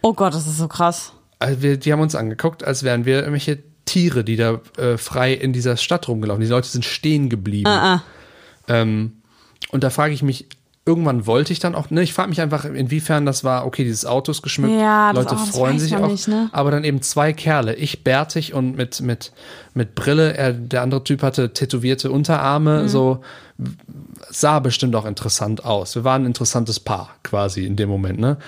Oh 0.02 0.12
Gott, 0.14 0.34
das 0.34 0.46
ist 0.46 0.58
so 0.58 0.68
krass. 0.68 1.12
also 1.38 1.62
wir, 1.62 1.76
die 1.76 1.92
haben 1.92 2.00
uns 2.00 2.14
angeguckt, 2.14 2.64
als 2.64 2.82
wären 2.82 3.04
wir 3.04 3.16
irgendwelche 3.18 3.58
Tiere, 3.84 4.24
die 4.24 4.36
da 4.36 4.60
äh, 4.78 4.96
frei 4.96 5.32
in 5.34 5.52
dieser 5.52 5.76
Stadt 5.76 6.08
rumgelaufen. 6.08 6.42
Die 6.42 6.48
Leute 6.48 6.68
sind 6.68 6.84
stehen 6.84 7.28
geblieben. 7.28 7.66
Ah, 7.68 7.94
ah. 7.96 8.02
Ähm, 8.68 9.14
und 9.70 9.82
da 9.84 9.90
frage 9.90 10.14
ich 10.14 10.22
mich, 10.22 10.46
irgendwann 10.84 11.26
wollte 11.26 11.52
ich 11.52 11.60
dann 11.60 11.74
auch, 11.74 11.90
ne, 11.90 12.02
ich 12.02 12.12
frage 12.12 12.28
mich 12.28 12.40
einfach, 12.40 12.64
inwiefern 12.64 13.24
das 13.24 13.44
war, 13.44 13.66
okay, 13.66 13.84
dieses 13.84 14.04
Auto 14.04 14.32
ist 14.32 14.42
geschmückt, 14.42 14.74
Ja, 14.74 15.12
Leute 15.12 15.36
auch, 15.36 15.46
freuen 15.46 15.78
sich 15.78 15.96
auch, 15.96 16.08
nicht, 16.08 16.26
ne? 16.26 16.48
aber 16.52 16.72
dann 16.72 16.82
eben 16.82 17.02
zwei 17.02 17.32
Kerle, 17.32 17.74
ich 17.74 18.02
bärtig 18.02 18.52
und 18.52 18.76
mit, 18.76 19.00
mit, 19.00 19.32
mit 19.74 19.94
Brille, 19.94 20.36
er, 20.36 20.52
der 20.52 20.82
andere 20.82 21.04
Typ 21.04 21.22
hatte 21.22 21.52
tätowierte 21.52 22.08
Mhm. 22.08 22.14
Unterarme, 22.14 22.88
so 22.88 23.20
sah 24.28 24.58
bestimmt 24.58 24.96
auch 24.96 25.04
interessant 25.04 25.64
aus. 25.64 25.94
Wir 25.94 26.04
waren 26.04 26.22
ein 26.22 26.26
interessantes 26.26 26.80
Paar 26.80 27.10
quasi 27.22 27.64
in 27.64 27.76
dem 27.76 27.88
Moment, 27.88 28.18
ne? 28.18 28.38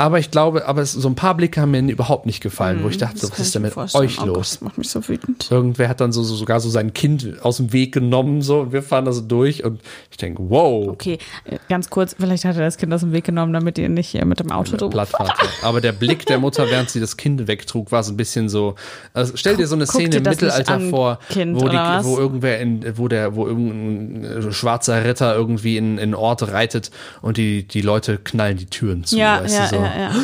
Aber 0.00 0.20
ich 0.20 0.30
glaube, 0.30 0.66
aber 0.66 0.80
es, 0.80 0.92
so 0.92 1.08
ein 1.08 1.16
paar 1.16 1.36
Blicke 1.36 1.60
haben 1.60 1.72
mir 1.72 1.80
überhaupt 1.82 2.24
nicht 2.24 2.40
gefallen, 2.40 2.84
wo 2.84 2.88
ich 2.88 2.98
dachte, 2.98 3.16
Mhm, 3.16 3.20
Das 3.20 3.30
was 3.32 3.38
ist 3.40 3.54
denn 3.56 3.62
mit 3.62 3.76
euch 3.76 3.94
Oh 3.94 4.00
Gott, 4.00 4.26
los? 4.26 4.50
das 4.50 4.60
macht 4.60 4.78
mich 4.78 4.88
so 4.88 5.06
wütend. 5.08 5.50
Irgendwer 5.50 5.88
hat 5.88 6.00
dann 6.00 6.12
so, 6.12 6.22
so 6.22 6.36
sogar 6.36 6.60
so 6.60 6.70
sein 6.70 6.94
Kind 6.94 7.34
aus 7.42 7.56
dem 7.56 7.72
Weg 7.72 7.92
genommen, 7.94 8.40
so, 8.40 8.60
und 8.60 8.72
wir 8.72 8.82
fahren 8.84 9.04
da 9.06 9.12
so 9.12 9.22
durch 9.22 9.64
und 9.64 9.80
ich 10.10 10.16
denke, 10.16 10.40
wow, 10.48 10.88
Okay, 10.90 11.18
äh, 11.46 11.58
ganz 11.68 11.90
kurz, 11.90 12.14
vielleicht 12.18 12.44
hat 12.44 12.54
er 12.56 12.62
das 12.62 12.76
Kind 12.76 12.94
aus 12.94 13.00
dem 13.00 13.12
Weg 13.12 13.24
genommen, 13.24 13.52
damit 13.52 13.76
ihr 13.76 13.88
nicht 13.88 14.14
äh, 14.14 14.24
mit 14.24 14.38
dem 14.38 14.52
Auto 14.52 14.76
drüber. 14.76 15.06
Aber 15.62 15.80
der 15.80 15.92
Blick 15.92 16.24
der 16.26 16.38
Mutter, 16.38 16.70
während 16.70 16.90
sie 16.90 17.00
das 17.00 17.16
Kind 17.16 17.48
wegtrug, 17.48 17.90
war 17.90 18.04
so 18.04 18.12
ein 18.12 18.16
bisschen 18.16 18.48
so. 18.48 18.76
Also 19.14 19.32
stell 19.36 19.56
dir 19.56 19.66
so 19.66 19.74
eine 19.74 19.86
Guck 19.86 19.94
Szene 20.00 20.16
im 20.18 20.22
Mittelalter 20.22 20.74
an, 20.74 20.90
vor, 20.90 21.18
Kind, 21.28 21.56
wo, 21.60 21.68
die, 21.68 21.76
wo 21.76 22.18
irgendwer 22.18 22.60
in, 22.60 22.96
wo 22.96 23.08
der, 23.08 23.34
wo 23.34 23.48
irgendein 23.48 24.24
äh, 24.48 24.52
schwarzer 24.52 25.04
Ritter 25.04 25.34
irgendwie 25.34 25.76
in, 25.76 25.98
in 25.98 26.14
Ort 26.14 26.42
reitet 26.52 26.92
und 27.20 27.36
die, 27.36 27.66
die 27.66 27.80
Leute 27.80 28.18
knallen 28.18 28.56
die 28.56 28.66
Türen 28.66 29.02
zu. 29.02 29.16
Ja, 29.18 29.42
weißt 29.42 29.54
ja, 29.56 29.62
du, 29.64 29.68
so. 29.70 29.76
ja, 29.76 29.87
ja. 29.96 30.14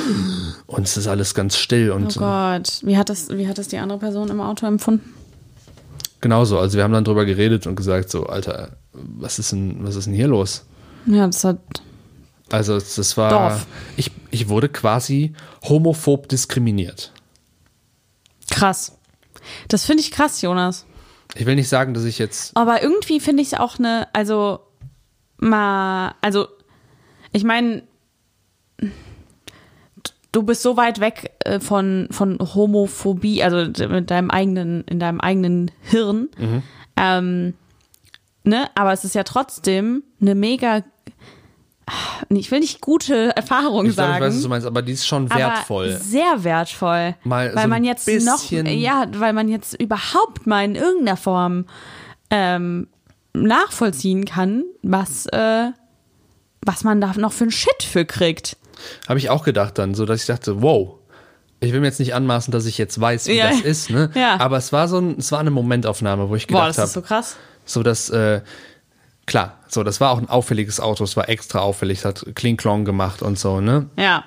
Und 0.67 0.85
es 0.85 0.97
ist 0.97 1.07
alles 1.07 1.35
ganz 1.35 1.57
still 1.57 1.91
und 1.91 2.17
Oh 2.17 2.21
Gott, 2.21 2.81
wie 2.83 2.97
hat 2.97 3.09
das, 3.09 3.29
wie 3.31 3.47
hat 3.49 3.59
das 3.59 3.69
die 3.69 3.79
andere 3.79 3.99
Person 3.99 4.29
im 4.29 4.41
Auto 4.41 4.67
empfunden? 4.67 5.15
genauso. 6.21 6.59
Also 6.59 6.79
wir 6.79 6.85
haben 6.85 6.93
dann 6.95 7.05
drüber 7.05 7.27
geredet 7.27 7.67
und 7.67 7.77
gesagt, 7.77 8.09
so, 8.11 8.25
Alter, 8.25 8.79
was 8.95 9.39
ist 9.39 9.53
denn, 9.53 9.85
was 9.85 9.95
ist 9.95 10.07
denn 10.07 10.15
hier 10.15 10.27
los? 10.27 10.65
Ja, 11.05 11.27
das 11.27 11.45
hat, 11.45 11.59
Also 12.51 12.79
das 12.79 13.17
war. 13.19 13.29
Dorf. 13.29 13.67
Ich, 13.99 14.11
ich 14.31 14.49
wurde 14.49 14.71
quasi 14.71 15.35
homophob 15.69 16.27
diskriminiert. 16.31 17.13
krass. 18.51 18.97
Das 19.69 19.85
finde 19.85 20.01
ich 20.03 20.11
krass, 20.11 20.41
Jonas. 20.41 20.87
Ich 21.35 21.45
will 21.45 21.57
nicht 21.57 21.69
sagen, 21.69 21.93
dass 21.93 22.05
ich 22.05 22.19
jetzt. 22.19 22.57
Aber 22.57 22.83
irgendwie 22.83 23.21
finde 23.21 23.43
ich 23.43 23.53
es 23.53 23.59
auch 23.61 23.79
eine, 23.79 24.09
also 24.15 24.61
mal, 25.37 26.15
also 26.23 26.49
ich 27.33 27.45
meine, 27.45 27.83
du 30.35 30.43
bist 30.43 30.63
so 30.63 30.77
weit 30.77 31.01
weg 31.01 31.33
äh, 31.45 31.61
von, 31.61 32.09
von 32.11 32.39
Homophobie, 32.39 33.43
also 33.43 33.89
mit 33.89 34.11
deinem 34.11 34.31
eigenen, 34.31 34.85
in 34.85 34.99
deinem 34.99 35.21
eigenen 35.21 35.71
Hirn. 35.83 36.29
Ähm, 36.97 37.55
ne? 38.43 38.69
Aber 38.75 38.93
es 38.93 39.05
ist 39.05 39.15
ja 39.15 39.23
trotzdem 39.23 40.03
eine 40.21 40.35
mega, 40.35 40.83
ich 42.29 42.51
will 42.51 42.61
nicht 42.61 42.81
gute 42.81 43.35
Erfahrung 43.37 43.87
Ich 43.87 43.95
glaube, 43.95 44.13
sagen. 44.13 44.15
ich 44.17 44.29
weiß, 44.29 44.35
was 44.37 44.43
du 44.43 44.49
meinst, 44.49 44.67
aber 44.67 44.83
die 44.83 44.93
ist 44.93 45.07
schon 45.07 45.31
wertvoll. 45.31 45.97
Sehr 45.97 46.43
wertvoll. 46.45 47.15
Mal 47.25 47.55
weil 47.55 47.65
so 47.65 47.69
man 47.69 47.85
jetzt 47.85 48.09
noch, 48.09 48.51
ja, 48.51 49.07
weil 49.17 49.33
man 49.33 49.49
jetzt 49.49 49.81
überhaupt 49.81 50.47
mal 50.47 50.65
in 50.65 50.75
irgendeiner 50.75 51.17
Form 51.17 51.67
ähm, 52.31 52.89
nachvollziehen 53.35 54.25
kann, 54.25 54.65
was, 54.83 55.27
äh, 55.27 55.71
was 56.63 56.85
man 56.85 57.01
da 57.01 57.13
noch 57.17 57.33
für 57.33 57.45
ein 57.45 57.51
Shit 57.51 57.83
für 57.83 58.05
kriegt. 58.05 58.57
Habe 59.09 59.19
ich 59.19 59.31
auch 59.31 59.45
gedacht 59.45 59.79
dann, 59.79 59.95
so 59.95 60.05
dass 60.07 60.21
ich 60.21 60.27
dachte, 60.27 60.63
wow. 60.63 60.95
Ich 61.61 61.73
will 61.73 61.81
mir 61.81 61.87
jetzt 61.87 62.01
nicht 62.01 62.15
anmaßen, 62.15 62.53
dass 62.53 62.67
ich 62.67 62.77
jetzt 62.77 63.01
weiß, 63.01 63.27
wie 63.29 63.37
Ja. 63.39 63.49
das 63.49 63.61
ist, 63.61 63.89
ne? 63.91 64.11
Ja. 64.15 64.39
Aber 64.39 64.59
es 64.59 64.73
war 64.73 64.87
so 64.89 64.99
ein, 64.99 65.17
es 65.19 65.33
war 65.33 65.39
eine 65.41 65.51
Momentaufnahme, 65.51 66.29
wo 66.29 66.37
ich 66.37 66.47
gedacht 66.47 66.77
das 66.77 66.79
ist 66.79 66.93
so 66.93 67.01
habe, 67.01 67.07
krass. 67.07 67.37
so 67.65 67.83
dass, 67.83 68.11
äh, 68.11 68.43
klar, 69.25 69.59
so, 69.69 69.83
das 69.83 69.99
war 70.01 70.11
auch 70.11 70.19
ein 70.19 70.29
auffälliges 70.29 70.79
Auto, 70.81 71.05
es 71.05 71.17
war 71.17 71.29
extra 71.31 71.61
auffällig, 71.61 72.01
es 72.01 72.05
hat 72.05 72.27
Kling-Klong 72.35 72.85
gemacht 72.85 73.23
und 73.23 73.39
so, 73.39 73.61
ne? 73.63 73.87
Ja, 73.99 74.25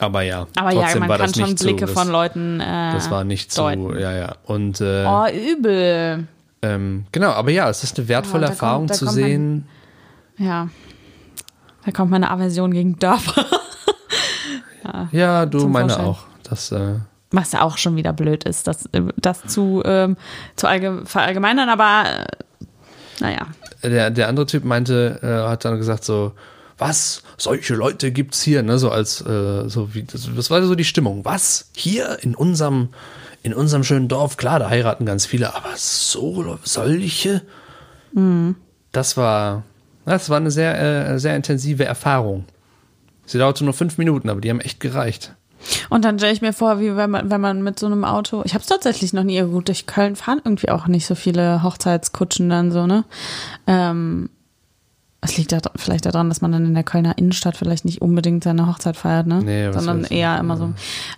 Aber 0.00 0.22
ja, 0.22 0.48
aber 0.56 0.70
trotzdem 0.72 0.94
ja, 0.94 0.98
man 1.00 1.08
war 1.10 1.18
kann 1.18 1.26
das 1.30 1.36
schon 1.38 1.50
nicht 1.50 1.62
Blicke 1.62 1.86
von 1.86 2.06
das, 2.08 2.12
Leuten 2.12 2.58
äh, 2.60 2.92
das 2.92 3.08
war 3.10 3.22
nicht 3.22 3.56
deuten. 3.56 3.82
so, 3.82 3.94
ja, 3.94 4.12
ja. 4.16 4.34
Und 4.44 4.80
äh, 4.80 5.04
Oh, 5.06 5.26
übel. 5.28 6.26
ähm, 6.62 7.04
genau, 7.12 7.30
aber 7.32 7.50
ja, 7.52 7.68
es 7.70 7.84
ist 7.84 7.98
eine 7.98 8.08
wertvolle 8.08 8.46
da 8.46 8.48
Erfahrung 8.52 8.86
kommt- 8.88 8.96
zu 8.98 9.06
sehen. 9.06 9.68
Ja. 10.38 10.70
Da 11.88 11.92
kommt 11.92 12.10
meine 12.10 12.30
Aversion 12.30 12.70
gegen 12.72 12.98
Dörfer. 12.98 13.46
Ja, 15.12 15.44
du 15.44 15.60
Zum 15.60 15.72
meine 15.72 15.88
Vorschein. 15.90 16.06
auch. 16.06 16.24
Das, 16.44 16.72
äh, 16.72 16.94
Was 17.30 17.52
ja 17.52 17.62
auch 17.62 17.76
schon 17.76 17.96
wieder 17.96 18.12
blöd 18.14 18.44
ist, 18.44 18.66
das, 18.66 18.86
äh, 18.92 19.02
das 19.16 19.42
zu, 19.46 19.82
ähm, 19.84 20.16
zu 20.56 20.66
allge 20.66 21.02
verallgemeinern, 21.04 21.68
aber 21.68 22.04
äh, 22.06 22.26
naja. 23.20 23.46
der, 23.82 24.10
der 24.10 24.28
andere 24.28 24.46
Typ 24.46 24.64
meinte, 24.64 25.18
äh, 25.22 25.48
hat 25.48 25.64
dann 25.66 25.76
gesagt 25.76 26.04
so, 26.04 26.32
was, 26.78 27.22
solche 27.36 27.74
Leute 27.74 28.12
gibt's 28.12 28.40
hier, 28.40 28.62
ne, 28.62 28.78
so 28.78 28.90
als, 28.90 29.20
äh, 29.20 29.68
so 29.68 29.94
wie, 29.94 30.04
das, 30.04 30.28
das 30.34 30.50
war 30.50 30.62
so 30.62 30.74
die 30.74 30.84
Stimmung. 30.84 31.24
Was, 31.26 31.70
hier 31.74 32.18
in 32.22 32.34
unserem, 32.34 32.88
in 33.42 33.52
unserem 33.52 33.84
schönen 33.84 34.08
Dorf, 34.08 34.38
klar, 34.38 34.58
da 34.58 34.70
heiraten 34.70 35.04
ganz 35.04 35.26
viele, 35.26 35.54
aber 35.54 35.72
so, 35.76 36.58
solche? 36.64 37.42
Das 38.92 39.16
war, 39.18 39.64
das 40.08 40.30
war 40.30 40.38
eine 40.38 40.50
sehr, 40.50 41.10
äh, 41.10 41.18
sehr 41.18 41.36
intensive 41.36 41.84
Erfahrung. 41.84 42.44
Sie 43.26 43.38
dauerte 43.38 43.64
nur 43.64 43.74
fünf 43.74 43.98
Minuten, 43.98 44.28
aber 44.30 44.40
die 44.40 44.50
haben 44.50 44.60
echt 44.60 44.80
gereicht. 44.80 45.34
Und 45.90 46.04
dann 46.04 46.18
stelle 46.18 46.32
ich 46.32 46.40
mir 46.40 46.52
vor, 46.52 46.80
wie 46.80 46.96
wenn 46.96 47.10
man, 47.10 47.30
wenn 47.30 47.40
man 47.40 47.62
mit 47.62 47.78
so 47.78 47.86
einem 47.86 48.04
Auto, 48.04 48.42
ich 48.44 48.54
habe 48.54 48.62
es 48.62 48.68
tatsächlich 48.68 49.12
noch 49.12 49.24
nie, 49.24 49.40
gut, 49.42 49.68
durch 49.68 49.86
Köln 49.86 50.16
fahren 50.16 50.40
irgendwie 50.44 50.70
auch 50.70 50.86
nicht 50.86 51.06
so 51.06 51.14
viele 51.14 51.62
Hochzeitskutschen 51.62 52.48
dann 52.48 52.70
so, 52.70 52.86
ne? 52.86 53.04
Ähm, 53.66 54.30
es 55.20 55.36
liegt 55.36 55.50
da 55.50 55.58
vielleicht 55.74 56.06
daran, 56.06 56.28
dass 56.28 56.40
man 56.40 56.52
dann 56.52 56.64
in 56.64 56.74
der 56.74 56.84
Kölner 56.84 57.18
Innenstadt 57.18 57.56
vielleicht 57.56 57.84
nicht 57.84 58.00
unbedingt 58.00 58.44
seine 58.44 58.68
Hochzeit 58.68 58.96
feiert, 58.96 59.26
ne? 59.26 59.42
Nee, 59.42 59.68
was 59.68 59.84
Sondern 59.84 60.04
eher 60.04 60.38
immer 60.38 60.56
so. 60.56 60.72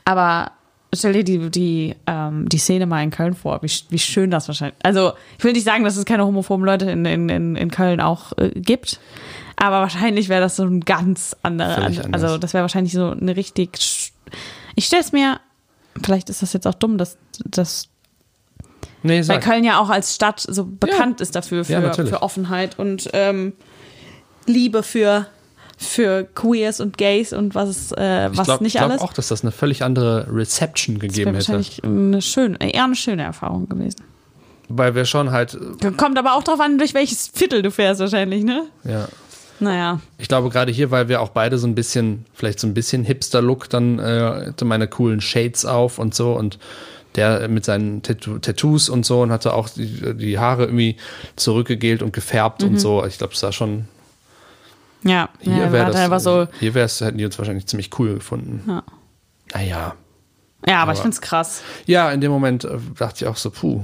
Aber 0.04 0.52
stell 0.94 1.12
dir 1.12 1.24
die, 1.24 1.50
die, 1.50 1.96
ähm, 2.06 2.48
die 2.48 2.58
Szene 2.58 2.86
mal 2.86 3.02
in 3.02 3.10
Köln 3.10 3.34
vor, 3.34 3.60
wie, 3.62 3.70
wie 3.90 3.98
schön 3.98 4.30
das 4.30 4.48
wahrscheinlich. 4.48 4.76
Also, 4.82 5.12
ich 5.38 5.44
will 5.44 5.52
nicht 5.52 5.64
sagen, 5.64 5.84
dass 5.84 5.96
es 5.96 6.04
keine 6.04 6.24
homophoben 6.24 6.64
Leute 6.64 6.90
in, 6.90 7.04
in, 7.04 7.28
in, 7.28 7.56
in 7.56 7.70
Köln 7.70 8.00
auch 8.00 8.32
äh, 8.38 8.50
gibt. 8.50 9.00
Aber 9.56 9.80
wahrscheinlich 9.80 10.28
wäre 10.28 10.40
das 10.40 10.56
so 10.56 10.64
ein 10.64 10.80
ganz 10.80 11.36
anderer. 11.42 11.90
Also, 12.12 12.38
das 12.38 12.54
wäre 12.54 12.62
wahrscheinlich 12.62 12.92
so 12.92 13.10
eine 13.10 13.36
richtig. 13.36 14.12
Ich 14.74 14.86
stelle 14.86 15.02
es 15.02 15.12
mir, 15.12 15.40
vielleicht 16.02 16.30
ist 16.30 16.42
das 16.42 16.52
jetzt 16.52 16.66
auch 16.66 16.74
dumm, 16.74 16.98
dass, 16.98 17.18
dass 17.44 17.88
Nee, 19.02 19.26
weil. 19.28 19.40
Köln 19.40 19.64
ja 19.64 19.80
auch 19.80 19.90
als 19.90 20.14
Stadt 20.14 20.40
so 20.40 20.66
bekannt 20.66 21.20
ist 21.20 21.34
dafür, 21.34 21.64
für, 21.64 21.72
Ja, 21.72 21.92
für 21.92 22.22
Offenheit 22.22 22.78
und 22.78 23.08
ähm, 23.12 23.54
Liebe 24.46 24.82
für, 24.82 25.26
für 25.82 26.24
Queers 26.34 26.80
und 26.80 26.98
Gays 26.98 27.32
und 27.32 27.54
was, 27.54 27.92
äh, 27.96 28.30
ich 28.30 28.36
was 28.36 28.46
glaube 28.46 28.62
nicht 28.62 28.76
glaub 28.76 28.90
alles. 28.90 29.00
auch, 29.00 29.14
dass 29.14 29.28
das 29.28 29.42
eine 29.42 29.50
völlig 29.50 29.82
andere 29.82 30.26
Reception 30.30 30.96
das 30.96 31.02
gegeben 31.02 31.34
hätte. 31.34 31.48
wahrscheinlich 31.48 31.82
eine 31.82 32.20
schöne, 32.20 32.58
eher 32.60 32.84
eine 32.84 32.94
schöne 32.94 33.22
Erfahrung 33.22 33.66
gewesen. 33.66 34.02
Weil 34.68 34.94
wir 34.94 35.06
schon 35.06 35.30
halt, 35.30 35.56
Kommt 35.96 36.18
aber 36.18 36.34
auch 36.34 36.42
drauf 36.44 36.60
an, 36.60 36.76
durch 36.76 36.92
welches 36.92 37.28
Viertel 37.28 37.62
du 37.62 37.70
fährst 37.70 38.00
wahrscheinlich, 38.00 38.44
ne? 38.44 38.64
ja, 38.84 39.08
Naja. 39.58 40.00
Ich 40.18 40.28
glaube 40.28 40.50
gerade 40.50 40.70
hier, 40.70 40.90
weil 40.90 41.08
wir 41.08 41.22
auch 41.22 41.30
beide 41.30 41.56
so 41.58 41.66
ein 41.66 41.74
bisschen, 41.74 42.26
vielleicht 42.34 42.60
so 42.60 42.66
ein 42.66 42.74
bisschen 42.74 43.02
Hipster-Look, 43.02 43.70
dann 43.70 43.98
äh, 43.98 44.48
hatte 44.48 44.66
meine 44.66 44.86
coolen 44.86 45.22
Shades 45.22 45.64
auf 45.64 45.98
und 45.98 46.14
so 46.14 46.34
und 46.34 46.58
der 47.16 47.48
mit 47.48 47.64
seinen 47.64 48.02
Tattoo 48.02 48.38
Tattoos 48.38 48.90
und 48.90 49.04
so 49.06 49.22
und 49.22 49.32
hatte 49.32 49.54
auch 49.54 49.68
die, 49.70 50.14
die 50.14 50.38
Haare 50.38 50.64
irgendwie 50.64 50.96
zurückgegelt 51.36 52.02
und 52.02 52.12
gefärbt 52.12 52.62
und 52.62 52.78
so. 52.78 53.04
Ich 53.06 53.16
glaube, 53.18 53.32
es 53.32 53.40
sah 53.40 53.50
schon. 53.50 53.86
Ja, 55.02 55.28
Hier 55.40 55.56
ja 55.56 55.72
wäre 55.72 55.86
das. 55.86 55.96
einfach 55.96 56.20
so. 56.20 56.46
Hier 56.58 56.74
wäre 56.74 56.86
es, 56.86 57.00
hätten 57.00 57.18
die 57.18 57.24
uns 57.24 57.38
wahrscheinlich 57.38 57.66
ziemlich 57.66 57.90
cool 57.98 58.14
gefunden. 58.14 58.62
Ja, 58.68 58.82
Naja. 59.54 59.94
ja 60.66 60.74
aber, 60.74 60.82
Aber- 60.82 60.92
ich 60.92 60.98
find's 61.00 61.20
krass. 61.20 61.62
Ja, 61.86 62.10
in 62.12 62.20
dem 62.20 62.30
Moment 62.30 62.64
äh, 62.64 62.78
dachte 62.98 63.24
ich 63.24 63.30
auch 63.30 63.36
so, 63.36 63.50
puh. 63.50 63.82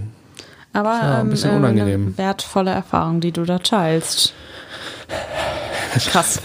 Aber 0.73 0.91
Ja, 0.93 1.15
ein 1.17 1.21
ähm, 1.23 1.31
bisschen 1.31 1.53
äh, 1.53 1.57
unangenehm. 1.57 2.07
Eine 2.09 2.19
wertvolle 2.19 2.71
Erfahrung, 2.71 3.21
die 3.21 3.33
du 3.33 3.45
da 3.45 3.59
teilst. 3.59 4.35
Krass. 6.11 6.43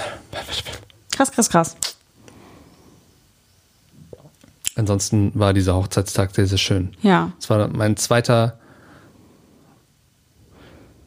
Krass, 1.12 1.32
krass, 1.34 1.50
krass. 1.50 1.76
Ansonsten 4.76 5.32
war 5.36 5.52
dieser 5.54 5.76
Hochzeitstag 5.76 6.34
sehr, 6.34 6.48
sehr 6.48 6.58
schön. 6.58 6.96
Ja. 7.02 7.32
Es 7.40 7.50
war 7.50 7.68
mein 7.68 7.98
zweiter, 7.98 8.58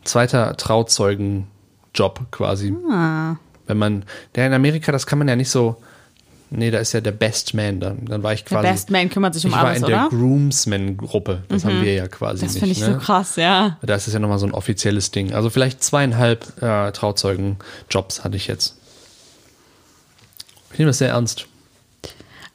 zweiter 0.05 0.55
Trauzeugenjob 0.57 2.27
quasi. 2.31 2.77
Ah. 2.91 3.37
Wenn 3.67 3.79
man, 3.79 4.05
der 4.35 4.47
in 4.47 4.53
Amerika, 4.53 4.93
das 4.93 5.07
kann 5.07 5.19
man 5.19 5.29
ja 5.29 5.37
nicht 5.37 5.51
so, 5.51 5.77
nee, 6.51 6.71
da 6.71 6.79
ist 6.79 6.93
ja 6.93 7.01
der 7.01 7.13
Best 7.13 7.55
Man, 7.55 7.81
dann, 7.81 8.05
dann 8.07 8.23
war 8.23 8.33
ich 8.33 8.45
Der 8.45 8.59
quasi. 8.59 8.69
Best 8.69 8.91
Man 8.91 9.09
kümmert 9.09 9.35
sich 9.35 9.45
um 9.45 9.51
ich 9.51 9.57
war 9.57 9.67
alles, 9.67 9.79
in 9.83 9.87
der 9.87 10.07
oder? 10.07 10.15
Mhm. 10.15 10.19
Groomsman-Gruppe, 10.21 11.43
das 11.49 11.65
haben 11.65 11.83
wir 11.83 11.95
ja 11.95 12.09
quasi 12.09 12.45
Das 12.45 12.57
finde 12.57 12.73
ich 12.73 12.81
ne? 12.81 12.95
so 12.95 12.99
krass, 12.99 13.37
ja. 13.37 13.79
Da 13.83 13.95
ist 13.95 14.07
es 14.07 14.15
ja 14.15 14.21
nochmal 14.21 14.39
so 14.39 14.47
ein 14.47 14.53
offizielles 14.53 15.11
Ding. 15.11 15.33
Also 15.33 15.51
vielleicht 15.51 15.83
zweieinhalb 15.83 16.63
äh, 16.63 16.93
Trauzeugenjobs 16.93 18.25
hatte 18.25 18.37
ich 18.37 18.47
jetzt. 18.47 18.77
Ich 20.73 20.79
nehme 20.79 20.91
das 20.91 20.99
sehr 20.99 21.11
ernst. 21.11 21.47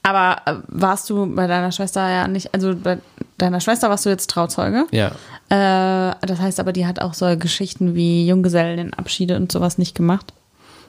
Aber 0.03 0.41
äh, 0.45 0.55
warst 0.67 1.09
du 1.09 1.33
bei 1.35 1.47
deiner 1.47 1.71
Schwester 1.71 2.07
ja 2.09 2.27
nicht, 2.27 2.53
also 2.53 2.75
bei 2.75 2.99
deiner 3.37 3.59
Schwester 3.59 3.89
warst 3.89 4.05
du 4.05 4.09
jetzt 4.09 4.29
Trauzeuge. 4.29 4.85
Ja. 4.91 5.11
Äh, 5.49 6.15
das 6.25 6.39
heißt 6.39 6.59
aber, 6.59 6.73
die 6.73 6.85
hat 6.85 7.01
auch 7.01 7.13
so 7.13 7.37
Geschichten 7.37 7.95
wie 7.95 8.25
Junggesellenabschiede 8.27 9.35
und 9.35 9.51
sowas 9.51 9.77
nicht 9.77 9.95
gemacht. 9.95 10.33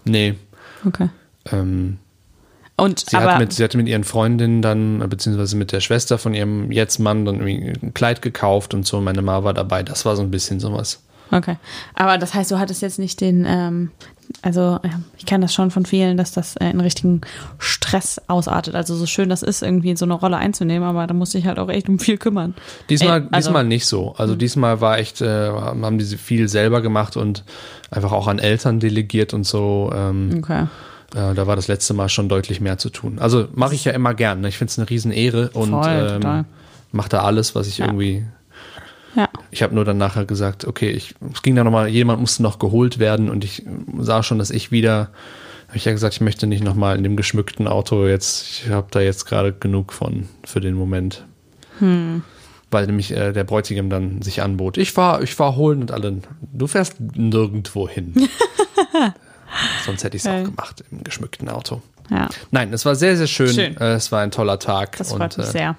Nee. 0.05 0.35
Okay. 0.87 1.09
Ähm, 1.51 1.99
Und 2.77 3.11
sie, 3.11 3.17
aber 3.17 3.33
hat 3.33 3.39
mit, 3.41 3.53
sie 3.53 3.63
hatte 3.65 3.77
mit 3.77 3.89
ihren 3.89 4.05
Freundinnen 4.05 4.63
dann, 4.63 5.07
beziehungsweise 5.09 5.57
mit 5.57 5.73
der 5.73 5.81
Schwester 5.81 6.19
von 6.19 6.35
ihrem 6.35 6.73
jetzt 6.73 6.99
Mann 6.99 7.25
dann 7.25 7.47
irgendwie 7.47 7.87
ein 7.87 7.95
Kleid 7.95 8.23
gekauft 8.23 8.75
und 8.75 8.87
so. 8.87 9.01
Meine 9.01 9.23
Ma 9.23 9.45
war 9.45 9.55
dabei. 9.55 9.83
Das 9.83 10.05
war 10.05 10.17
so 10.17 10.23
ein 10.23 10.31
bisschen 10.31 10.61
sowas. 10.61 11.03
Okay. 11.33 11.57
Aber 11.95 12.19
das 12.19 12.35
heißt, 12.35 12.51
du 12.51 12.59
hattest 12.59 12.83
jetzt 12.83 12.99
nicht 12.99 13.21
den, 13.21 13.45
ähm, 13.49 13.91
also 14.43 14.79
ja, 14.83 15.01
ich 15.19 15.27
kenne 15.27 15.45
das 15.45 15.55
schon 15.55 15.71
von 15.71 15.85
vielen, 15.87 16.17
dass 16.17 16.33
das 16.33 16.57
äh, 16.57 16.71
in 16.71 16.81
richtigen 16.81 17.21
Stress 17.59 18.21
ausartet. 18.29 18.75
Also 18.75 18.95
so 18.95 19.07
schön 19.07 19.29
das 19.29 19.43
ist, 19.43 19.63
irgendwie 19.63 19.97
so 19.97 20.05
eine 20.05 20.15
Rolle 20.15 20.37
einzunehmen, 20.37 20.89
aber 20.89 21.07
da 21.07 21.15
musste 21.15 21.39
ich 21.39 21.47
halt 21.47 21.59
auch 21.59 21.69
echt 21.69 21.89
um 21.89 21.99
viel 21.99 22.17
kümmern. 22.17 22.55
Diesmal, 22.89 23.23
Ey, 23.23 23.29
also- 23.33 23.49
diesmal 23.49 23.65
nicht 23.65 23.87
so. 23.87 24.15
Also 24.17 24.37
diesmal 24.37 24.81
war 24.81 24.99
echt, 24.99 25.21
äh, 25.21 25.49
haben 25.51 25.99
die 25.99 26.05
viel 26.05 26.49
selber 26.49 26.81
gemacht 26.81 27.17
und 27.17 27.45
einfach 27.91 28.13
auch 28.13 28.29
an 28.29 28.39
Eltern 28.39 28.79
delegiert 28.81 29.35
und 29.35 29.45
so. 29.45 29.91
Ähm, 29.95 30.37
Okay. 30.39 30.63
äh, 31.15 31.35
da 31.35 31.47
war 31.47 31.57
das 31.57 31.67
letzte 31.69 31.93
Mal 31.95 32.09
schon 32.09 32.29
deutlich 32.29 32.61
mehr 32.61 32.79
zu 32.79 32.91
tun. 32.91 33.19
Also 33.19 33.49
mache 33.55 33.75
ich 33.75 33.85
ja 33.85 33.93
immer 33.93 34.15
gern. 34.15 34.43
Ne? 34.43 34.49
Ich 34.49 34.59
finde 34.59 34.71
es 34.71 34.79
eine 34.79 34.89
Riesenehre 34.89 35.51
und 35.55 35.71
Voll, 35.71 36.21
ähm, 36.23 36.45
mache 36.93 37.09
da 37.09 37.23
alles, 37.23 37.55
was 37.57 37.67
ich 37.67 37.81
irgendwie. 37.81 38.25
Ja. 39.17 39.29
Ich 39.51 39.63
habe 39.63 39.75
nur 39.75 39.85
dann 39.85 39.99
nachher 39.99 40.25
gesagt, 40.25 40.65
okay, 40.65 40.91
ich, 40.91 41.15
es 41.33 41.43
ging 41.43 41.57
da 41.57 41.65
nochmal, 41.65 41.89
jemand 41.89 42.21
musste 42.21 42.43
noch 42.43 42.59
geholt 42.59 42.99
werden 42.99 43.29
und 43.29 43.45
ich 43.45 43.65
sah 43.99 44.23
schon, 44.23 44.39
dass 44.39 44.51
ich 44.51 44.71
wieder, 44.71 45.11
habe 45.69 45.77
ich 45.77 45.85
ja 45.85 45.93
gesagt, 45.93 46.15
ich 46.15 46.21
möchte 46.21 46.47
nicht 46.47 46.63
nochmal 46.63 46.97
in 46.97 47.03
dem 47.03 47.17
geschmückten 47.17 47.67
Auto 47.67 48.07
jetzt, 48.07 48.47
ich 48.49 48.71
habe 48.71 48.89
da 48.91 49.01
jetzt 49.01 49.25
gerade 49.27 49.53
genug 49.53 49.93
von 49.93 50.29
für 50.45 50.61
den 50.61 50.75
Moment. 50.75 51.25
Weil 52.71 52.87
nämlich 52.87 53.11
äh, 53.11 53.33
der 53.33 53.45
Bräutigam 53.45 53.91
dann 53.91 54.23
sich 54.23 54.43
anbot. 54.43 54.79
Ich 54.79 54.93
fahr, 54.93 55.23
ich 55.23 55.35
fahr 55.35 55.57
holen 55.57 55.81
und 55.81 55.91
alle, 55.91 56.21
du 56.53 56.67
fährst 56.69 57.01
nirgendwo 57.01 57.89
hin. 57.89 58.15
Sonst 59.85 60.05
hätte 60.05 60.17
ich 60.17 60.25
es 60.25 60.29
auch 60.29 60.45
gemacht 60.45 60.85
im 60.93 61.03
geschmückten 61.03 61.49
Auto. 61.49 61.83
Ja. 62.11 62.29
Nein, 62.51 62.73
es 62.73 62.85
war 62.85 62.95
sehr, 62.95 63.17
sehr 63.17 63.27
schön. 63.27 63.53
Schön. 63.53 63.77
Äh, 63.77 63.95
es 63.95 64.13
war 64.13 64.21
ein 64.21 64.31
toller 64.31 64.59
Tag. 64.59 64.97
Das 64.99 65.13
und, 65.13 65.19
freut 65.19 65.39
mich 65.39 65.49
äh, 65.49 65.51
sehr. 65.51 65.77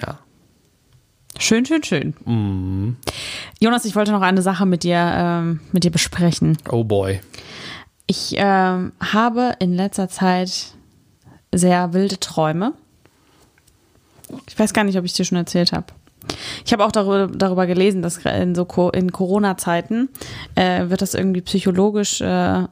Ja. 0.00 0.18
Schön, 1.38 1.64
schön, 1.64 1.82
schön. 1.82 2.14
Mhm. 2.24 2.96
Jonas, 3.60 3.84
ich 3.84 3.96
wollte 3.96 4.12
noch 4.12 4.20
eine 4.20 4.42
Sache 4.42 4.66
mit 4.66 4.84
dir, 4.84 4.98
ähm, 4.98 5.60
mit 5.72 5.84
dir 5.84 5.90
besprechen. 5.90 6.58
Oh 6.70 6.84
boy. 6.84 7.20
Ich 8.06 8.34
ähm, 8.36 8.92
habe 9.00 9.54
in 9.58 9.74
letzter 9.74 10.08
Zeit 10.08 10.74
sehr 11.52 11.92
wilde 11.92 12.18
Träume. 12.20 12.74
Ich 14.48 14.58
weiß 14.58 14.72
gar 14.72 14.84
nicht, 14.84 14.98
ob 14.98 15.04
ich 15.04 15.12
dir 15.12 15.24
schon 15.24 15.38
erzählt 15.38 15.72
habe. 15.72 15.86
Ich 16.64 16.72
habe 16.72 16.84
auch 16.84 16.92
darüber, 16.92 17.26
darüber 17.26 17.66
gelesen, 17.66 18.02
dass 18.02 18.18
in 18.18 18.54
so 18.54 18.64
Co 18.64 18.90
in 18.90 19.12
Corona-Zeiten 19.12 20.08
äh, 20.54 20.88
wird 20.88 21.02
das 21.02 21.14
irgendwie 21.14 21.40
psychologisch 21.40 22.20
äh, 22.20 22.66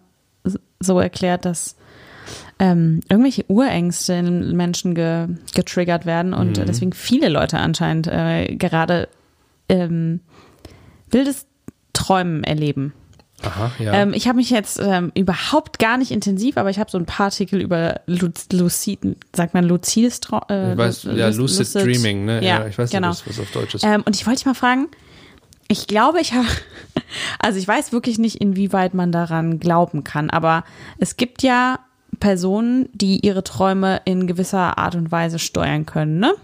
so 0.79 1.01
erklärt, 1.01 1.45
dass 1.45 1.77
ähm, 2.61 3.01
irgendwelche 3.09 3.45
Urängste 3.49 4.13
in 4.13 4.57
Menschen 4.57 4.95
ge 4.95 5.27
getriggert 5.55 6.07
werden 6.07 6.33
und 6.35 6.59
Mhm. 6.59 6.67
deswegen 6.67 6.93
viele 6.93 7.29
Leute 7.29 7.59
anscheinend 7.59 8.07
äh, 8.07 8.55
gerade 8.55 9.09
ähm, 9.69 10.21
wildes 11.11 11.47
Träumen 11.93 12.45
erleben. 12.45 12.93
Aha, 13.43 13.73
ja. 13.79 13.95
Ähm, 13.95 14.13
ich 14.13 14.29
habe 14.29 14.37
mich 14.37 14.51
jetzt 14.51 14.79
ähm, 14.83 15.11
überhaupt 15.15 15.79
gar 15.79 15.97
nicht 15.97 16.11
intensiv, 16.11 16.59
aber 16.59 16.69
ich 16.69 16.79
habe 16.79 16.91
so 16.91 16.99
ein 16.99 17.07
paar 17.07 17.27
Artikel 17.27 17.59
über 17.63 18.01
Lu 18.07 18.29
Lucid, 18.53 18.99
sagt 19.35 19.55
man 19.55 19.65
lucides 19.65 20.21
Trau 20.21 20.43
äh, 20.51 20.77
weiß, 20.77 21.05
ja, 21.15 21.29
Lu- 21.31 21.39
Lucid, 21.43 21.75
Dreaming, 21.75 22.27
ne? 22.27 22.45
Ja, 22.45 22.67
ich 22.67 22.77
weiß 22.77 22.91
genau. 22.91 23.09
nicht, 23.09 23.27
was, 23.27 23.39
was 23.39 23.41
auf 23.47 23.51
Deutsch 23.53 23.75
ist. 23.77 23.85
Ähm, 23.85 24.03
und 24.05 24.15
ich 24.15 24.27
wollte 24.27 24.41
dich 24.41 24.47
mal 24.47 24.55
fragen, 24.55 24.89
ich 25.69 25.87
glaube, 25.87 26.21
ich 26.21 26.35
habe, 26.35 26.47
also 27.39 27.59
ich 27.59 27.67
weiß 27.67 27.93
wirklich 27.93 28.19
nicht, 28.19 28.37
inwieweit 28.37 28.93
man 28.93 29.11
daran 29.11 29.59
glauben 29.59 30.05
kann, 30.05 30.29
aber 30.29 30.65
es 30.99 31.17
gibt 31.17 31.43
ja 31.43 31.79
Personen, 32.21 32.89
die 32.93 33.27
ihre 33.27 33.43
Träume 33.43 34.01
in 34.05 34.27
gewisser 34.27 34.79
Art 34.79 34.95
und 34.95 35.11
Weise 35.11 35.39
steuern 35.39 35.87
können. 35.87 36.21
Ne? 36.21 36.35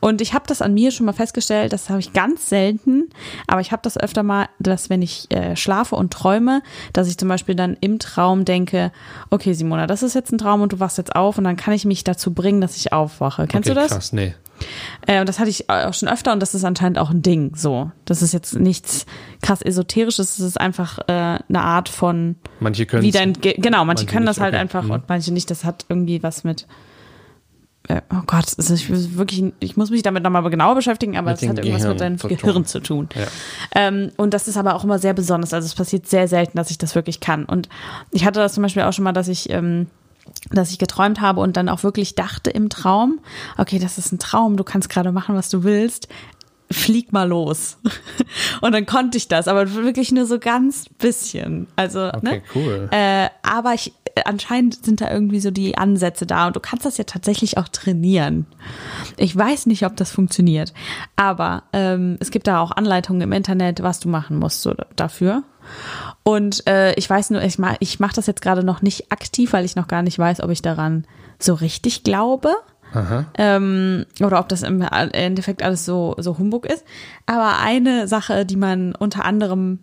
Und 0.00 0.20
ich 0.20 0.34
habe 0.34 0.44
das 0.46 0.60
an 0.60 0.74
mir 0.74 0.90
schon 0.90 1.06
mal 1.06 1.12
festgestellt, 1.12 1.72
das 1.72 1.88
habe 1.88 2.00
ich 2.00 2.12
ganz 2.12 2.48
selten, 2.48 3.08
aber 3.46 3.60
ich 3.60 3.72
habe 3.72 3.82
das 3.82 3.96
öfter 3.96 4.22
mal, 4.22 4.48
dass 4.58 4.90
wenn 4.90 5.02
ich 5.02 5.30
äh, 5.30 5.56
schlafe 5.56 5.96
und 5.96 6.12
träume, 6.12 6.62
dass 6.92 7.08
ich 7.08 7.16
zum 7.16 7.28
Beispiel 7.28 7.54
dann 7.54 7.76
im 7.80 7.98
Traum 7.98 8.44
denke, 8.44 8.92
okay 9.30 9.54
Simona, 9.54 9.86
das 9.86 10.02
ist 10.02 10.14
jetzt 10.14 10.32
ein 10.32 10.38
Traum 10.38 10.60
und 10.60 10.72
du 10.72 10.80
wachst 10.80 10.98
jetzt 10.98 11.14
auf 11.14 11.38
und 11.38 11.44
dann 11.44 11.56
kann 11.56 11.72
ich 11.72 11.84
mich 11.84 12.04
dazu 12.04 12.34
bringen, 12.34 12.60
dass 12.60 12.76
ich 12.76 12.92
aufwache. 12.92 13.46
Kennst 13.46 13.70
okay, 13.70 13.74
du 13.74 13.80
das? 13.80 13.92
krass, 13.92 14.12
nee. 14.12 14.34
Äh, 15.06 15.20
und 15.20 15.28
das 15.28 15.38
hatte 15.38 15.50
ich 15.50 15.68
auch 15.70 15.94
schon 15.94 16.08
öfter 16.08 16.32
und 16.32 16.40
das 16.40 16.54
ist 16.54 16.64
anscheinend 16.64 16.98
auch 16.98 17.10
ein 17.10 17.22
Ding. 17.22 17.54
So, 17.56 17.90
das 18.04 18.22
ist 18.22 18.32
jetzt 18.32 18.58
nichts 18.58 19.06
krass 19.42 19.62
esoterisches. 19.62 20.38
Es 20.38 20.44
ist 20.44 20.60
einfach 20.60 20.98
äh, 21.08 21.12
eine 21.12 21.62
Art 21.62 21.88
von 21.88 22.36
Manche 22.60 22.86
können 22.86 23.02
wie 23.02 23.10
dein 23.10 23.32
Ge 23.34 23.54
genau. 23.58 23.84
Manche, 23.84 24.04
manche 24.04 24.06
können 24.06 24.26
das 24.26 24.36
nicht, 24.36 24.42
halt 24.44 24.54
okay. 24.54 24.60
einfach 24.60 24.82
Mhm. 24.84 24.90
und 24.90 25.08
manche 25.08 25.32
nicht. 25.32 25.50
Das 25.50 25.64
hat 25.64 25.84
irgendwie 25.88 26.22
was 26.22 26.44
mit 26.44 26.66
äh, 27.88 28.00
Oh 28.12 28.22
Gott, 28.26 28.52
ist 28.52 29.16
wirklich, 29.16 29.52
ich 29.60 29.76
muss 29.76 29.90
mich 29.90 30.02
damit 30.02 30.22
nochmal 30.22 30.48
genauer 30.50 30.74
beschäftigen, 30.74 31.16
aber 31.16 31.30
Mit 31.30 31.42
es 31.42 31.48
hat 31.48 31.58
irgendwas 31.58 31.82
Gehirn 31.82 31.92
mit 31.92 32.00
deinem 32.00 32.18
zu 32.18 32.28
tun. 32.28 32.36
Gehirn 32.36 32.64
zu 32.64 32.80
tun. 32.80 33.08
Ja. 33.14 33.26
Ähm, 33.74 34.10
und 34.16 34.34
das 34.34 34.48
ist 34.48 34.56
aber 34.56 34.74
auch 34.74 34.84
immer 34.84 34.98
sehr 34.98 35.14
besonders. 35.14 35.52
Also 35.54 35.66
es 35.66 35.74
passiert 35.74 36.06
sehr 36.06 36.26
selten, 36.28 36.56
dass 36.56 36.70
ich 36.70 36.78
das 36.78 36.94
wirklich 36.94 37.20
kann. 37.20 37.44
Und 37.44 37.68
ich 38.10 38.24
hatte 38.24 38.40
das 38.40 38.54
zum 38.54 38.62
Beispiel 38.62 38.82
auch 38.82 38.92
schon 38.92 39.04
mal, 39.04 39.12
dass 39.12 39.28
ich, 39.28 39.50
ähm, 39.50 39.86
dass 40.50 40.70
ich 40.70 40.78
geträumt 40.78 41.20
habe 41.20 41.40
und 41.40 41.56
dann 41.56 41.68
auch 41.68 41.82
wirklich 41.82 42.14
dachte 42.14 42.50
im 42.50 42.68
Traum, 42.68 43.20
okay, 43.58 43.78
das 43.78 43.98
ist 43.98 44.12
ein 44.12 44.18
Traum, 44.18 44.56
du 44.56 44.64
kannst 44.64 44.88
gerade 44.88 45.12
machen, 45.12 45.34
was 45.34 45.48
du 45.48 45.64
willst. 45.64 46.08
Flieg 46.68 47.12
mal 47.12 47.28
los. 47.28 47.78
Und 48.60 48.72
dann 48.72 48.86
konnte 48.86 49.18
ich 49.18 49.28
das, 49.28 49.46
aber 49.46 49.72
wirklich 49.74 50.10
nur 50.10 50.26
so 50.26 50.40
ganz 50.40 50.86
bisschen. 50.98 51.68
Also, 51.76 52.08
Okay, 52.08 52.20
ne? 52.22 52.42
cool. 52.56 52.88
Äh, 52.90 53.28
aber 53.42 53.74
ich, 53.74 53.92
anscheinend 54.24 54.84
sind 54.84 55.00
da 55.00 55.10
irgendwie 55.10 55.40
so 55.40 55.50
die 55.50 55.76
Ansätze 55.78 56.26
da 56.26 56.46
und 56.46 56.56
du 56.56 56.60
kannst 56.60 56.84
das 56.86 56.96
ja 56.96 57.04
tatsächlich 57.04 57.58
auch 57.58 57.68
trainieren. 57.68 58.46
Ich 59.16 59.36
weiß 59.36 59.66
nicht, 59.66 59.84
ob 59.84 59.96
das 59.96 60.10
funktioniert, 60.10 60.72
aber 61.16 61.64
ähm, 61.72 62.16
es 62.20 62.30
gibt 62.30 62.46
da 62.46 62.60
auch 62.60 62.72
Anleitungen 62.72 63.22
im 63.22 63.32
Internet, 63.32 63.82
was 63.82 64.00
du 64.00 64.08
machen 64.08 64.38
musst 64.38 64.62
so 64.62 64.74
dafür. 64.96 65.42
Und 66.26 66.66
äh, 66.66 66.92
ich 66.94 67.08
weiß 67.08 67.30
nur, 67.30 67.40
ich 67.42 67.56
mache 67.56 67.76
ich 67.78 68.00
mach 68.00 68.12
das 68.12 68.26
jetzt 68.26 68.42
gerade 68.42 68.64
noch 68.64 68.82
nicht 68.82 69.12
aktiv, 69.12 69.52
weil 69.52 69.64
ich 69.64 69.76
noch 69.76 69.86
gar 69.86 70.02
nicht 70.02 70.18
weiß, 70.18 70.40
ob 70.40 70.50
ich 70.50 70.60
daran 70.60 71.06
so 71.38 71.54
richtig 71.54 72.02
glaube. 72.02 72.52
Ähm, 73.38 74.06
oder 74.20 74.40
ob 74.40 74.48
das 74.48 74.64
im 74.64 74.82
Endeffekt 74.82 75.62
alles 75.62 75.84
so, 75.84 76.16
so 76.18 76.36
Humbug 76.36 76.66
ist. 76.66 76.84
Aber 77.26 77.60
eine 77.60 78.08
Sache, 78.08 78.44
die 78.44 78.56
man 78.56 78.96
unter 78.96 79.24
anderem 79.24 79.78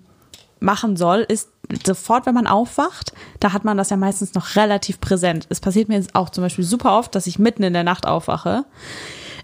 machen 0.59 0.97
soll, 0.97 1.19
ist 1.21 1.47
sofort, 1.85 2.25
wenn 2.25 2.35
man 2.35 2.47
aufwacht, 2.47 3.13
da 3.39 3.53
hat 3.53 3.63
man 3.63 3.77
das 3.77 3.89
ja 3.89 3.95
meistens 3.95 4.33
noch 4.33 4.57
relativ 4.57 4.99
präsent. 4.99 5.45
Es 5.47 5.61
passiert 5.61 5.87
mir 5.87 5.95
jetzt 5.95 6.13
auch 6.13 6.29
zum 6.29 6.43
Beispiel 6.43 6.65
super 6.65 6.97
oft, 6.97 7.15
dass 7.15 7.25
ich 7.25 7.39
mitten 7.39 7.63
in 7.63 7.71
der 7.71 7.85
Nacht 7.85 8.05
aufwache 8.05 8.65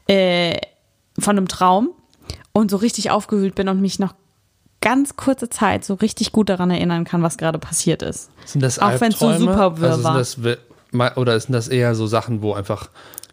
äh, 0.08 0.58
von 1.18 1.38
einem 1.38 1.48
Traum 1.48 1.92
und 2.52 2.70
so 2.70 2.76
richtig 2.76 3.10
aufgewühlt 3.10 3.56
bin 3.56 3.70
und 3.70 3.80
mich 3.80 4.00
noch 4.00 4.16
ganz 4.82 5.16
kurze 5.18 5.50
Zeit 5.50 5.84
so 5.84 5.94
richtig 5.96 6.32
gut 6.32 6.50
daran 6.50 6.72
erinnern 6.72 7.04
kann, 7.04 7.22
was 7.24 7.38
gerade 7.38 7.60
passiert 7.60 8.02
ist. 8.02 8.30
Sind 8.46 8.62
das 8.62 8.80
Auch 8.80 9.00
wenn's 9.02 9.20
so 9.20 9.28
Albträume? 9.28 9.52
super 9.54 9.78
wirr 9.80 9.92
also 9.92 10.04
war. 10.04 10.18
das, 10.18 10.38
Oder 11.18 11.40
sind 11.40 11.54
das 11.54 11.68
eher 11.68 11.96
so 11.96 12.08
Sachen, 12.08 12.42
wo 12.42 12.54
einfach 12.54 12.90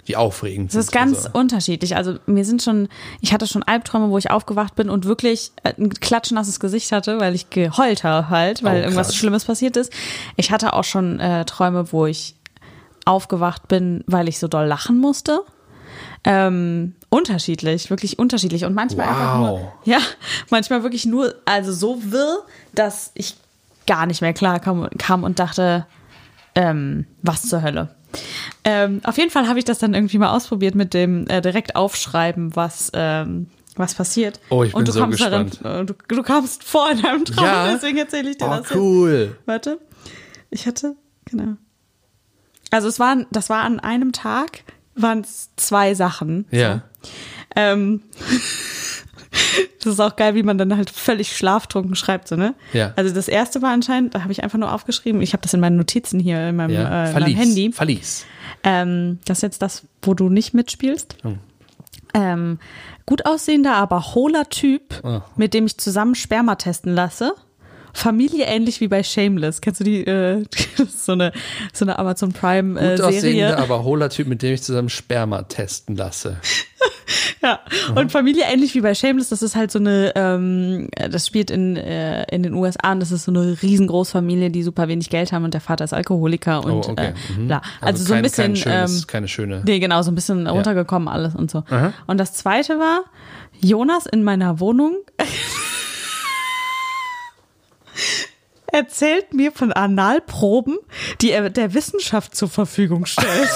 die 0.09 0.17
aufregend 0.17 0.69
Das 0.69 0.73
sind? 0.75 0.81
ist 0.83 0.93
ganz 0.93 1.17
Also, 1.27 1.31
unterschiedlich. 1.39 1.97
Also 1.97 2.17
mir 2.27 2.45
sind 2.45 2.63
schon, 2.63 2.89
ich 3.21 3.33
hatte 3.33 3.47
schon 3.49 3.63
Albträume, 3.65 4.09
wo 4.11 4.19
ich 4.19 4.31
aufgewacht 4.31 4.77
bin 4.77 4.89
und 4.89 5.05
wirklich 5.05 5.51
äh, 5.65 5.73
ein 5.79 5.91
klatschnasses 5.91 6.61
Gesicht 6.61 6.93
hatte, 6.93 7.19
weil 7.21 7.35
ich 7.35 7.51
geheult 7.51 8.05
habe 8.05 8.29
halt, 8.29 8.63
weil 8.63 8.81
Oh, 8.81 8.85
irgendwas. 8.85 9.15
Schlimmes 9.17 9.45
passiert 9.45 9.77
ist. 9.77 9.93
Ich 10.37 10.53
hatte 10.53 10.75
auch 10.75 10.85
schon 10.85 11.19
äh, 11.19 11.45
Träume, 11.45 11.91
wo 11.93 12.07
ich 12.07 12.37
aufgewacht 13.05 13.69
bin, 13.69 14.05
weil 14.07 14.29
ich 14.29 14.39
so 14.39 14.49
doll 14.49 14.67
lachen 14.67 14.99
musste. 14.99 15.41
Ähm, 16.29 16.95
unterschiedlich, 17.09 17.89
wirklich 17.89 18.19
unterschiedlich. 18.19 18.65
Und 18.65 18.75
manchmal 18.75 19.09
einfach 19.09 19.39
Wow. 19.39 19.41
nur, 19.61 19.73
ja, 19.85 19.99
manchmal 20.51 20.83
wirklich 20.83 21.07
nur, 21.07 21.35
also 21.45 21.73
so 21.73 22.03
wirr, 22.13 22.45
dass 22.75 23.13
ich 23.15 23.37
gar 23.87 24.07
nicht 24.07 24.21
mehr 24.21 24.33
klar 24.33 24.59
kam, 24.61 24.89
kam 24.99 25.23
und 25.23 25.39
dachte, 25.39 25.87
ähm, 26.57 27.07
was 27.23 27.49
zur 27.49 27.63
Hölle. 27.63 27.95
Ähm, 28.65 29.01
auf 29.05 29.19
jeden 29.19 29.31
Fall 29.31 29.47
habe 29.49 29.59
ich 29.59 29.65
das 29.65 29.79
dann 29.79 29.95
irgendwie 29.95 30.19
mal 30.19 30.31
ausprobiert 30.35 30.75
mit 30.75 30.95
dem 30.95 31.29
äh, 31.29 31.41
direkt 31.41 31.77
aufschreiben, 31.77 32.57
was, 32.57 32.91
ähm, 32.95 33.49
was 33.77 33.95
passiert. 33.95 34.41
Oh, 34.49 34.63
ich 34.65 34.73
bin 34.73 34.79
und 34.81 34.89
du 34.89 34.93
so 34.93 35.01
kommst 35.01 35.21
darin, 35.21 35.51
gespannt. 35.51 35.83
äh, 35.83 35.85
du, 35.85 35.95
du 36.17 36.23
kamst 36.23 36.65
vor 36.65 36.91
in 36.91 37.03
deinem 37.03 37.25
Traum, 37.25 37.45
Ja? 37.45 37.71
deswegen 37.73 37.99
erzähle 37.99 38.31
ich 38.31 38.39
dir 38.39 38.47
Oh, 38.47 38.51
das 38.51 38.71
jetzt. 38.71 38.75
cool. 38.75 39.37
Warte. 39.47 39.79
Ich 40.51 40.67
hatte, 40.67 40.97
genau. 41.27 41.57
Also 42.71 42.89
es 42.89 42.99
waren, 42.99 43.27
das 43.31 43.49
war 43.51 43.63
an 43.63 43.79
einem 43.79 44.13
Tag, 44.13 44.65
waren 44.97 45.21
es 45.21 45.51
zwei 45.57 45.95
Sachen. 45.95 46.47
Ja. 46.51 46.83
Ähm, 47.55 48.03
das 49.83 49.95
ist 49.95 50.01
auch 50.01 50.17
geil, 50.17 50.35
wie 50.35 50.43
man 50.43 50.59
dann 50.59 50.77
halt 50.77 50.91
völlig 50.91 51.37
schlaftrunken 51.37 51.95
schreibt, 51.95 52.29
so, 52.29 52.37
ne? 52.37 52.55
Ja. 52.73 52.93
Also 52.97 53.15
das 53.15 53.29
erste 53.29 53.63
war 53.63 53.71
anscheinend, 53.71 54.15
da 54.15 54.23
habe 54.23 54.33
ich 54.33 54.43
einfach 54.43 54.59
nur 54.59 54.73
aufgeschrieben, 54.73 55.21
ich 55.23 55.33
habe 55.33 55.43
das 55.43 55.55
in 55.55 55.61
meinen 55.61 55.77
Notizen 55.77 56.19
hier 56.21 56.49
in 56.49 56.57
meinem, 56.57 56.71
ja. 56.75 56.81
äh, 56.81 56.85
in 57.09 57.13
meinem 57.13 57.13
Verlies. 57.13 57.39
Handy. 57.39 57.73
Verlies. 57.73 58.27
Ähm, 58.65 59.19
das 59.25 59.39
ist 59.39 59.43
jetzt 59.43 59.63
das, 59.63 59.83
wo 60.03 60.15
du 60.15 60.29
nicht 60.29 60.55
mitspielst. 60.55 61.17
Hm. 61.23 61.39
Ähm, 62.15 62.59
gut 63.05 63.27
aussehender, 63.27 63.75
aber 63.75 64.15
hohler 64.15 64.49
Typ, 64.49 65.01
Ah. 65.05 65.23
mit 65.37 65.55
dem 65.55 65.67
ich 65.67 65.77
zusammen 65.79 66.15
Sperma 66.15 66.55
testen 66.57 66.95
lasse. 66.95 67.35
Familie 67.97 68.45
ähnlich 68.45 68.81
wie 68.81 68.89
bei 68.89 69.03
Shameless. 69.03 69.61
Kennst 69.61 69.81
du 69.81 69.85
die? 69.85 70.07
Äh, 70.07 70.45
so 70.97 71.13
eine 71.13 71.33
so 71.73 71.85
eine 71.85 71.99
Amazon 71.99 72.33
Prime 72.33 72.79
äh, 72.79 72.97
Gut 72.97 73.13
Serie. 73.15 73.57
aber 73.57 73.85
hohler 73.85 74.11
Typ, 74.11 74.29
mit 74.29 74.43
dem 74.43 74.53
ich 74.55 74.63
zusammen 74.63 74.89
Sperma 74.91 75.43
testen 75.43 75.97
lasse. 75.97 76.37
Ja. 77.43 77.61
Und 77.95 78.11
Familie 78.11 78.45
ähnlich 78.53 78.75
wie 78.75 78.81
bei 78.81 78.93
Shameless. 78.95 79.29
Das 79.29 79.41
ist 79.41 79.55
halt 79.55 79.71
so 79.71 79.79
eine. 79.79 80.13
Ähm, 80.17 80.89
das 81.11 81.27
spielt 81.29 81.53
in 81.53 81.77
äh, 81.77 82.25
in 82.35 82.43
den 82.43 82.55
USA 82.55 82.91
und 82.93 82.99
das 83.01 83.13
ist 83.13 83.25
so 83.25 83.31
eine 83.31 83.57
riesengroße 83.63 84.11
Familie, 84.11 84.51
die 84.51 84.65
super 84.65 84.89
wenig 84.89 85.11
Geld 85.11 85.31
haben 85.31 85.45
und 85.45 85.55
der 85.55 85.61
Vater 85.61 85.85
ist 85.85 85.93
Alkoholiker 85.93 86.65
und 86.65 86.89
oh, 86.89 86.91
okay. 86.91 87.13
äh, 87.13 87.39
Mhm. 87.41 87.47
bla. 87.47 87.63
Also, 87.81 88.03
so 88.03 88.13
ein 88.13 88.17
kein, 88.17 88.23
bisschen. 88.25 88.45
Kein 88.55 88.57
schönes, 88.57 89.01
ähm, 89.03 89.07
keine 89.07 89.29
schöne. 89.29 89.63
Nee, 89.65 89.79
genau, 89.79 90.03
so 90.03 90.11
ein 90.11 90.17
bisschen 90.17 90.47
runtergekommen 90.49 91.07
alles 91.07 91.37
und 91.37 91.49
so. 91.51 91.63
Und 92.09 92.19
das 92.19 92.33
zweite 92.33 92.79
war 92.81 93.05
Jonas 93.61 94.07
in 94.07 94.25
meiner 94.25 94.59
Wohnung 94.59 94.97
erzählt 98.73 99.33
mir 99.33 99.53
von 99.53 99.73
Analproben, 99.73 100.79
die 101.21 101.31
er 101.31 101.51
der 101.51 101.75
Wissenschaft 101.75 102.35
zur 102.35 102.49
Verfügung 102.49 103.07
stellt. 103.07 103.51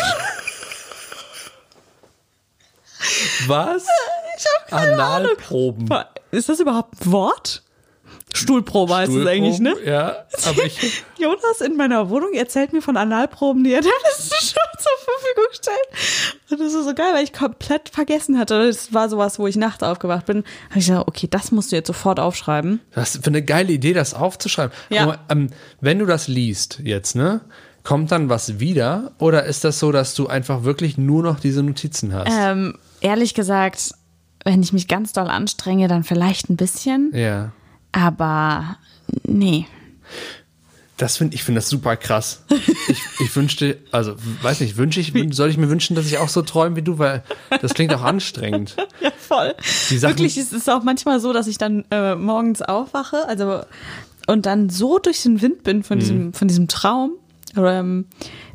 Was? 3.46 3.86
Ich 4.36 4.46
habe 4.46 4.84
keine 4.84 5.02
Analproben. 5.02 5.90
Ahnung. 5.90 6.04
Ist 6.30 6.48
das 6.48 6.60
überhaupt 6.60 6.94
ein 7.00 7.12
Wort? 7.12 7.62
Stuhlprobe 8.32 8.94
heißt 8.94 9.12
es 9.12 9.26
eigentlich, 9.26 9.58
ne? 9.58 9.74
Ja, 9.84 10.24
aber 10.46 10.64
ich. 10.64 11.02
Jonas 11.18 11.60
in 11.60 11.76
meiner 11.76 12.10
Wohnung 12.10 12.32
erzählt 12.32 12.72
mir 12.72 12.80
von 12.80 12.96
Analproben, 12.96 13.64
die 13.64 13.72
er 13.72 13.80
der 13.80 13.90
Wissenschaft 13.90 14.69
zur 14.80 14.92
Verfügung 15.04 15.52
stellt. 15.52 16.50
Und 16.50 16.60
das 16.60 16.74
ist 16.74 16.84
so 16.84 16.94
geil, 16.94 17.12
weil 17.14 17.24
ich 17.24 17.32
komplett 17.32 17.88
vergessen 17.88 18.38
hatte. 18.38 18.66
Das 18.66 18.92
war 18.92 19.08
sowas, 19.08 19.38
wo 19.38 19.46
ich 19.46 19.56
nachts 19.56 19.82
aufgewacht 19.82 20.26
bin. 20.26 20.44
Habe 20.70 20.80
ich 20.80 20.86
gesagt, 20.86 21.08
okay, 21.08 21.28
das 21.30 21.52
musst 21.52 21.72
du 21.72 21.76
jetzt 21.76 21.86
sofort 21.86 22.20
aufschreiben. 22.20 22.80
Was 22.94 23.18
für 23.22 23.26
eine 23.26 23.42
geile 23.42 23.72
Idee, 23.72 23.92
das 23.92 24.14
aufzuschreiben. 24.14 24.76
Ja. 24.88 25.02
Aber, 25.04 25.18
ähm, 25.28 25.50
wenn 25.80 25.98
du 25.98 26.06
das 26.06 26.28
liest 26.28 26.80
jetzt, 26.82 27.16
ne? 27.16 27.40
Kommt 27.82 28.12
dann 28.12 28.28
was 28.28 28.60
wieder? 28.60 29.12
Oder 29.18 29.44
ist 29.44 29.64
das 29.64 29.78
so, 29.78 29.90
dass 29.90 30.14
du 30.14 30.26
einfach 30.26 30.64
wirklich 30.64 30.98
nur 30.98 31.22
noch 31.22 31.40
diese 31.40 31.62
Notizen 31.62 32.12
hast? 32.12 32.30
Ähm, 32.30 32.76
ehrlich 33.00 33.32
gesagt, 33.32 33.92
wenn 34.44 34.62
ich 34.62 34.72
mich 34.72 34.86
ganz 34.86 35.12
doll 35.12 35.28
anstrenge, 35.28 35.88
dann 35.88 36.04
vielleicht 36.04 36.50
ein 36.50 36.56
bisschen. 36.56 37.10
ja. 37.14 37.52
Aber 37.92 38.76
nee. 39.24 39.66
Das 41.00 41.16
finde 41.16 41.34
ich 41.34 41.42
finde 41.44 41.60
das 41.60 41.68
super 41.70 41.96
krass. 41.96 42.44
Ich, 42.88 42.98
ich 43.20 43.34
wünschte, 43.36 43.78
also 43.90 44.14
weiß 44.42 44.60
nicht, 44.60 44.76
wünsche 44.76 45.00
ich, 45.00 45.14
soll 45.34 45.48
ich 45.48 45.56
mir 45.56 45.70
wünschen, 45.70 45.96
dass 45.96 46.04
ich 46.06 46.18
auch 46.18 46.28
so 46.28 46.42
träume 46.42 46.76
wie 46.76 46.82
du, 46.82 46.98
weil 46.98 47.22
das 47.62 47.72
klingt 47.72 47.94
auch 47.94 48.02
anstrengend. 48.02 48.76
Ja, 49.00 49.10
voll. 49.16 49.54
Sachen- 49.62 50.02
Wirklich, 50.02 50.36
es 50.36 50.52
ist 50.52 50.68
auch 50.68 50.82
manchmal 50.82 51.18
so, 51.20 51.32
dass 51.32 51.46
ich 51.46 51.56
dann 51.56 51.86
äh, 51.90 52.14
morgens 52.16 52.60
aufwache, 52.60 53.26
also 53.28 53.62
und 54.26 54.44
dann 54.44 54.68
so 54.68 54.98
durch 54.98 55.22
den 55.22 55.40
Wind 55.40 55.62
bin 55.62 55.78
Mhm. 55.78 55.82
von 55.84 55.98
diesem, 55.98 56.32
von 56.34 56.48
diesem 56.48 56.68
Traum, 56.68 57.12
ähm, 57.56 58.04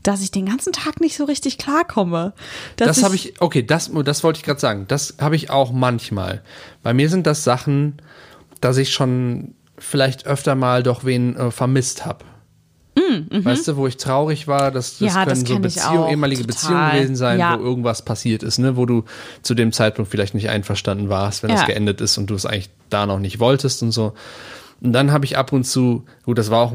dass 0.03 0.21
ich 0.21 0.29
den 0.29 0.45
ganzen 0.45 0.71
Tag 0.71 1.01
nicht 1.01 1.17
so 1.17 1.23
richtig 1.25 1.57
klarkomme. 1.57 2.33
Das 2.77 3.01
habe 3.03 3.15
ich, 3.15 3.41
okay, 3.41 3.63
das, 3.65 3.89
das 4.03 4.23
wollte 4.23 4.37
ich 4.37 4.43
gerade 4.45 4.59
sagen. 4.59 4.85
Das 4.87 5.15
habe 5.19 5.35
ich 5.35 5.49
auch 5.49 5.71
manchmal. 5.71 6.43
Bei 6.83 6.93
mir 6.93 7.09
sind 7.09 7.25
das 7.25 7.43
Sachen, 7.43 7.99
dass 8.61 8.77
ich 8.77 8.93
schon 8.93 9.55
vielleicht 9.79 10.27
öfter 10.27 10.53
mal 10.53 10.83
doch 10.83 11.03
wen 11.05 11.35
äh, 11.35 11.49
vermisst 11.49 12.05
habe. 12.05 12.23
Weißt 13.29 13.67
du, 13.67 13.75
wo 13.77 13.87
ich 13.87 13.97
traurig 13.97 14.47
war, 14.47 14.71
das, 14.71 14.97
das 14.97 15.01
Mm, 15.01 15.05
Ja, 15.17 15.25
das 15.25 15.33
können 15.43 15.45
so 15.45 15.55
ich 15.55 15.61
Beziehungen, 15.75 15.97
auch, 15.99 16.09
ehemalige 16.09 16.41
total. 16.41 16.53
Beziehungen 16.55 16.91
gewesen 16.91 17.15
sein, 17.15 17.39
Ja. 17.39 17.57
wo 17.59 17.63
irgendwas 17.63 18.03
passiert 18.05 18.41
ist, 18.43 18.57
ne, 18.57 18.77
wo 18.77 18.85
du 18.85 19.03
zu 19.41 19.53
dem 19.53 19.71
Zeitpunkt 19.71 20.09
vielleicht 20.09 20.33
nicht 20.33 20.49
einverstanden 20.49 21.09
warst, 21.09 21.43
wenn 21.43 21.49
Ja. 21.49 21.57
das 21.57 21.65
geendet 21.65 21.99
ist 22.01 22.17
und 22.17 22.29
du 22.29 22.35
es 22.35 22.45
eigentlich 22.45 22.69
da 22.89 23.05
noch 23.05 23.19
nicht 23.19 23.39
wolltest 23.39 23.83
und 23.83 23.91
so. 23.91 24.13
Und 24.81 24.93
dann 24.93 25.11
habe 25.11 25.25
ich 25.25 25.37
ab 25.37 25.51
und 25.51 25.65
zu, 25.65 26.03
gut, 26.25 26.37
das 26.37 26.49
war 26.51 26.59
auch, 26.61 26.73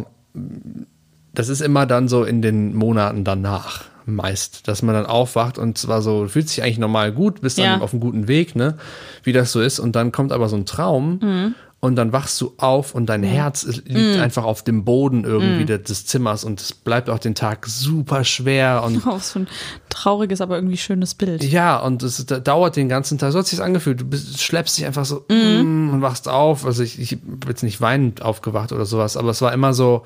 das 1.34 1.48
ist 1.48 1.60
immer 1.60 1.86
dann 1.86 2.08
so 2.08 2.24
in 2.24 2.42
den 2.42 2.74
Monaten 2.74 3.24
danach 3.24 3.84
meist, 4.06 4.66
dass 4.66 4.82
man 4.82 4.94
dann 4.94 5.06
aufwacht 5.06 5.58
und 5.58 5.78
zwar 5.78 6.02
so, 6.02 6.26
fühlt 6.26 6.48
sich 6.48 6.62
eigentlich 6.62 6.78
normal 6.78 7.12
gut, 7.12 7.40
bist 7.42 7.58
dann 7.58 7.64
Ja. 7.64 7.80
auf 7.80 7.92
einem 7.92 8.00
guten 8.00 8.26
Weg, 8.28 8.56
ne, 8.56 8.76
wie 9.22 9.32
das 9.32 9.52
so 9.52 9.60
ist 9.60 9.78
und 9.78 9.94
dann 9.94 10.10
kommt 10.10 10.32
aber 10.32 10.48
so 10.48 10.56
ein 10.56 10.66
Traum 10.66 11.18
Mhm. 11.22 11.54
Und 11.80 11.96
dann 11.96 12.12
wachst 12.12 12.38
du 12.42 12.52
auf 12.58 12.94
und 12.94 13.06
dein 13.06 13.22
Herz 13.22 13.64
liegt 13.64 14.20
einfach 14.20 14.44
auf 14.44 14.62
dem 14.62 14.84
Boden 14.84 15.24
irgendwie 15.24 15.64
des- 15.64 15.82
des 15.84 16.06
Zimmers 16.06 16.44
und 16.44 16.60
es 16.60 16.72
bleibt 16.74 17.08
auch 17.08 17.18
den 17.18 17.34
Tag 17.34 17.66
super 17.66 18.22
schwer 18.24 18.82
und 18.84 19.00
Oh, 19.06 19.18
so 19.18 19.38
ein 19.40 19.48
trauriges, 19.88 20.40
aber 20.42 20.56
irgendwie 20.56 20.76
schönes 20.76 21.14
Bild. 21.14 21.42
ja, 21.42 21.78
und 21.78 22.02
es 22.02 22.24
da- 22.26 22.38
dauert 22.38 22.76
den 22.76 22.88
ganzen 22.90 23.16
Tag. 23.16 23.32
So 23.32 23.38
hat 23.38 23.46
sich 23.46 23.62
angefühlt. 23.62 24.00
Du 24.00 24.04
bist, 24.04 24.42
schleppst 24.42 24.76
dich 24.76 24.84
einfach 24.84 25.04
so 25.06 25.24
mm, 25.30 25.90
und 25.92 26.02
wachst 26.02 26.28
auf. 26.28 26.66
Also 26.66 26.82
ich, 26.82 27.00
ich 27.00 27.18
bin 27.20 27.40
jetzt 27.48 27.62
nicht 27.62 27.80
weinend 27.80 28.20
aufgewacht 28.22 28.72
oder 28.72 28.84
sowas, 28.84 29.16
aber 29.16 29.30
es 29.30 29.40
war 29.40 29.52
immer 29.54 29.72
so. 29.72 30.02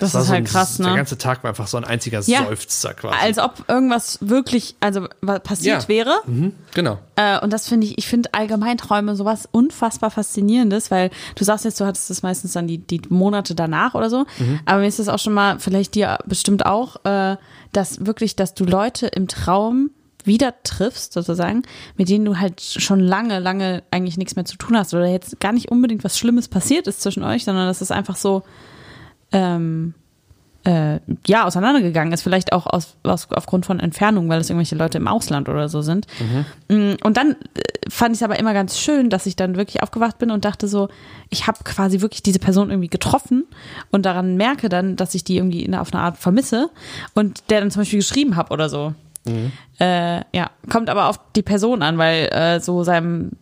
Das 0.00 0.14
war 0.14 0.22
ist 0.22 0.26
so 0.28 0.32
halt 0.32 0.32
ein- 0.32 0.44
krass, 0.44 0.78
Der 0.78 0.86
ne? 0.88 0.96
ganze 0.96 1.18
Tag 1.18 1.42
war 1.44 1.50
einfach 1.50 1.66
so 1.66 1.76
ein 1.76 1.84
einziger 1.84 2.20
Ja. 2.24 2.44
Seufzer 2.44 2.94
quasi. 2.94 3.16
Als 3.20 3.38
ob 3.38 3.64
irgendwas 3.68 4.18
wirklich, 4.22 4.74
also 4.80 5.06
passiert 5.42 5.82
Ja. 5.82 5.88
wäre. 5.88 6.20
mhm, 6.26 6.54
genau. 6.72 6.98
Äh, 7.16 7.38
und 7.40 7.52
das 7.52 7.68
finde 7.68 7.86
ich, 7.86 7.98
ich 7.98 8.06
finde 8.08 8.30
Allgemeinträume 8.32 9.14
sowas 9.16 9.46
unfassbar 9.52 10.10
faszinierendes, 10.10 10.90
weil 10.90 11.10
du 11.34 11.44
sagst 11.44 11.64
jetzt, 11.66 11.78
du 11.80 11.84
hattest 11.84 12.08
das 12.08 12.22
meistens 12.22 12.52
dann 12.52 12.66
die, 12.66 12.78
die 12.78 13.02
Monate 13.10 13.54
danach 13.54 13.94
oder 13.94 14.08
so. 14.08 14.24
Aber 14.64 14.80
mir 14.80 14.86
ist 14.88 14.98
das 14.98 15.08
auch 15.08 15.18
schon 15.18 15.34
mal, 15.34 15.58
vielleicht 15.58 15.94
dir 15.94 16.18
bestimmt 16.26 16.64
auch, 16.66 17.04
äh, 17.04 17.36
dass 17.72 18.06
wirklich, 18.06 18.36
dass 18.36 18.54
du 18.54 18.64
Leute 18.64 19.08
im 19.08 19.28
Traum 19.28 19.90
wieder 20.24 20.54
triffst, 20.62 21.12
sozusagen, 21.12 21.64
mit 21.98 22.08
denen 22.08 22.24
du 22.24 22.38
halt 22.38 22.62
schon 22.62 22.98
lange, 22.98 23.40
lange 23.40 23.82
eigentlich 23.90 24.16
nichts 24.16 24.36
mehr 24.36 24.46
zu 24.46 24.56
tun 24.56 24.74
hast 24.74 24.94
oder 24.94 25.04
jetzt 25.06 25.38
gar 25.38 25.52
nicht 25.52 25.70
unbedingt 25.70 26.02
was 26.02 26.18
Schlimmes 26.18 26.48
passiert 26.48 26.86
ist 26.86 27.02
zwischen 27.02 27.22
euch, 27.24 27.44
sondern 27.44 27.66
das 27.66 27.82
ist 27.82 27.92
einfach 27.92 28.16
so, 28.16 28.42
ähm, 29.32 29.94
äh, 30.64 31.00
ja, 31.26 31.44
auseinandergegangen 31.44 32.12
ist, 32.14 32.22
vielleicht 32.22 32.54
auch 32.54 32.66
aus, 32.66 32.96
aus, 33.02 33.28
aufgrund 33.30 33.66
von 33.66 33.80
Entfernung, 33.80 34.30
weil 34.30 34.40
es 34.40 34.48
irgendwelche 34.48 34.76
Leute 34.76 34.96
im 34.96 35.06
Ausland 35.08 35.50
oder 35.50 35.68
so 35.68 35.82
sind. 35.82 36.06
Mm, 36.68 36.94
Und 37.02 37.16
dann 37.18 37.32
äh, 37.32 37.36
fand 37.90 38.12
ich 38.14 38.20
es 38.20 38.22
aber 38.22 38.38
immer 38.38 38.54
ganz 38.54 38.78
schön, 38.78 39.10
dass 39.10 39.26
ich 39.26 39.36
dann 39.36 39.56
wirklich 39.56 39.82
aufgewacht 39.82 40.18
bin 40.18 40.30
und 40.30 40.46
dachte 40.46 40.66
so, 40.66 40.88
ich 41.28 41.46
habe 41.46 41.58
quasi 41.64 42.00
wirklich 42.00 42.22
diese 42.22 42.38
Person 42.38 42.70
irgendwie 42.70 42.88
getroffen 42.88 43.44
und 43.90 44.06
daran 44.06 44.36
merke 44.36 44.70
dann, 44.70 44.96
dass 44.96 45.14
ich 45.14 45.22
die 45.22 45.36
irgendwie 45.36 45.64
in, 45.64 45.74
auf 45.74 45.92
eine 45.92 46.02
Art 46.02 46.16
vermisse 46.16 46.70
und 47.12 47.50
der 47.50 47.60
dann 47.60 47.70
zum 47.70 47.82
Beispiel 47.82 47.98
geschrieben 47.98 48.36
habe 48.36 48.50
oder 48.50 48.70
so. 48.70 48.94
Äh, 49.80 50.22
ja, 50.34 50.50
kommt 50.70 50.88
aber 50.88 51.08
auf 51.08 51.20
die 51.36 51.42
Person 51.42 51.82
an, 51.82 51.98
weil 51.98 52.26
äh, 52.32 52.60
so 52.60 52.84
seinem, 52.84 53.32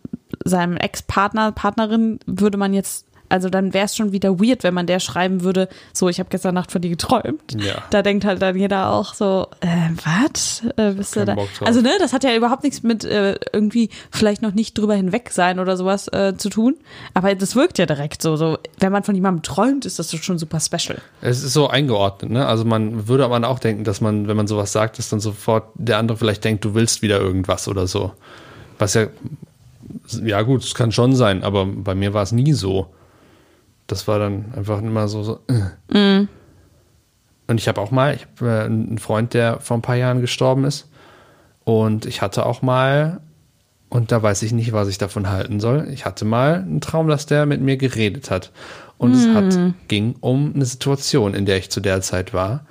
seinem 0.44 0.76
Ex-Partner, 0.76 1.52
Partnerin 1.52 2.18
würde 2.26 2.58
man 2.58 2.72
jetzt, 2.74 3.06
also 3.32 3.48
dann 3.48 3.72
wäre 3.72 3.86
es 3.86 3.96
schon 3.96 4.12
wieder 4.12 4.38
weird, 4.38 4.62
wenn 4.62 4.74
man 4.74 4.86
der 4.86 5.00
schreiben 5.00 5.42
würde, 5.42 5.68
so, 5.94 6.10
ich 6.10 6.18
habe 6.18 6.28
gestern 6.28 6.54
Nacht 6.54 6.70
von 6.70 6.82
dir 6.82 6.90
geträumt. 6.90 7.56
Ja. 7.58 7.82
Da 7.88 8.02
denkt 8.02 8.26
halt 8.26 8.42
dann 8.42 8.56
jeder 8.56 8.90
auch 8.90 9.14
so, 9.14 9.46
äh, 9.60 9.66
was? 10.04 10.62
Äh, 10.76 10.92
bist 10.92 11.16
du 11.16 11.24
da? 11.24 11.36
Also, 11.62 11.80
ne, 11.80 11.92
das 11.98 12.12
hat 12.12 12.24
ja 12.24 12.36
überhaupt 12.36 12.62
nichts 12.62 12.82
mit 12.82 13.04
äh, 13.04 13.36
irgendwie 13.52 13.88
vielleicht 14.10 14.42
noch 14.42 14.52
nicht 14.52 14.76
drüber 14.76 14.94
hinweg 14.94 15.30
sein 15.30 15.60
oder 15.60 15.78
sowas 15.78 16.08
äh, 16.08 16.34
zu 16.36 16.50
tun. 16.50 16.76
Aber 17.14 17.34
das 17.34 17.56
wirkt 17.56 17.78
ja 17.78 17.86
direkt 17.86 18.20
so, 18.20 18.36
so. 18.36 18.58
Wenn 18.78 18.92
man 18.92 19.02
von 19.02 19.14
jemandem 19.14 19.42
träumt, 19.42 19.86
ist 19.86 19.98
das 19.98 20.14
schon 20.14 20.38
super 20.38 20.60
special. 20.60 20.98
Es 21.22 21.42
ist 21.42 21.54
so 21.54 21.68
eingeordnet, 21.68 22.30
ne? 22.30 22.46
Also 22.46 22.66
man 22.66 23.08
würde 23.08 23.24
aber 23.24 23.48
auch 23.48 23.60
denken, 23.60 23.84
dass 23.84 24.02
man, 24.02 24.28
wenn 24.28 24.36
man 24.36 24.46
sowas 24.46 24.72
sagt, 24.72 24.98
dass 24.98 25.08
dann 25.08 25.20
sofort 25.20 25.68
der 25.74 25.96
andere 25.96 26.18
vielleicht 26.18 26.44
denkt, 26.44 26.66
du 26.66 26.74
willst 26.74 27.00
wieder 27.00 27.18
irgendwas 27.18 27.66
oder 27.66 27.86
so. 27.86 28.12
Was 28.78 28.92
ja, 28.92 29.06
ja 30.22 30.42
gut, 30.42 30.62
es 30.64 30.74
kann 30.74 30.92
schon 30.92 31.16
sein, 31.16 31.42
aber 31.42 31.64
bei 31.64 31.94
mir 31.94 32.12
war 32.12 32.22
es 32.22 32.32
nie 32.32 32.52
so. 32.52 32.88
Das 33.92 34.08
war 34.08 34.18
dann 34.18 34.46
einfach 34.56 34.78
immer 34.78 35.06
so, 35.06 35.22
so 35.22 35.40
äh. 35.48 36.26
Und 37.46 37.58
ich 37.58 37.68
habe 37.68 37.78
auch 37.78 37.90
mal, 37.90 38.14
ich 38.14 38.26
habe 38.40 38.50
äh, 38.50 38.64
einen 38.64 38.96
Freund, 38.96 39.34
der 39.34 39.60
vor 39.60 39.76
ein 39.76 39.82
paar 39.82 39.96
Jahren 39.96 40.22
gestorben 40.22 40.64
ist. 40.64 40.88
Und 41.64 42.06
ich 42.06 42.22
hatte 42.22 42.46
auch 42.46 42.62
mal, 42.62 43.20
und 43.90 44.10
da 44.10 44.22
weiß 44.22 44.42
ich 44.44 44.52
nicht, 44.52 44.72
was 44.72 44.88
ich 44.88 44.96
davon 44.96 45.28
halten 45.28 45.60
soll, 45.60 45.88
ich 45.92 46.06
hatte 46.06 46.24
mal 46.24 46.54
einen 46.54 46.80
Traum, 46.80 47.06
dass 47.06 47.26
der 47.26 47.44
mit 47.44 47.60
mir 47.60 47.76
geredet 47.76 48.30
hat. 48.30 48.50
Und 48.96 49.12
es 49.12 49.26
hat, 49.34 49.58
ging 49.88 50.14
um 50.20 50.52
eine 50.54 50.64
Situation, 50.64 51.34
in 51.34 51.44
der 51.44 51.58
ich 51.58 51.70
zu 51.70 51.80
der 51.80 52.00
Zeit 52.00 52.32
war. 52.32 52.64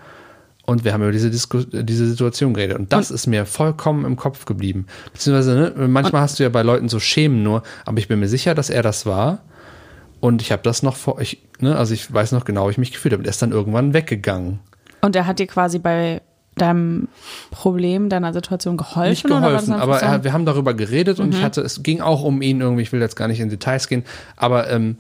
Und 0.66 0.86
wir 0.86 0.94
haben 0.94 1.04
über 1.04 1.12
diese, 1.12 1.30
Disku 1.30 1.60
diese 1.60 2.08
Situation 2.08 2.56
geredet. 2.56 2.80
Und 2.80 2.92
das 2.94 3.12
ist 3.12 3.28
mir 3.28 3.46
vollkommen 3.46 4.06
im 4.06 4.16
Kopf 4.16 4.46
geblieben. 4.46 4.88
Beziehungsweise, 5.14 5.56
ne, 5.56 5.88
manchmal 5.88 6.24
hast 6.24 6.40
du 6.40 6.44
ja 6.44 6.50
bei 6.50 6.64
Leuten 6.64 6.90
so 6.90 7.00
Schemen 7.00 7.44
nur, 7.44 7.62
aber 7.86 8.00
ich 8.00 8.08
bin 8.08 8.20
mir 8.20 8.30
sicher, 8.30 8.56
dass 8.56 8.72
er 8.72 8.82
das 8.82 9.06
war. 9.06 9.44
Und 10.22 10.42
ich 10.42 10.52
habe 10.54 10.62
das 10.64 10.82
noch 10.84 10.96
vor, 10.96 11.20
ich, 11.20 11.42
ne, 11.60 11.76
also 11.76 11.94
ich 11.94 12.12
weiß 12.14 12.32
noch 12.32 12.46
genau, 12.46 12.68
wie 12.68 12.72
ich 12.72 12.78
mich 12.78 12.92
gefühlt 12.94 13.12
habe. 13.14 13.24
Der 13.24 13.32
ist 13.32 13.42
dann 13.42 13.52
irgendwann 13.52 13.94
weggegangen. 13.94 14.60
Und 15.02 15.16
er 15.16 15.26
hat 15.28 15.40
dir 15.40 15.48
quasi 15.48 15.80
bei 15.80 16.22
deinem 16.56 17.08
Problem, 17.50 18.10
deiner 18.10 18.34
Situation 18.34 18.78
geholfen? 18.78 19.10
Nicht 19.10 19.26
geholfen, 19.26 19.74
aber 19.74 20.00
er, 20.00 20.24
wir 20.24 20.34
haben 20.34 20.46
darüber 20.46 20.74
geredet 20.74 21.20
und 21.20 21.28
Mhm. 21.30 21.36
ich 21.36 21.42
hatte, 21.44 21.62
es 21.62 21.82
ging 21.82 22.02
auch 22.02 22.24
um 22.24 22.42
ihn 22.42 22.62
irgendwie, 22.62 22.84
ich 22.84 22.92
will 22.92 23.00
jetzt 23.02 23.16
gar 23.16 23.28
nicht 23.28 23.40
in 23.40 23.50
Details 23.50 23.88
gehen, 23.88 24.04
aber 24.36 24.70
ähm, 24.70 24.98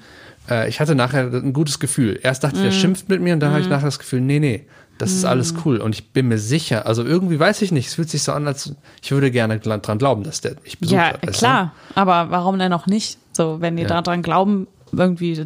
äh, 0.49 0.67
ich 0.69 0.79
hatte 0.79 0.95
nachher 0.95 1.25
ein 1.31 1.53
gutes 1.53 1.79
Gefühl. 1.79 2.19
Erst 2.23 2.43
dachte 2.43 2.55
ich, 2.55 2.61
Mhm. 2.61 2.65
der 2.65 2.71
schimpft 2.71 3.09
mit 3.09 3.21
mir 3.21 3.33
und 3.33 3.41
dann 3.41 3.51
habe 3.51 3.61
ich 3.61 3.69
nachher 3.69 3.85
das 3.85 3.99
Gefühl, 3.99 4.21
nee, 4.21 4.39
nee, 4.39 4.65
Das 4.97 5.13
ist 5.13 5.25
alles 5.25 5.55
cool. 5.65 5.77
Und 5.77 5.95
ich 5.95 6.13
bin 6.13 6.27
mir 6.27 6.37
sicher, 6.37 6.85
also 6.85 7.03
irgendwie 7.03 7.39
weiß 7.39 7.63
ich 7.63 7.71
nicht, 7.71 7.87
es 7.87 7.95
fühlt 7.95 8.09
sich 8.11 8.21
so 8.21 8.33
an, 8.33 8.45
als 8.45 8.75
ich 9.01 9.11
würde 9.11 9.31
gerne 9.31 9.57
dran 9.59 9.97
glauben, 9.97 10.21
dass 10.23 10.41
der 10.41 10.57
mich 10.63 10.77
besucht 10.77 10.95
Ja, 10.95 11.05
hat. 11.13 11.25
weißt 11.27 11.39
klar. 11.39 11.73
Aber 11.95 12.27
warum 12.29 12.59
denn 12.59 12.71
auch 12.71 12.85
nicht? 12.85 13.17
So, 13.31 13.59
wenn 13.61 13.77
die 13.77 13.83
Ja. 13.83 13.99
daran 14.01 14.21
glauben, 14.21 14.67
irgendwie 14.93 15.45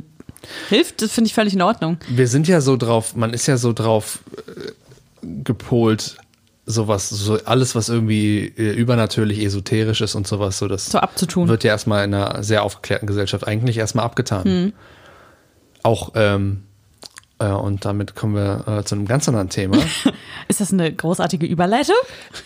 hilft, 0.70 1.02
das 1.02 1.12
finde 1.12 1.28
ich 1.28 1.34
völlig 1.34 1.54
in 1.54 1.62
Ordnung. 1.62 1.98
Wir 2.10 2.28
sind 2.28 2.48
ja 2.48 2.62
so 2.62 2.78
drauf, 2.78 3.16
man 3.16 3.34
ist 3.34 3.48
ja 3.48 3.58
so 3.58 3.74
drauf 3.74 4.20
äh, 4.48 4.72
gepolt, 5.44 6.18
sowas, 6.66 7.10
so 7.10 7.40
alles, 7.46 7.76
was 7.76 7.90
irgendwie 7.90 8.54
äh, 8.58 8.72
übernatürlich 8.74 9.44
esoterisch 9.44 10.02
ist 10.02 10.16
und 10.16 10.28
sowas, 10.28 10.58
so 10.58 10.68
das 10.68 10.88
So 10.88 10.98
abzutun. 11.00 11.48
wird 11.48 11.64
ja 11.64 11.72
erstmal 11.72 12.06
in 12.06 12.14
einer 12.14 12.44
sehr 12.44 12.64
aufgeklärten 12.64 13.08
Gesellschaft 13.08 13.48
eigentlich 13.48 13.78
erstmal 13.78 14.06
abgetan. 14.06 14.44
Hm. 14.44 14.74
Auch, 15.84 16.12
ähm, 16.16 16.64
äh, 16.64 16.75
und 17.40 17.84
damit 17.84 18.16
kommen 18.16 18.36
wir 18.36 18.66
äh, 18.68 18.84
zu 18.86 18.96
einem 18.96 19.08
ganz 19.08 19.28
anderen 19.28 19.50
Thema. 19.50 19.78
Ist 20.48 20.62
das 20.62 20.72
eine 20.72 20.94
großartige 20.94 21.46
Überleitung? 21.46 21.96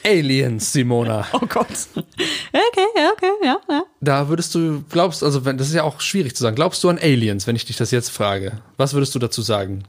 Aliens, 0.06 0.74
Simona. 0.74 1.28
Oh 1.34 1.46
Gott. 1.48 1.68
Okay, 1.96 2.88
ja, 2.96 3.10
okay, 3.14 3.32
ja, 3.44 3.58
ja. 3.70 3.84
Da 4.02 4.30
würdest 4.30 4.56
du, 4.56 4.84
glaubst, 4.90 5.24
also 5.24 5.46
wenn, 5.46 5.58
das 5.58 5.68
ist 5.68 5.74
ja 5.76 5.84
auch 5.84 6.02
schwierig 6.02 6.36
zu 6.36 6.44
sagen, 6.44 6.56
glaubst 6.56 6.84
du 6.84 6.90
an 6.90 6.98
Aliens, 6.98 7.46
wenn 7.46 7.56
ich 7.56 7.66
dich 7.66 7.78
das 7.78 7.92
jetzt 7.92 8.10
frage? 8.10 8.62
Was 8.78 8.94
würdest 8.94 9.14
du 9.16 9.20
dazu 9.20 9.42
sagen? 9.42 9.84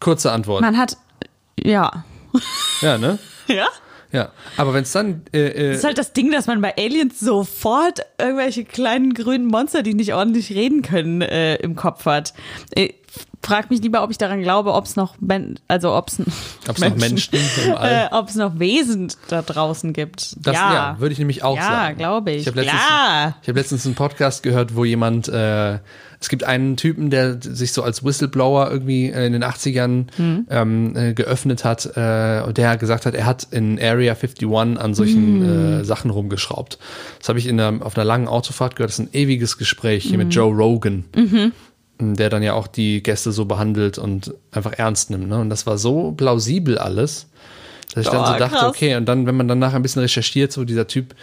Kurze 0.00 0.32
Antwort. 0.32 0.62
Man 0.62 0.76
hat, 0.76 0.96
ja. 1.58 2.04
Ja, 2.80 2.98
ne? 2.98 3.18
Ja? 3.46 3.68
Ja. 4.10 4.30
Aber 4.56 4.72
wenn 4.74 4.84
es 4.84 4.92
dann, 4.92 5.22
äh, 5.32 5.40
äh, 5.40 5.68
Das 5.70 5.78
ist 5.78 5.84
halt 5.84 5.98
das 5.98 6.12
Ding, 6.12 6.30
dass 6.30 6.46
man 6.46 6.60
bei 6.60 6.74
Aliens 6.76 7.20
sofort 7.20 8.00
irgendwelche 8.18 8.64
kleinen 8.64 9.12
grünen 9.12 9.46
Monster, 9.46 9.82
die 9.82 9.92
nicht 9.92 10.14
ordentlich 10.14 10.50
reden 10.52 10.82
können, 10.82 11.20
äh, 11.20 11.56
im 11.56 11.76
Kopf 11.76 12.06
hat. 12.06 12.32
Frag 13.42 13.68
mich 13.70 13.82
lieber, 13.82 14.02
ob 14.02 14.10
ich 14.10 14.16
daran 14.16 14.40
glaube, 14.40 14.72
ob 14.72 14.86
es 14.86 14.96
noch, 14.96 15.16
Men 15.20 15.58
also 15.68 15.94
ob 15.94 16.08
es 16.08 16.18
Menschen 16.98 17.38
All- 17.76 18.08
äh, 18.10 18.14
ob 18.14 18.28
es 18.30 18.36
noch 18.36 18.58
Wesen 18.58 19.12
da 19.28 19.42
draußen 19.42 19.92
gibt. 19.92 20.34
das, 20.40 20.54
ja. 20.54 20.72
ja, 20.74 20.96
würde 20.98 21.12
ich 21.12 21.18
nämlich 21.18 21.42
auch 21.42 21.56
Ja, 21.56 21.62
sagen. 21.62 21.98
glaube 21.98 22.30
ich. 22.32 22.42
Ich 22.42 22.46
habe 22.46 22.60
letztens, 22.62 22.80
ich 23.42 23.48
hab 23.48 23.56
letztens 23.56 23.84
einen 23.84 23.94
Podcast 23.96 24.42
gehört, 24.42 24.74
wo 24.76 24.86
jemand, 24.86 25.28
äh, 25.28 25.78
es 26.20 26.30
gibt 26.30 26.44
einen 26.44 26.78
Typen, 26.78 27.10
der 27.10 27.36
sich 27.38 27.74
so 27.74 27.82
als 27.82 28.02
Whistleblower 28.02 28.70
irgendwie 28.70 29.10
äh, 29.10 29.26
in 29.26 29.34
den 29.34 29.44
80ern 29.44 30.06
Hm. 30.16 30.46
ähm, 30.48 30.96
äh, 30.96 31.12
geöffnet 31.12 31.64
hat 31.64 31.84
äh, 31.96 32.42
und 32.46 32.56
der 32.56 32.78
gesagt 32.78 33.04
hat, 33.04 33.14
er 33.14 33.26
hat 33.26 33.46
in 33.50 33.78
Area 33.78 34.14
51 34.14 34.48
an 34.78 34.94
solchen 34.94 35.44
Hm. 35.44 35.80
äh, 35.80 35.84
Sachen 35.84 36.10
rumgeschraubt. 36.10 36.78
Das 37.18 37.28
habe 37.28 37.38
ich 37.38 37.46
in 37.46 37.60
einer, 37.60 37.84
auf 37.84 37.94
einer 37.94 38.06
langen 38.06 38.26
Autofahrt 38.26 38.74
gehört. 38.76 38.88
Das 38.90 38.98
ist 38.98 39.04
ein 39.06 39.12
ewiges 39.14 39.58
Gespräch 39.58 40.04
Hm. 40.04 40.08
hier 40.08 40.18
mit 40.18 40.34
Joe 40.34 40.50
Rogan. 40.54 41.04
Mhm. 41.14 41.52
Der 42.00 42.28
dann 42.28 42.42
ja 42.42 42.54
auch 42.54 42.66
die 42.66 43.02
Gäste 43.02 43.30
so 43.32 43.44
behandelt 43.44 43.98
und 43.98 44.34
einfach 44.50 44.72
ernst 44.72 45.10
nimmt. 45.10 45.28
Ne? 45.28 45.38
Und 45.38 45.48
das 45.50 45.66
war 45.66 45.78
so 45.78 46.10
plausibel 46.12 46.76
alles, 46.76 47.28
dass 47.94 48.06
ich 48.06 48.10
dann 48.10 48.26
so 48.26 48.32
dachte, 48.36 48.56
krass. 48.56 48.68
okay, 48.68 48.96
und 48.96 49.06
dann, 49.06 49.26
wenn 49.26 49.36
man 49.36 49.46
dann 49.46 49.60
nachher 49.60 49.76
ein 49.76 49.82
bisschen 49.82 50.02
recherchiert, 50.02 50.50
so 50.50 50.64
dieser 50.64 50.88
Typ 50.88 51.14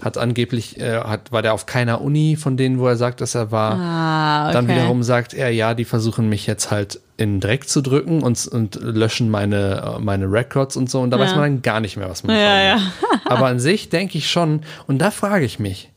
hat 0.00 0.16
angeblich, 0.16 0.78
äh, 0.78 1.00
hat, 1.00 1.32
war 1.32 1.42
der 1.42 1.52
auf 1.52 1.66
keiner 1.66 2.00
Uni 2.00 2.36
von 2.36 2.56
denen, 2.56 2.78
wo 2.78 2.86
er 2.86 2.94
sagt, 2.96 3.20
dass 3.20 3.34
er 3.34 3.50
war. 3.50 3.72
Ah, 3.74 4.44
okay. 4.44 4.52
Dann 4.52 4.68
wiederum 4.68 5.02
sagt 5.02 5.34
er, 5.34 5.50
ja, 5.50 5.74
die 5.74 5.84
versuchen 5.84 6.28
mich 6.28 6.46
jetzt 6.46 6.70
halt 6.70 7.00
in 7.16 7.34
den 7.34 7.40
Dreck 7.40 7.68
zu 7.68 7.80
drücken 7.82 8.22
und, 8.22 8.46
und 8.46 8.76
löschen 8.80 9.30
meine, 9.30 9.96
äh, 9.96 9.98
meine 10.00 10.30
Records 10.30 10.76
und 10.76 10.88
so. 10.88 11.00
Und 11.00 11.10
da 11.10 11.18
weiß 11.18 11.30
Ja. 11.32 11.36
man 11.38 11.44
dann 11.54 11.62
gar 11.62 11.80
nicht 11.80 11.96
mehr, 11.96 12.08
was 12.08 12.22
man 12.22 12.36
Ja, 12.38 12.76
macht. 12.76 12.92
Aber 13.24 13.46
an 13.46 13.58
sich 13.58 13.88
denke 13.88 14.16
ich 14.16 14.30
schon, 14.30 14.60
und 14.86 14.98
da 14.98 15.10
frage 15.10 15.44
ich 15.44 15.58
mich, 15.58 15.90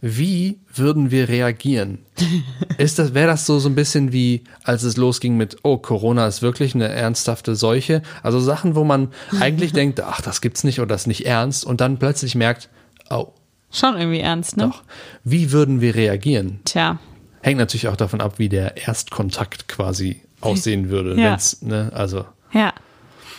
wie 0.00 0.58
würden 0.74 1.10
wir 1.10 1.28
reagieren? 1.28 1.98
Ist 2.78 2.98
das, 2.98 3.12
wäre 3.14 3.26
das 3.28 3.44
so, 3.46 3.58
so 3.58 3.68
ein 3.68 3.74
bisschen 3.74 4.12
wie, 4.12 4.44
als 4.64 4.82
es 4.82 4.96
losging 4.96 5.36
mit, 5.36 5.58
oh, 5.62 5.76
Corona 5.76 6.26
ist 6.26 6.40
wirklich 6.42 6.74
eine 6.74 6.88
ernsthafte 6.88 7.54
Seuche? 7.54 8.02
Also 8.22 8.40
Sachen, 8.40 8.74
wo 8.74 8.84
man 8.84 9.08
eigentlich 9.38 9.72
denkt, 9.74 10.00
ach, 10.00 10.20
das 10.22 10.40
gibt's 10.40 10.64
nicht 10.64 10.78
oder 10.80 10.88
das 10.88 11.02
ist 11.02 11.06
nicht 11.08 11.26
ernst 11.26 11.64
und 11.66 11.80
dann 11.80 11.98
plötzlich 11.98 12.34
merkt, 12.34 12.68
oh, 13.10 13.28
Schon 13.72 13.96
irgendwie 13.96 14.20
ernst, 14.20 14.56
ne? 14.56 14.64
doch. 14.70 14.82
Wie 15.22 15.52
würden 15.52 15.80
wir 15.80 15.94
reagieren? 15.94 16.60
Tja. 16.64 16.98
Hängt 17.42 17.58
natürlich 17.58 17.86
auch 17.88 17.96
davon 17.96 18.20
ab, 18.20 18.34
wie 18.38 18.48
der 18.48 18.76
Erstkontakt 18.76 19.68
quasi 19.68 20.22
aussehen 20.40 20.88
würde. 20.90 21.14
Ja. 21.20 21.36
Ne, 21.60 21.90
also, 21.94 22.24
Ja. 22.52 22.72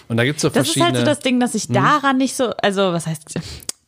und 0.07 0.17
da 0.17 0.23
gibt's 0.23 0.41
so 0.43 0.49
Das 0.49 0.67
ist 0.67 0.73
verschiedene. 0.73 0.85
halt 0.85 0.97
so 0.99 1.05
das 1.05 1.19
Ding, 1.19 1.39
dass 1.39 1.51
Hm? 1.53 1.57
ich 1.57 1.67
daran 1.67 2.17
nicht 2.17 2.35
so, 2.35 2.51
also 2.61 2.93
was 2.93 3.07
heißt, 3.07 3.35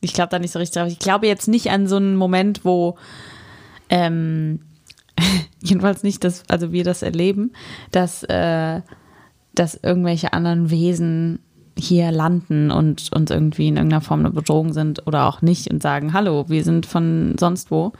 ich 0.04 0.12
glaube 0.12 0.30
da 0.30 0.38
nicht 0.38 0.52
so 0.52 0.58
richtig 0.58 0.80
drauf. 0.80 0.90
Ich 0.90 0.98
glaube 0.98 1.26
jetzt 1.26 1.48
nicht 1.48 1.70
an 1.70 1.86
so 1.86 1.96
einen 1.96 2.16
Moment, 2.16 2.64
wo 2.64 2.96
ähm, 3.88 4.60
jedenfalls 5.60 6.02
nicht, 6.02 6.24
dass, 6.24 6.42
also 6.48 6.72
wir 6.72 6.84
das 6.84 7.02
erleben, 7.02 7.52
dass, 7.90 8.22
äh, 8.24 8.80
dass 9.54 9.74
irgendwelche 9.82 10.32
anderen 10.32 10.70
Wesen 10.70 11.40
hier 11.76 12.12
landen 12.12 12.70
und 12.70 13.10
uns 13.12 13.30
irgendwie 13.30 13.68
in 13.68 13.76
irgendeiner 13.76 14.00
Form 14.00 14.20
eine 14.20 14.30
Bedrohung 14.30 14.72
sind 14.72 15.06
oder 15.06 15.26
auch 15.26 15.42
nicht 15.42 15.70
und 15.72 15.82
sagen, 15.82 16.12
hallo, 16.12 16.44
wir 16.48 16.62
sind 16.62 16.86
von 16.86 17.34
sonst 17.38 17.70
wo. 17.70 17.92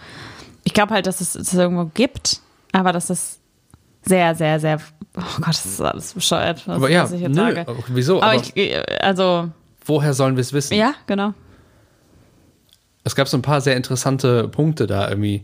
Ich 0.62 0.74
glaube 0.74 0.94
halt, 0.94 1.07
dass 1.07 1.20
es 1.20 1.34
es 1.34 1.52
irgendwo 1.52 1.90
gibt, 1.92 2.40
aber 2.72 2.92
dass 2.92 3.11
es 3.11 3.40
sehr, 4.02 4.34
sehr, 4.34 4.61
sehr, 4.61 4.78
oh 5.16 5.20
Gott, 5.38 5.48
das 5.48 5.66
ist 5.66 5.80
alles 5.80 6.12
bescheuert, 6.12 6.66
was, 6.68 6.76
aber 6.76 6.90
ja, 6.90 7.02
was 7.05 7.12
ich 7.12 7.22
jetzt 7.22 7.34
nö, 7.34 7.42
sage. 7.42 7.61
aber 7.62 7.76
wieso? 7.88 8.22
Aber, 8.22 8.32
Aber, 8.32 8.34
ich, 8.36 8.57
äh, 8.57 8.84
also, 9.00 9.48
woher 9.84 10.14
sollen 10.14 10.36
wir 10.36 10.42
es 10.42 10.52
wissen? 10.52 10.74
ja, 10.74 10.94
genau. 11.07 11.34
Es 13.05 13.14
gab 13.14 13.28
so 13.28 13.36
ein 13.36 13.42
paar 13.42 13.61
sehr 13.61 13.76
interessante 13.76 14.48
Punkte 14.48 14.86
da 14.86 15.09
irgendwie, 15.09 15.42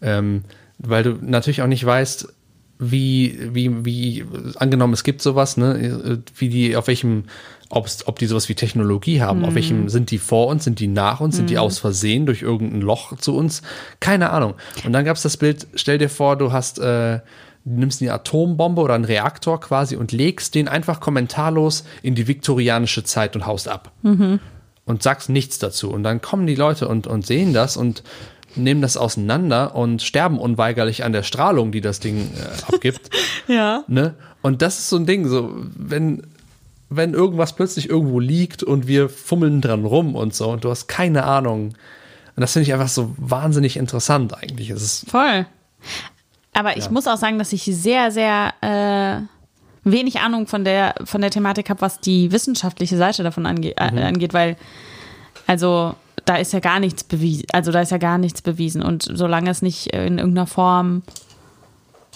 ähm, 0.00 0.44
weil 0.78 1.02
du 1.02 1.18
natürlich 1.20 1.62
auch 1.62 1.66
nicht 1.66 1.84
weißt, 1.84 2.32
wie, 2.80 3.38
wie, 3.52 3.84
wie, 3.84 4.24
angenommen, 4.56 4.94
es 4.94 5.04
gibt 5.04 5.20
sowas, 5.20 5.58
ne, 5.58 6.22
wie 6.36 6.48
die, 6.48 6.76
auf 6.76 6.86
welchem, 6.86 7.24
ob 7.68 8.18
die 8.18 8.26
sowas 8.26 8.48
wie 8.48 8.54
Technologie 8.54 9.20
haben, 9.20 9.44
auf 9.44 9.54
welchem, 9.54 9.88
sind 9.90 10.10
die 10.10 10.18
vor 10.18 10.48
uns, 10.48 10.64
sind 10.64 10.80
die 10.80 10.88
nach 10.88 11.20
uns, 11.20 11.36
sind 11.36 11.50
die 11.50 11.58
aus 11.58 11.78
Versehen 11.78 12.26
durch 12.26 12.42
irgendein 12.42 12.80
Loch 12.80 13.16
zu 13.18 13.36
uns? 13.36 13.62
Keine 14.00 14.30
Ahnung. 14.30 14.54
Und 14.84 14.92
dann 14.92 15.04
gab 15.04 15.16
es 15.16 15.22
das 15.22 15.36
Bild, 15.36 15.68
stell 15.74 15.98
dir 15.98 16.08
vor, 16.08 16.36
du 16.36 16.52
hast, 16.52 16.78
äh, 16.78 17.20
du 17.64 17.78
nimmst 17.78 18.00
eine 18.00 18.14
Atombombe 18.14 18.80
oder 18.80 18.94
einen 18.94 19.04
Reaktor 19.04 19.60
quasi 19.60 19.94
und 19.94 20.10
legst 20.10 20.54
den 20.54 20.66
einfach 20.66 21.00
kommentarlos 21.00 21.84
in 22.02 22.14
die 22.14 22.26
viktorianische 22.26 23.04
Zeit 23.04 23.36
und 23.36 23.46
haust 23.46 23.68
ab 23.68 23.92
und 24.90 25.02
sagst 25.02 25.28
nichts 25.30 25.58
dazu. 25.58 25.90
Und 25.90 26.02
dann 26.02 26.20
kommen 26.20 26.46
die 26.46 26.54
Leute 26.54 26.86
und, 26.88 27.06
und 27.06 27.26
sehen 27.26 27.54
das 27.54 27.76
und 27.76 28.02
nehmen 28.56 28.82
das 28.82 28.96
auseinander 28.96 29.74
und 29.76 30.02
sterben 30.02 30.38
unweigerlich 30.38 31.04
an 31.04 31.12
der 31.12 31.22
Strahlung, 31.22 31.70
die 31.72 31.80
das 31.80 32.00
Ding 32.00 32.30
äh, 32.36 32.72
abgibt. 32.74 33.10
Ja. 33.46 33.84
ne? 33.88 34.14
Und 34.42 34.62
das 34.62 34.78
ist 34.78 34.88
so 34.90 34.96
ein 34.96 35.06
Ding, 35.06 35.26
so, 35.26 35.52
wenn, 35.76 36.22
wenn 36.88 37.14
irgendwas 37.14 37.54
plötzlich 37.56 37.88
irgendwo 37.90 38.20
liegt 38.20 38.62
und 38.62 38.86
wir 38.86 39.08
fummeln 39.08 39.60
dran 39.60 39.84
rum 39.84 40.14
und 40.14 40.34
so 40.34 40.50
und 40.50 40.62
du 40.64 40.70
hast 40.70 40.86
keine 40.88 41.24
Ahnung. 41.24 41.68
Und 42.36 42.40
das 42.40 42.52
finde 42.52 42.64
ich 42.68 42.72
einfach 42.72 42.88
so 42.88 43.12
wahnsinnig 43.18 43.76
interessant 43.76 44.34
eigentlich. 44.36 44.70
Es 44.70 44.82
ist, 44.82 45.10
Voll. 45.10 45.46
Aber 46.52 46.76
ich 46.76 46.84
Ja. 46.86 46.90
muss 46.90 47.06
auch 47.08 47.16
sagen, 47.16 47.38
dass 47.38 47.52
ich 47.52 47.64
sehr, 47.64 48.10
sehr 48.12 48.52
äh, 48.60 49.22
wenig 49.84 50.20
Ahnung 50.20 50.46
von 50.46 50.64
der, 50.64 50.94
von 51.04 51.20
der 51.20 51.30
Thematik 51.30 51.70
habe, 51.70 51.80
was 51.80 52.00
die 52.00 52.32
wissenschaftliche 52.32 52.96
Seite 52.96 53.22
davon 53.22 53.46
ange 53.46 53.68
Mhm. 53.68 53.98
äh, 53.98 54.02
angeht, 54.02 54.34
weil, 54.34 54.56
also, 55.46 55.94
da 56.26 56.36
ist 56.36 56.52
ja 56.52 56.60
gar 56.60 56.80
nichts 56.80 57.02
bewiesen, 57.02 57.46
also 57.52 57.72
da 57.72 57.80
ist 57.80 57.90
ja 57.90 57.98
gar 57.98 58.18
nichts 58.18 58.42
bewiesen. 58.42 58.82
Und 58.82 59.08
solange 59.12 59.50
es 59.50 59.62
nicht 59.62 59.88
in 59.88 60.18
irgendeiner 60.18 60.46
Form 60.46 61.02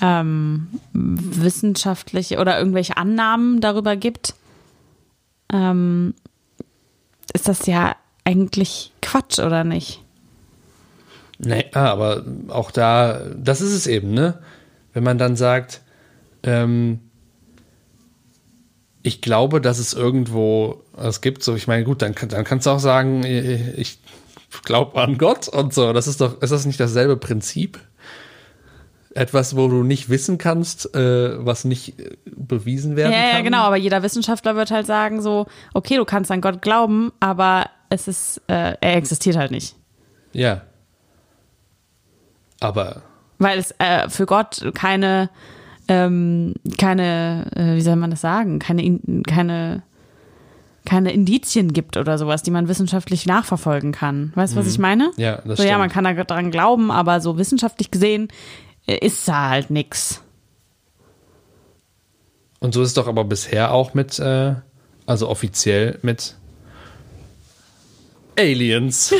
ähm, 0.01 0.69
wissenschaftliche 0.93 2.39
oder 2.39 2.59
irgendwelche 2.59 2.97
Annahmen 2.97 3.61
darüber 3.61 3.97
gibt, 3.97 4.35
ähm, 5.53 6.15
ist 7.33 7.49
das 7.49 7.67
ja 7.67 7.97
eigentlich 8.25 8.93
Quatsch, 9.03 9.39
oder 9.39 9.65
nicht? 9.65 10.03
Nee, 11.39 11.67
ah, 11.73 11.91
aber 11.91 12.25
auch 12.49 12.71
da, 12.71 13.21
das 13.37 13.61
ist 13.61 13.73
es 13.73 13.87
eben, 13.87 14.13
ne? 14.13 14.39
Wenn 14.93 15.03
man 15.03 15.19
dann 15.19 15.37
sagt, 15.37 15.81
ähm, 16.45 17.01
ich 19.05 19.21
glaube, 19.21 19.61
dass 19.61 19.79
es 19.79 19.93
irgendwo 19.93 20.83
es 20.97 21.21
gibt, 21.21 21.43
so, 21.45 21.55
ich 21.55 21.69
meine, 21.69 21.85
gut, 21.85 22.01
dann, 22.03 22.15
dann 22.29 22.43
kannst 22.45 22.67
du 22.67 22.71
auch 22.71 22.79
sagen, 22.79 23.23
ich 23.23 23.99
glaube 24.65 25.01
an 25.01 25.19
Gott 25.19 25.47
und 25.47 25.75
so. 25.75 25.93
Das 25.93 26.07
ist 26.07 26.21
doch, 26.23 26.41
ist 26.41 26.51
das 26.51 26.65
nicht 26.65 26.81
dasselbe 26.81 27.17
Prinzip? 27.19 27.79
Etwas, 29.15 29.57
wo 29.57 29.69
du 29.69 29.85
nicht 29.85 30.09
wissen 30.09 30.39
kannst, 30.39 30.93
äh, 30.97 31.45
was 31.45 31.65
nicht 31.65 32.01
äh, 32.01 32.17
bewiesen 32.35 32.97
werden 32.97 33.13
Ja, 33.13 33.19
kann? 33.21 33.37
ja, 33.37 33.41
genau, 33.43 33.59
aber 33.59 33.77
jeder 33.77 34.03
Wissenschaftler 34.03 34.57
wird 34.57 34.71
halt 34.73 34.87
sagen 34.87 35.23
so, 35.23 35.47
okay, 35.73 35.97
du 35.97 36.05
kannst 36.05 36.33
an 36.33 36.41
Gott 36.41 36.63
glauben, 36.63 37.13
aber 37.21 37.71
es 37.91 38.09
ist, 38.09 38.41
äh, 38.49 38.75
er 38.81 38.97
existiert 38.97 39.37
halt 39.37 39.51
nicht. 39.53 39.77
Ja. 40.33 40.63
Aber 42.59 43.03
Weil 43.39 43.59
es 43.59 43.73
äh, 43.79 44.09
für 44.09 44.27
Gott 44.27 44.65
keine, 44.75 45.29
ähm, 45.89 46.55
keine, 46.79 47.47
äh, 47.57 47.77
wie 47.77 47.81
soll 47.81 47.97
man 47.97 48.11
das 48.11 48.21
sagen, 48.21 48.59
keine, 48.59 48.83
In- 48.85 49.23
keine, 49.23 49.83
keine 50.87 51.13
Indizien 51.13 51.73
gibt 51.73 51.97
oder 51.97 52.19
sowas, 52.19 52.43
die 52.43 52.51
man 52.51 52.69
wissenschaftlich 52.69 53.27
nachverfolgen 53.27 53.93
kann. 53.93 54.33
Weißt 54.35 54.55
du, 54.55 54.59
was 54.59 54.67
ich 54.67 54.79
meine? 54.79 55.09
Mhm. 55.17 55.21
Ja, 55.23 55.37
das 55.45 55.59
so, 55.59 55.63
ja, 55.63 55.71
stimmt. 55.71 55.79
man 55.81 55.89
kann 55.91 56.05
da 56.05 56.13
dran 56.25 56.51
glauben, 56.51 56.91
aber 56.91 57.21
so 57.21 57.39
wissenschaftlich 57.39 57.91
gesehen 57.91 58.29
äh, 58.87 58.99
ist 59.05 59.27
da 59.29 59.49
halt 59.51 59.71
nix. 59.71 60.21
Und 62.61 62.73
so 62.75 62.81
ist 62.83 62.89
es 62.89 62.95
doch 62.95 63.09
aber 63.09 63.25
bisher 63.25 63.73
auch 63.73 63.93
mit 63.95 64.19
äh, 64.19 64.55
Also 65.07 65.29
offiziell 65.29 65.99
mit 66.03 66.35
Aliens. 68.39 69.15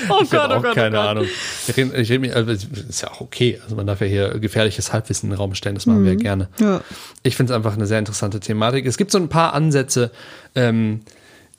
Oh 0.08 0.20
Ich 0.22 0.32
habe 0.32 0.56
auch 0.56 0.74
keine 0.74 0.98
Ahnung. 1.00 1.26
Ich 1.68 1.76
rede, 1.76 1.96
ich 2.00 2.10
rede, 2.10 2.18
mich- 2.20 2.34
also, 2.34 2.50
ist 2.52 3.02
ja 3.02 3.10
auch 3.10 3.20
okay. 3.20 3.60
Also 3.62 3.76
man 3.76 3.86
darf 3.86 4.00
ja 4.00 4.06
hier 4.06 4.38
gefährliches 4.38 4.92
Halbwissen 4.92 5.28
in 5.28 5.30
den 5.34 5.38
Raum 5.38 5.54
stellen, 5.54 5.74
das 5.74 5.86
machen 5.86 6.04
wir 6.04 6.16
gerne. 6.16 6.48
Ja. 6.58 6.80
Ich 7.22 7.36
finde 7.36 7.52
es 7.52 7.56
einfach 7.56 7.74
eine 7.74 7.86
sehr 7.86 7.98
interessante 7.98 8.40
Thematik. 8.40 8.86
Es 8.86 8.96
gibt 8.96 9.10
so 9.10 9.18
ein 9.18 9.28
paar 9.28 9.54
Ansätze, 9.54 10.10
ähm, 10.54 11.00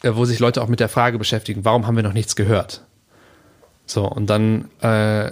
äh, 0.03 0.11
wo 0.13 0.25
sich 0.25 0.39
Leute 0.39 0.61
auch 0.61 0.67
mit 0.67 0.79
der 0.79 0.89
Frage 0.89 1.17
beschäftigen, 1.17 1.65
warum 1.65 1.87
haben 1.87 1.95
wir 1.95 2.03
noch 2.03 2.13
nichts 2.13 2.35
gehört? 2.35 2.81
So, 3.85 4.07
und 4.07 4.29
dann 4.29 4.69
äh, 4.81 5.31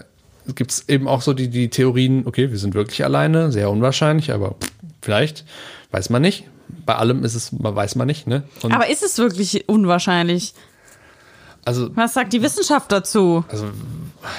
gibt 0.55 0.71
es 0.71 0.89
eben 0.89 1.07
auch 1.07 1.21
so 1.21 1.33
die, 1.33 1.49
die 1.49 1.69
Theorien, 1.69 2.23
okay, 2.25 2.51
wir 2.51 2.57
sind 2.57 2.73
wirklich 2.73 3.03
alleine, 3.03 3.51
sehr 3.51 3.69
unwahrscheinlich, 3.69 4.31
aber 4.31 4.55
vielleicht, 5.01 5.45
weiß 5.91 6.09
man 6.09 6.21
nicht. 6.21 6.45
Bei 6.85 6.95
allem 6.95 7.23
ist 7.23 7.33
es, 7.35 7.49
weiß 7.51 7.95
man 7.95 8.05
nicht, 8.07 8.27
ne? 8.27 8.43
Und 8.61 8.71
Aber 8.73 8.89
ist 8.89 9.01
es 9.01 9.17
wirklich 9.17 9.67
unwahrscheinlich? 9.67 10.53
Also, 11.65 11.95
Was 11.95 12.13
sagt 12.13 12.33
die 12.33 12.41
Wissenschaft 12.41 12.91
dazu? 12.91 13.43
also 13.49 13.67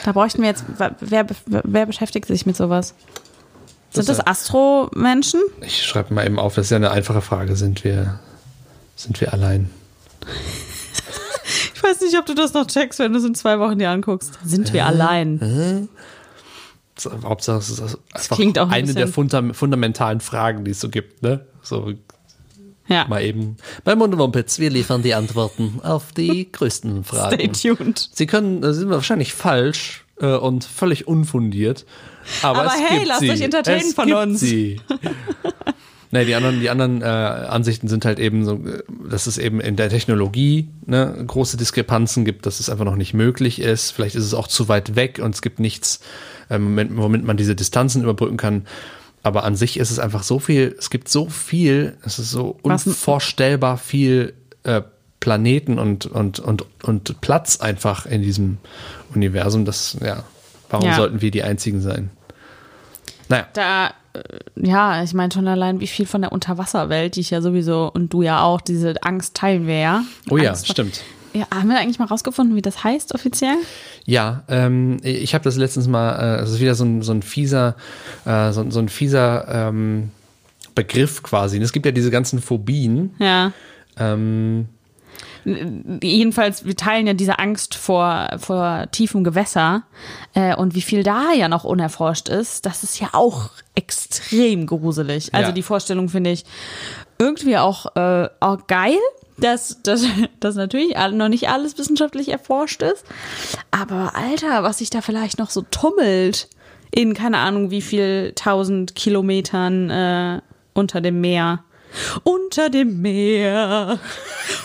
Da 0.05 0.13
bräuchten 0.13 0.43
wir 0.43 0.49
jetzt, 0.49 0.65
wer, 1.01 1.27
wer 1.47 1.87
beschäftigt 1.87 2.27
sich 2.27 2.47
mit 2.47 2.57
sowas? 2.57 2.95
Sind 3.93 4.09
Das- 4.09 4.19
das 4.19 4.27
Astromenschen? 4.27 5.41
ich 5.63 5.83
schreibe 5.85 6.15
mal 6.15 6.25
eben 6.27 6.39
auf, 6.39 6.55
das 6.55 6.67
ist 6.67 6.71
ja 6.71 6.77
eine 6.77 6.91
einfache 6.91 7.21
Frage. 7.23 7.57
Sind 7.57 7.83
wir, 7.85 8.21
sind 8.97 9.21
wir 9.21 9.33
allein? 9.33 9.71
Ich 11.75 11.83
weiß 11.83 12.01
nicht, 12.03 12.17
ob 12.19 12.27
du 12.27 12.35
das 12.35 12.53
noch 12.55 12.67
checkst, 12.67 12.99
wenn 12.99 13.13
du 13.13 13.19
es 13.19 13.25
in 13.25 13.35
zwei 13.35 13.59
Wochen 13.59 13.79
dir 13.79 13.91
anguckst. 13.91 14.39
Sind 14.45 14.73
wir 14.73 14.87
allein? 14.87 15.89
So, 16.99 17.11
Hauptsache, 17.25 17.59
es 17.59 17.71
ist 17.71 17.81
einfach 18.13 18.37
klingt 18.37 18.59
auch 18.59 18.67
ein 18.69 18.73
eine 18.75 18.87
der 18.89 19.07
bisschen- 19.07 19.13
fundam 19.15 19.55
fundamentalen 19.55 20.21
Fragen, 20.21 20.65
die 20.65 20.73
es 20.73 20.81
so 20.81 20.89
gibt, 20.91 21.23
ne? 21.23 21.47
So 21.63 21.93
Ja. 22.91 23.07
mal 23.09 23.23
eben. 23.23 23.57
Bei 23.85 23.95
Mundwumpitz, 23.95 24.59
wir 24.59 24.69
liefern 24.69 25.03
die 25.03 25.15
Antworten 25.15 25.81
auf 25.83 26.13
die 26.13 26.51
größten 26.51 27.05
Stay 27.05 27.17
Fragen. 27.17 27.53
tuned. 27.53 28.11
Sie 28.13 28.27
können, 28.27 28.73
sind 28.75 28.91
wahrscheinlich 28.91 29.33
falsch 29.33 30.05
äh, 30.21 30.27
und 30.35 30.65
völlig 30.65 31.07
unfundiert. 31.07 31.87
Aber, 32.43 32.63
Aber 32.63 32.71
hey, 32.73 33.05
lasst 33.07 33.21
sie. 33.21 33.31
euch 33.31 33.41
entertainen 33.41 33.81
es 33.89 33.95
von 33.95 34.13
uns. 34.13 34.41
Sie. 34.41 34.81
Nee, 36.13 36.25
die 36.25 36.35
anderen, 36.35 36.59
die 36.61 36.71
anderen 36.71 37.03
äh, 37.03 37.05
Ansichten 37.05 37.87
sind 37.87 38.05
halt 38.05 38.19
eben 38.19 38.45
so, 38.45 38.55
äh, 38.55 38.83
dass 39.09 39.29
es 39.29 39.39
eben 39.39 39.61
in 39.61 39.77
der 39.77 39.91
Technologie 39.91 40.69
ne, 40.85 41.23
große 41.25 41.57
Diskrepanzen 41.57 42.25
gibt, 42.25 42.47
dass 42.47 42.59
es 42.59 42.69
einfach 42.69 42.85
noch 42.85 42.97
nicht 42.97 43.15
möglich 43.15 43.61
ist. 43.61 43.93
Vielleicht 43.93 44.17
ist 44.17 44.25
es 44.25 44.35
auch 44.35 44.49
zu 44.49 44.69
weit 44.69 44.97
weg 44.97 45.21
und 45.23 45.37
es 45.37 45.41
gibt 45.41 45.61
nichts, 45.61 46.01
ähm, 46.51 46.77
womit 46.97 47.23
man 47.23 47.37
diese 47.37 47.55
Distanzen 47.55 48.03
überbrücken 48.03 48.37
kann. 48.39 48.67
Aber 49.23 49.45
an 49.45 49.55
sich 49.57 49.79
ist 49.79 49.91
es 49.91 49.99
einfach 49.99 50.23
so 50.23 50.39
viel, 50.39 50.75
es 50.79 50.89
gibt 50.91 51.09
so 51.09 51.29
viel, 51.29 51.97
es 52.05 52.19
ist 52.19 52.31
so 52.31 52.59
Was- 52.63 52.87
unvorstellbar 52.87 53.77
viel 53.77 54.33
äh, 54.63 54.83
Planeten 55.21 55.79
und, 55.79 56.07
und, 56.07 56.39
und, 56.41 56.65
und 56.83 57.21
Platz 57.21 57.61
einfach 57.61 58.07
in 58.07 58.23
diesem 58.23 58.57
Universum, 59.15 59.65
dass, 59.67 59.97
ja, 60.03 60.23
warum 60.71 60.87
Ja. 60.89 60.95
sollten 60.97 61.21
wir 61.21 61.31
die 61.31 61.43
Einzigen 61.43 61.83
sein? 61.83 62.09
Naja, 63.29 63.47
Da, 63.53 63.87
äh, 64.15 64.23
ja, 64.57 65.03
ich 65.03 65.13
meine 65.13 65.31
schon 65.33 65.47
allein, 65.47 65.81
wie 65.81 65.87
viel 65.87 66.07
von 66.07 66.23
der 66.23 66.33
Unterwasserwelt, 66.33 67.17
die 67.17 67.21
ich 67.21 67.31
ja 67.31 67.43
sowieso 67.43 67.91
und 67.93 68.13
du 68.13 68.23
ja 68.23 68.43
auch, 68.43 68.63
diese 68.63 68.95
Angst 69.03 69.35
teilen 69.35 69.67
wir 69.67 69.79
ja. 69.79 70.03
oh 70.31 70.39
ja, 70.39 70.51
Angst 70.51 70.69
stimmt. 70.69 71.03
Ja, 71.33 71.47
haben 71.51 71.69
wir 71.69 71.79
eigentlich 71.79 71.99
mal 71.99 72.07
rausgefunden, 72.07 72.57
wie 72.57 72.63
das 72.63 72.83
heißt 72.83 73.15
offiziell? 73.15 73.57
Ja, 74.05 74.43
ähm, 74.49 74.99
ich 75.03 75.35
habe 75.35 75.45
das 75.45 75.57
letztens 75.57 75.87
mal, 75.87 76.39
äh, 76.39 76.43
es 76.43 76.51
ist 76.51 76.61
wieder 76.61 76.75
so 76.75 76.85
ein, 76.85 77.03
so 77.03 77.13
ein 77.13 77.23
fieser, 77.23 77.77
äh, 78.25 78.51
so, 78.53 78.69
so 78.71 78.81
ein 78.81 78.89
fieser 78.89 79.47
ähm, 79.49 80.11
Begriff 80.75 81.23
quasi. 81.23 81.57
Und 81.59 81.63
es 81.63 81.73
gibt 81.73 81.87
ja 81.87 81.93
diese 81.93 82.11
ganzen 82.11 82.41
Phobien. 82.41 83.15
Ja. 83.19 83.53
Ähm, 83.97 84.67
Jedenfalls, 86.03 86.67
wir 86.67 86.77
teilen 86.77 87.07
ja 87.07 87.15
diese 87.15 87.39
Angst 87.39 87.75
vor, 87.75 88.29
vor 88.39 88.89
tiefem 88.91 89.25
Gewässer 89.25 89.85
äh, 90.35 90.55
und 90.55 90.75
wie 90.75 90.83
viel 90.83 91.03
da 91.03 91.33
ja 91.33 91.49
noch 91.49 91.65
unerforscht 91.65 92.29
ist, 92.29 92.67
das 92.67 92.83
ist 92.83 93.01
ja 93.01 93.09
auch 93.13 93.51
extrem 93.75 94.67
gruselig. 94.67 95.33
Also 95.35 95.49
Ja. 95.49 95.53
die 95.53 95.63
Vorstellung 95.63 96.09
finde 96.11 96.31
ich 96.31 96.45
irgendwie 97.19 97.57
auch, 97.57 97.97
äh, 97.97 98.29
auch 98.41 98.67
geil, 98.67 98.99
dass, 99.41 99.79
dass, 99.83 100.05
dass 100.41 100.55
natürlich 100.55 100.95
noch 101.13 101.29
nicht 101.29 101.49
alles 101.49 101.79
wissenschaftlich 101.79 102.29
erforscht 102.29 102.83
ist. 102.83 103.05
Aber 103.71 104.13
Alter, 104.17 104.63
was 104.63 104.79
sich 104.79 104.91
da 104.91 105.01
vielleicht 105.01 105.39
noch 105.39 105.51
so 105.51 105.63
tummelt 105.63 106.49
in 106.93 107.15
keine 107.15 107.39
Ahnung 107.39 107.71
wie 107.71 107.83
viel 107.83 108.33
tausend 108.35 108.95
Kilometern 108.97 109.91
äh, 109.91 110.41
unter 110.75 111.01
dem 111.01 111.21
Meer. 111.21 111.63
Unter 112.23 112.71
dem 112.71 113.01
Meer, 113.03 113.99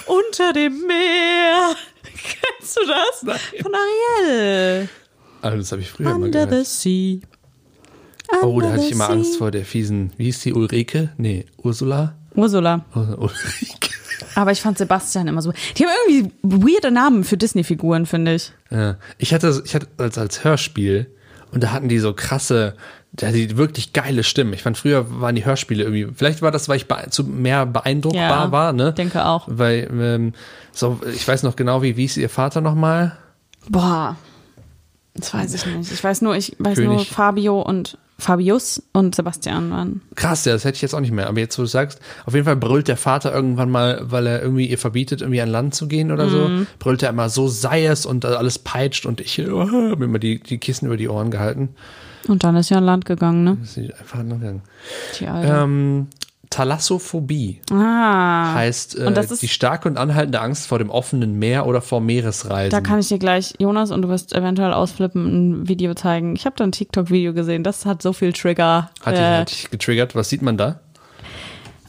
unter 0.05 0.53
dem 0.53 0.85
Meer. 0.85 1.75
Kennst 2.03 2.77
du 2.77 2.81
das? 2.85 3.35
Von 3.63 3.71
Ariel. 3.73 4.87
also 5.41 5.57
das 5.57 5.71
habe 5.71 5.81
ich 5.81 5.89
früher 5.89 6.09
mal 6.09 6.23
Under 6.25 6.43
the 6.43 6.49
gehört. 6.49 6.67
sea. 6.67 7.17
Oh, 8.43 8.59
da 8.59 8.67
Under 8.67 8.71
hatte 8.73 8.83
ich 8.85 8.91
immer 8.91 9.05
sea. 9.07 9.13
Angst 9.13 9.37
vor 9.37 9.49
der 9.51 9.65
fiesen, 9.65 10.13
wie 10.17 10.25
hieß 10.25 10.41
die, 10.41 10.53
Ulrike? 10.53 11.09
Nee, 11.17 11.45
Ursula? 11.63 12.15
Ursula. 12.35 12.85
Ur- 12.95 13.17
Ulrike. 13.19 13.84
Aber 14.35 14.51
ich 14.51 14.61
fand 14.61 14.77
Sebastian 14.77 15.27
immer 15.27 15.41
so. 15.41 15.53
Die 15.77 15.85
haben 15.85 15.91
irgendwie 16.07 16.31
weirde 16.43 16.91
Namen 16.91 17.23
für 17.23 17.37
Disney-Figuren, 17.37 18.05
finde 18.05 18.35
ich. 18.35 18.51
Ja. 18.69 18.97
Ich 19.17 19.33
hatte, 19.33 19.61
ich 19.65 19.73
hatte 19.73 19.87
als, 19.97 20.17
als 20.17 20.43
Hörspiel 20.43 21.07
und 21.51 21.63
da 21.63 21.71
hatten 21.71 21.87
die 21.87 21.99
so 21.99 22.13
krasse, 22.13 22.75
da 23.13 23.31
die 23.31 23.55
wirklich 23.57 23.93
geile 23.93 24.23
Stimmen. 24.23 24.53
Ich 24.53 24.63
fand 24.63 24.77
früher 24.77 25.21
waren 25.21 25.35
die 25.35 25.45
Hörspiele 25.45 25.83
irgendwie, 25.83 26.07
vielleicht 26.13 26.41
war 26.41 26.51
das, 26.51 26.67
weil 26.67 26.77
ich 26.77 26.85
zu 27.09 27.23
mehr 27.23 27.65
beeindruckbar 27.65 28.45
Ja, 28.45 28.51
war, 28.51 28.73
ne? 28.73 28.91
denke 28.93 29.25
auch. 29.25 29.47
Weil, 29.47 29.89
ähm, 29.93 30.33
so, 30.73 30.99
ich 31.13 31.25
weiß 31.25 31.43
noch 31.43 31.55
genau, 31.55 31.81
wie, 31.81 31.95
wie 31.95 32.05
ist 32.05 32.17
ihr 32.17 32.29
Vater 32.29 32.59
nochmal? 32.61 33.17
Boah. 33.69 34.17
Das 35.13 35.33
weiß 35.33 35.53
ich 35.53 35.65
nicht. 35.65 35.91
Ich 35.93 36.03
weiß 36.03 36.21
nur, 36.21 36.35
ich 36.35 36.55
weiß 36.59 36.77
nur 36.79 36.95
König. 36.95 37.09
Fabio 37.09 37.61
und 37.61 37.97
Fabius 38.17 38.81
und 38.93 39.13
Sebastian 39.13 39.71
waren. 39.71 40.01
Krass, 40.15 40.45
ja, 40.45 40.53
das 40.53 40.63
hätte 40.63 40.75
ich 40.77 40.81
jetzt 40.81 40.93
auch 40.93 41.01
nicht 41.01 41.11
mehr. 41.11 41.27
Aber 41.27 41.39
jetzt, 41.39 41.57
wo 41.57 41.63
du 41.63 41.67
sagst, 41.67 41.99
auf 42.25 42.33
jeden 42.33 42.45
Fall 42.45 42.55
brüllt 42.55 42.87
der 42.87 42.95
Vater 42.97 43.33
irgendwann 43.33 43.69
mal, 43.69 43.99
weil 44.03 44.25
er 44.25 44.41
irgendwie 44.41 44.67
ihr 44.67 44.77
verbietet, 44.77 45.21
irgendwie 45.21 45.41
an 45.41 45.49
Land 45.49 45.75
zu 45.75 45.87
gehen 45.87 46.11
oder 46.11 46.25
Mhm. 46.27 46.29
so, 46.29 46.49
brüllt 46.79 47.03
er 47.03 47.09
immer, 47.09 47.29
so 47.29 47.47
sei 47.47 47.85
es 47.85 48.05
und 48.05 48.23
alles 48.23 48.59
peitscht 48.59 49.05
und 49.05 49.19
ich 49.19 49.45
oh, 49.49 49.91
habe 49.91 50.05
immer 50.05 50.19
die, 50.19 50.39
die 50.41 50.57
Kissen 50.57 50.85
über 50.85 50.97
die 50.97 51.09
Ohren 51.09 51.29
gehalten. 51.29 51.69
Und 52.27 52.43
dann 52.43 52.55
ist 52.55 52.69
ja 52.69 52.77
an 52.77 52.85
Land 52.85 53.05
gegangen, 53.05 53.43
ne? 53.43 53.57
Ist 53.61 53.77
einfach 53.77 54.19
angegangen. 54.19 54.61
Die 55.19 55.27
Alte. 55.27 55.47
Ähm, 55.47 56.07
Thalassophobie 56.55 57.61
ah. 57.71 58.53
heißt 58.53 58.97
äh, 58.97 59.05
Und 59.05 59.17
das 59.17 59.29
ist- 59.29 59.41
die 59.41 59.49
starke 59.49 59.89
und 59.89 59.97
anhaltende 59.97 60.39
Angst 60.39 60.67
vor 60.67 60.79
dem 60.79 60.89
offenen 60.89 61.37
Meer 61.37 61.65
oder 61.65 61.81
vor 61.81 61.99
Meeresreisen. 61.99 62.71
Da 62.71 62.79
kann 62.81 62.99
ich 62.99 63.09
dir 63.09 63.19
gleich, 63.19 63.55
Jonas, 63.59 63.91
und 63.91 64.01
du 64.01 64.09
wirst 64.09 64.33
eventuell 64.33 64.71
ausflippen, 64.71 65.25
ein 65.59 65.67
Video 65.67 65.93
zeigen. 65.95 66.35
Ich 66.35 66.45
habe 66.45 66.55
da 66.55 66.63
ein 66.63 66.71
TikTok-Video 66.71 67.33
gesehen, 67.33 67.63
das 67.63 67.85
hat 67.85 68.01
so 68.01 68.13
viel 68.13 68.31
Trigger. 68.31 68.89
hat, 69.03 69.13
dich, 69.13 69.21
äh, 69.21 69.37
hat 69.39 69.51
dich 69.51 69.69
getriggert. 69.69 70.15
Was 70.15 70.29
sieht 70.29 70.41
man 70.41 70.57
da? 70.57 70.79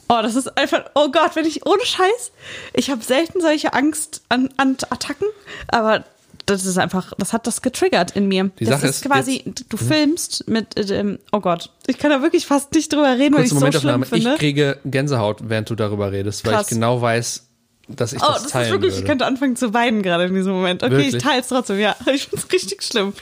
oh, 0.09 0.19
das 0.21 0.35
ist 0.35 0.57
einfach, 0.57 0.83
oh 0.95 1.09
Gott, 1.11 1.35
wenn 1.35 1.45
ich, 1.45 1.65
ohne 1.65 1.83
Scheiß, 1.83 2.31
ich 2.73 2.89
habe 2.89 3.03
selten 3.03 3.41
solche 3.41 3.73
Angst 3.73 4.21
an, 4.29 4.49
an 4.57 4.77
Attacken, 4.89 5.27
aber 5.67 6.03
das 6.47 6.65
ist 6.65 6.77
einfach, 6.79 7.13
das 7.19 7.31
hat 7.33 7.45
das 7.45 7.61
getriggert 7.61 8.11
in 8.15 8.27
mir. 8.27 8.49
Die 8.59 8.65
das 8.65 8.81
Sache 8.81 8.89
ist 8.89 9.03
quasi, 9.05 9.43
du 9.69 9.77
filmst 9.77 10.47
mit, 10.47 10.75
äh, 10.77 10.85
dem- 10.85 11.19
oh 11.31 11.39
Gott, 11.39 11.69
ich 11.85 11.99
kann 11.99 12.09
da 12.09 12.21
wirklich 12.23 12.45
fast 12.47 12.73
nicht 12.73 12.91
drüber 12.91 13.17
reden, 13.17 13.35
weil 13.35 13.45
ich 13.45 13.51
es 13.51 13.59
so 13.59 13.71
schlimm 13.79 14.03
finde. 14.03 14.31
Ich 14.33 14.39
kriege 14.39 14.79
Gänsehaut, 14.85 15.41
während 15.47 15.69
du 15.69 15.75
darber 15.75 16.11
redest, 16.11 16.43
weil 16.45 16.53
Krass. 16.53 16.63
ich 16.63 16.69
genau 16.69 17.01
weiß, 17.01 17.43
dass 17.89 18.13
ich 18.13 18.21
Oh, 18.21 18.25
das 18.33 18.43
das 18.43 18.51
teilen 18.53 18.65
ist 18.65 18.71
wirklich, 18.71 18.91
würde. 18.93 19.01
ich 19.03 19.07
könnte 19.07 19.25
anfangen 19.25 19.55
zu 19.55 19.73
weinen 19.73 20.01
gerade 20.01 20.25
in 20.25 20.33
diesem 20.33 20.53
Moment. 20.53 20.83
Okay, 20.83 20.91
Wirklich? 20.93 21.15
ich 21.15 21.23
teile 21.23 21.41
es 21.41 21.47
trotzdem, 21.47 21.79
ja. 21.79 21.95
Ich 22.13 22.27
finde 22.27 22.43
es 22.45 22.51
richtig 22.51 22.83
schlimm. 22.83 23.13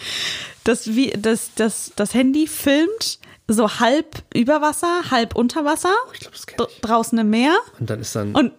Das, 0.64 0.88
wie, 0.88 1.12
das, 1.12 1.50
das, 1.56 1.92
das 1.96 2.14
Handy 2.14 2.48
filmt 2.48 3.20
so 3.48 3.80
halb 3.80 4.24
über 4.34 4.62
Wasser, 4.62 5.02
halb 5.12 5.36
unter 5.36 5.66
Wasser. 5.66 5.94
ich 6.14 6.20
glaube, 6.22 6.36
das 6.36 6.48
kenn 6.48 6.58
dr- 6.58 6.70
ich. 6.74 6.82
Draußen 6.82 7.18
im 7.20 7.30
Meer. 7.30 7.56
Und 7.80 7.90
dann 7.90 8.00
ist 8.00 8.16
dann. 8.16 8.34
Und, 8.34 8.52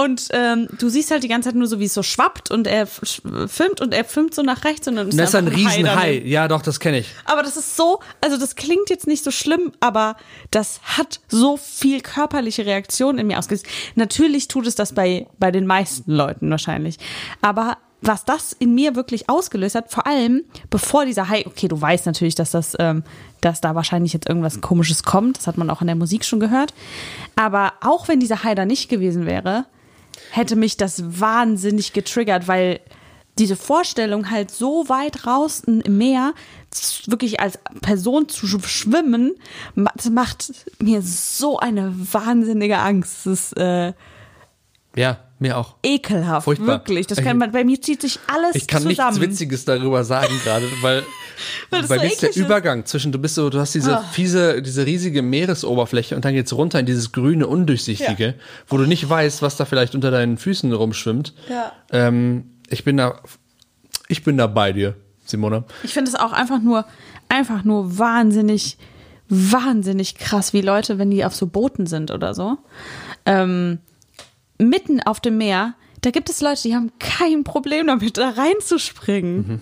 und 0.00 0.28
ähm, 0.32 0.66
du 0.78 0.88
siehst 0.88 1.10
halt 1.10 1.22
die 1.22 1.28
ganze 1.28 1.50
Zeit 1.50 1.56
nur 1.56 1.66
so, 1.66 1.78
wie 1.78 1.84
es 1.84 1.92
so 1.92 2.02
schwappt 2.02 2.50
und 2.50 2.66
er 2.66 2.86
filmt 2.86 3.82
und 3.82 3.92
er 3.92 4.04
filmt 4.06 4.34
so 4.34 4.40
nach 4.40 4.64
rechts 4.64 4.88
und 4.88 4.96
dann 4.96 5.08
ist, 5.08 5.18
das 5.18 5.28
ist 5.28 5.34
ein 5.34 5.50
Hai 5.50 5.54
Riesenhai. 5.54 6.22
Ja, 6.24 6.48
doch, 6.48 6.62
das 6.62 6.80
kenne 6.80 7.00
ich. 7.00 7.08
Aber 7.26 7.42
das 7.42 7.58
ist 7.58 7.76
so, 7.76 8.00
also 8.22 8.38
das 8.38 8.56
klingt 8.56 8.88
jetzt 8.88 9.06
nicht 9.06 9.22
so 9.22 9.30
schlimm, 9.30 9.72
aber 9.80 10.16
das 10.50 10.80
hat 10.82 11.20
so 11.28 11.58
viel 11.58 12.00
körperliche 12.00 12.64
Reaktion 12.64 13.18
in 13.18 13.26
mir 13.26 13.38
ausgelöst. 13.38 13.66
Natürlich 13.94 14.48
tut 14.48 14.66
es 14.66 14.74
das 14.74 14.94
bei, 14.94 15.26
bei 15.38 15.50
den 15.50 15.66
meisten 15.66 16.10
Leuten 16.10 16.50
wahrscheinlich. 16.50 16.96
Aber 17.42 17.76
was 18.00 18.24
das 18.24 18.54
in 18.54 18.74
mir 18.74 18.96
wirklich 18.96 19.28
ausgelöst 19.28 19.74
hat, 19.74 19.92
vor 19.92 20.06
allem 20.06 20.44
bevor 20.70 21.04
dieser 21.04 21.28
Hai, 21.28 21.44
okay, 21.46 21.68
du 21.68 21.78
weißt 21.78 22.06
natürlich, 22.06 22.36
dass 22.36 22.52
das, 22.52 22.74
ähm, 22.78 23.04
dass 23.42 23.60
da 23.60 23.74
wahrscheinlich 23.74 24.14
jetzt 24.14 24.30
irgendwas 24.30 24.62
Komisches 24.62 25.02
kommt, 25.02 25.36
das 25.36 25.46
hat 25.46 25.58
man 25.58 25.68
auch 25.68 25.82
in 25.82 25.88
der 25.88 25.96
Musik 25.96 26.24
schon 26.24 26.40
gehört. 26.40 26.72
Aber 27.36 27.74
auch 27.82 28.08
wenn 28.08 28.18
dieser 28.18 28.44
Hai 28.44 28.54
da 28.54 28.64
nicht 28.64 28.88
gewesen 28.88 29.26
wäre, 29.26 29.66
hätte 30.30 30.56
mich 30.56 30.76
das 30.76 31.20
wahnsinnig 31.20 31.92
getriggert, 31.92 32.48
weil 32.48 32.80
diese 33.38 33.56
Vorstellung 33.56 34.30
halt 34.30 34.50
so 34.50 34.88
weit 34.88 35.24
draußen 35.24 35.80
im 35.80 35.96
Meer 35.98 36.34
wirklich 37.06 37.40
als 37.40 37.58
Person 37.80 38.28
zu 38.28 38.46
sch- 38.46 38.66
schwimmen, 38.66 39.34
macht 39.74 40.52
mir 40.80 41.00
so 41.02 41.58
eine 41.58 41.94
wahnsinnige 42.12 42.78
Angst. 42.78 43.26
Das 43.26 43.52
äh, 43.54 43.92
Ja, 44.94 45.18
mir 45.40 45.56
auch. 45.58 45.74
Ekelhaft, 45.82 46.44
Furchtbar. 46.44 46.66
wirklich. 46.68 47.06
Das 47.06 47.18
kann 47.18 47.28
Ich- 47.28 47.34
man, 47.40 47.52
bei 47.52 47.64
mir 47.64 47.80
zieht 47.80 48.00
sich 48.02 48.18
alles 48.26 48.54
Ich 48.54 48.66
kann 48.66 48.82
zusammen. 48.82 49.08
nichts 49.18 49.20
Witziges 49.20 49.64
darüber 49.64 50.04
sagen 50.04 50.32
gerade, 50.44 50.66
weil, 50.82 51.02
Weil 51.70 51.82
bei 51.86 51.96
so 51.96 52.02
mir 52.04 52.12
ist 52.12 52.22
der. 52.22 52.36
Übergang 52.36 52.84
zwischen, 52.84 53.12
du 53.12 53.18
bist 53.18 53.34
so, 53.34 53.48
du 53.48 53.58
hast 53.58 53.74
diese 53.74 53.98
Ah. 53.98 54.02
fiese, 54.02 54.60
diese 54.62 54.84
riesige 54.84 55.22
Meeresoberfläche 55.22 56.14
und 56.14 56.24
dann 56.24 56.34
geht's 56.34 56.52
runter 56.52 56.78
in 56.78 56.86
dieses 56.86 57.12
grüne, 57.12 57.46
undurchsichtige, 57.46 58.34
wo 58.68 58.76
du 58.76 58.84
nicht 58.84 59.08
weißt, 59.08 59.40
was 59.42 59.56
da 59.56 59.64
vielleicht 59.64 59.94
unter 59.94 60.10
deinen 60.10 60.36
Füßen 60.36 60.70
rumschwimmt. 60.72 61.32
Ja. 61.48 61.72
Ähm, 61.90 62.44
ich 62.68 62.84
bin 62.84 62.98
da, 62.98 63.20
ich 64.08 64.22
bin 64.22 64.36
da 64.36 64.46
bei 64.46 64.72
dir, 64.72 64.94
Simona. 65.24 65.64
Ich 65.82 65.94
finde 65.94 66.10
es 66.10 66.14
auch 66.14 66.32
einfach 66.32 66.60
nur, 66.60 66.84
einfach 67.28 67.64
nur 67.64 67.98
wahnsinnig, 67.98 68.76
wahnsinnig 69.28 70.16
krass, 70.16 70.52
wie 70.52 70.60
Leute, 70.60 70.98
wenn 70.98 71.10
die 71.10 71.24
auf 71.24 71.34
so 71.34 71.46
Booten 71.46 71.86
sind 71.86 72.10
oder 72.10 72.34
so, 72.34 72.58
ähm, 73.26 73.78
mitten 74.68 75.00
auf 75.02 75.20
dem 75.20 75.38
Meer, 75.38 75.74
da 76.02 76.10
gibt 76.10 76.30
es 76.30 76.40
Leute, 76.40 76.62
die 76.62 76.74
haben 76.74 76.92
kein 76.98 77.44
Problem 77.44 77.86
damit, 77.86 78.16
da 78.16 78.30
reinzuspringen. 78.30 79.60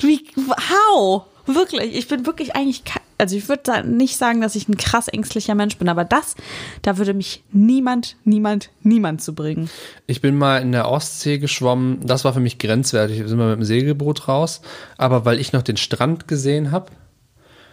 Wie, 0.00 0.26
how? 0.36 1.24
Wirklich, 1.46 1.96
ich 1.96 2.06
bin 2.06 2.24
wirklich 2.24 2.54
eigentlich, 2.54 2.82
also 3.18 3.36
ich 3.36 3.48
würde 3.48 3.62
da 3.64 3.82
nicht 3.82 4.16
sagen, 4.16 4.40
dass 4.40 4.54
ich 4.54 4.68
ein 4.68 4.76
krass 4.76 5.08
ängstlicher 5.08 5.56
Mensch 5.56 5.76
bin, 5.76 5.88
aber 5.88 6.04
das, 6.04 6.36
da 6.82 6.98
würde 6.98 7.14
mich 7.14 7.42
niemand, 7.50 8.16
niemand, 8.24 8.70
niemand 8.82 9.22
zu 9.22 9.34
bringen. 9.34 9.68
Ich 10.06 10.20
bin 10.20 10.36
mal 10.36 10.62
in 10.62 10.70
der 10.70 10.88
Ostsee 10.88 11.38
geschwommen. 11.38 12.06
Das 12.06 12.24
war 12.24 12.32
für 12.32 12.40
mich 12.40 12.58
grenzwertig. 12.58 13.18
Wir 13.18 13.28
sind 13.28 13.38
mal 13.38 13.50
mit 13.50 13.58
dem 13.58 13.64
Segelboot 13.64 14.28
raus. 14.28 14.60
Aber 14.98 15.24
weil 15.24 15.40
ich 15.40 15.52
noch 15.52 15.62
den 15.62 15.76
Strand 15.76 16.28
gesehen 16.28 16.70
habe, 16.70 16.92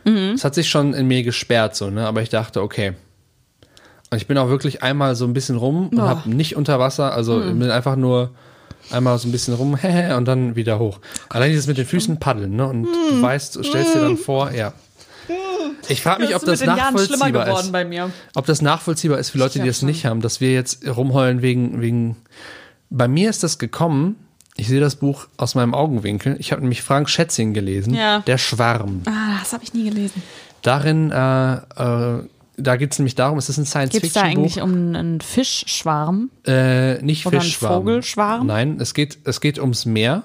es 0.05 0.43
hat 0.43 0.55
sich 0.55 0.69
schon 0.69 0.93
in 0.95 1.07
mir 1.07 1.21
gesperrt, 1.21 1.75
so, 1.75 1.91
ne? 1.91 2.07
Aber 2.07 2.23
ich 2.23 2.29
dachte, 2.29 2.63
okay. 2.63 2.93
Und 4.11 4.17
ich 4.17 4.27
bin 4.27 4.37
auch 4.37 4.49
wirklich 4.49 4.81
einmal 4.81 5.15
so 5.15 5.25
ein 5.25 5.33
bisschen 5.33 5.55
rum 5.55 5.89
und 5.89 6.01
habe 6.01 6.29
nicht 6.29 6.55
unter 6.55 6.79
Wasser, 6.79 7.13
also 7.13 7.39
bin 7.39 7.69
einfach 7.69 7.95
nur 7.95 8.31
einmal 8.91 9.17
so 9.19 9.27
ein 9.27 9.31
bisschen 9.31 9.53
rum 9.53 9.77
und 10.17 10.25
dann 10.25 10.55
wieder 10.55 10.79
hoch. 10.79 10.99
Allein 11.29 11.51
dieses 11.51 11.67
mit 11.67 11.77
den 11.77 11.85
Füßen 11.85 12.19
paddeln, 12.19 12.55
ne? 12.55 12.67
Und 12.67 12.83
du 12.85 13.21
weißt, 13.21 13.55
du 13.55 13.63
stellst 13.63 13.95
dir 13.95 13.99
dann 14.01 14.17
vor, 14.17 14.51
ja. 14.51 14.73
Ich 15.87 16.01
frage 16.01 16.23
mich, 16.23 16.35
ob 16.35 16.43
das 16.43 16.63
nachvollziehbar 16.63 17.47
ist 17.59 17.71
ob 18.35 18.45
das 18.45 18.61
nachvollziehbar 18.61 19.19
ist 19.19 19.29
für 19.29 19.37
Leute, 19.37 19.59
die 19.59 19.67
das 19.67 19.81
nicht 19.81 20.05
haben, 20.05 20.21
dass 20.21 20.41
wir 20.41 20.51
jetzt 20.53 20.87
rumheulen 20.87 21.41
wegen, 21.41 21.81
wegen. 21.81 22.17
Bei 22.89 23.07
mir 23.07 23.29
ist 23.29 23.43
das 23.43 23.59
gekommen. 23.59 24.15
Ich 24.55 24.67
sehe 24.67 24.81
das 24.81 24.97
Buch 24.97 25.27
aus 25.37 25.55
meinem 25.55 25.73
Augenwinkel. 25.73 26.35
Ich 26.39 26.51
habe 26.51 26.61
nämlich 26.61 26.81
Frank 26.81 27.09
Schätzing 27.09 27.53
gelesen. 27.53 27.93
Ja. 27.93 28.19
Der 28.19 28.37
Schwarm. 28.37 29.03
Ah, 29.05 29.39
das 29.39 29.53
habe 29.53 29.63
ich 29.63 29.73
nie 29.73 29.87
gelesen. 29.87 30.21
Darin, 30.63 31.11
äh, 31.11 31.53
äh, 31.53 32.23
da 32.59 32.75
geht 32.75 32.91
es 32.93 32.99
nämlich 32.99 33.15
darum, 33.15 33.37
es 33.37 33.49
ist 33.49 33.57
ein 33.57 33.63
Geht 33.63 34.03
es 34.03 34.13
da 34.13 34.21
Science-Fiction-Buch. 34.21 34.29
eigentlich 34.41 34.61
um 34.61 34.95
einen 34.95 35.21
Fischschwarm? 35.21 36.29
Äh, 36.45 37.01
nicht 37.01 37.25
Oder 37.25 37.41
Fischschwarm. 37.41 37.73
Vogelschwarm? 37.83 38.47
Nein, 38.47 38.77
es 38.79 38.93
geht, 38.93 39.17
es 39.25 39.41
geht 39.41 39.59
ums 39.59 39.85
Meer. 39.85 40.23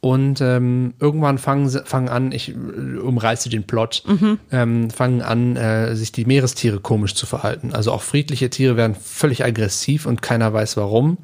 Und 0.00 0.40
ähm, 0.40 0.94
irgendwann 1.00 1.38
fangen, 1.38 1.68
sie- 1.68 1.82
fangen 1.84 2.08
an, 2.08 2.30
ich 2.30 2.50
äh, 2.50 2.98
umreiße 2.98 3.48
den 3.48 3.64
Plot, 3.66 4.02
Mhm. 4.06 4.38
ähm, 4.52 4.90
fangen 4.90 5.22
an, 5.22 5.56
äh, 5.56 5.96
sich 5.96 6.12
die 6.12 6.26
Meerestiere 6.26 6.78
komisch 6.80 7.14
zu 7.14 7.26
verhalten. 7.26 7.72
Also 7.74 7.92
auch 7.92 8.02
friedliche 8.02 8.50
Tiere 8.50 8.76
werden 8.76 8.94
völlig 8.94 9.42
aggressiv 9.44 10.06
und 10.06 10.22
keiner 10.22 10.52
weiß 10.52 10.76
warum. 10.76 11.18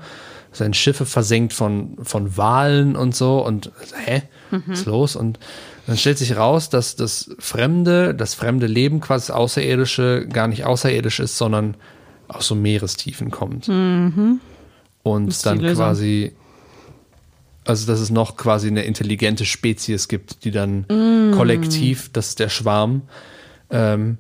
Werden 0.58 0.74
Schiffe 0.74 1.06
versenkt 1.06 1.52
von, 1.52 1.96
von 2.02 2.36
Walen 2.36 2.96
und 2.96 3.14
so 3.14 3.44
und 3.44 3.70
hä, 4.06 4.22
Mhm. 4.50 4.62
was 4.66 4.80
ist 4.80 4.86
los? 4.86 5.16
Und 5.16 5.38
dann 5.86 5.96
stellt 5.96 6.18
sich 6.18 6.36
raus, 6.36 6.68
dass 6.70 6.94
das 6.96 7.34
Fremde, 7.38 8.14
das 8.14 8.34
fremde 8.34 8.66
Leben, 8.66 9.00
quasi 9.00 9.26
das 9.28 9.36
Außerirdische, 9.36 10.26
gar 10.32 10.46
nicht 10.48 10.64
außerirdisch 10.64 11.20
ist, 11.20 11.36
sondern 11.38 11.76
aus 12.28 12.46
so 12.46 12.54
Meerestiefen 12.54 13.30
kommt. 13.30 13.68
Und 13.68 14.16
Mhm. 14.16 14.40
die 15.02 15.34
dann 15.42 15.58
quasi, 15.60 16.32
also 17.64 17.86
dass 17.86 18.00
es 18.00 18.10
noch 18.10 18.36
quasi 18.36 18.68
eine 18.68 18.84
intelligente 18.84 19.44
Spezies 19.44 20.08
gibt, 20.08 20.44
die 20.44 20.50
dann 20.50 20.86
Mm. 20.88 21.32
kollektiv, 21.32 22.10
das 22.12 22.28
ist 22.28 22.38
der 22.40 22.48
Schwarm, 22.48 23.02
ähm, 23.70 24.18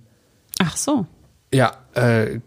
Ach 0.58 0.76
so. 0.76 1.06
ja, 1.52 1.72
äh, 1.94 2.40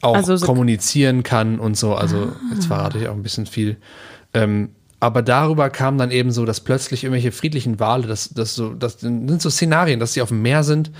auch 0.00 0.14
Also 0.16 0.36
so- 0.36 0.46
kommunizieren 0.46 1.22
kann 1.22 1.58
und 1.60 1.76
so. 1.76 1.94
Also 1.94 2.32
jetzt 2.52 2.66
verrate 2.66 2.98
ich 2.98 3.08
auch 3.08 3.14
ein 3.14 3.22
bisschen 3.22 3.46
viel. 3.46 3.76
Ähm, 4.34 4.70
aber 5.02 5.20
darüber 5.22 5.68
kam 5.68 5.98
dann 5.98 6.12
eben 6.12 6.30
so, 6.30 6.44
dass 6.44 6.60
plötzlich 6.60 7.02
irgendwelche 7.02 7.32
friedlichen 7.32 7.80
Wale, 7.80 8.06
das, 8.06 8.28
das 8.34 8.54
so, 8.54 8.72
das 8.72 9.00
sind 9.00 9.42
so 9.42 9.50
Szenarien, 9.50 9.98
dass 9.98 10.12
sie 10.12 10.22
auf 10.22 10.28
dem 10.28 10.42
Meer 10.42 10.62
sind 10.62 10.92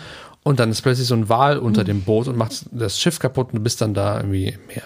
und 0.42 0.59
dann 0.59 0.72
ist 0.72 0.82
plötzlich 0.82 1.07
so 1.07 1.14
ein 1.14 1.28
Wal 1.28 1.57
unter 1.57 1.84
dem 1.84 2.03
Boot 2.03 2.26
und 2.26 2.36
macht 2.36 2.66
das 2.72 2.98
Schiff 2.98 3.20
kaputt 3.20 3.50
und 3.53 3.59
du 3.59 3.62
bist 3.62 3.80
dann 3.80 3.94
da 3.94 4.16
irgendwie 4.16 4.48
im 4.48 4.66
Meer. 4.66 4.82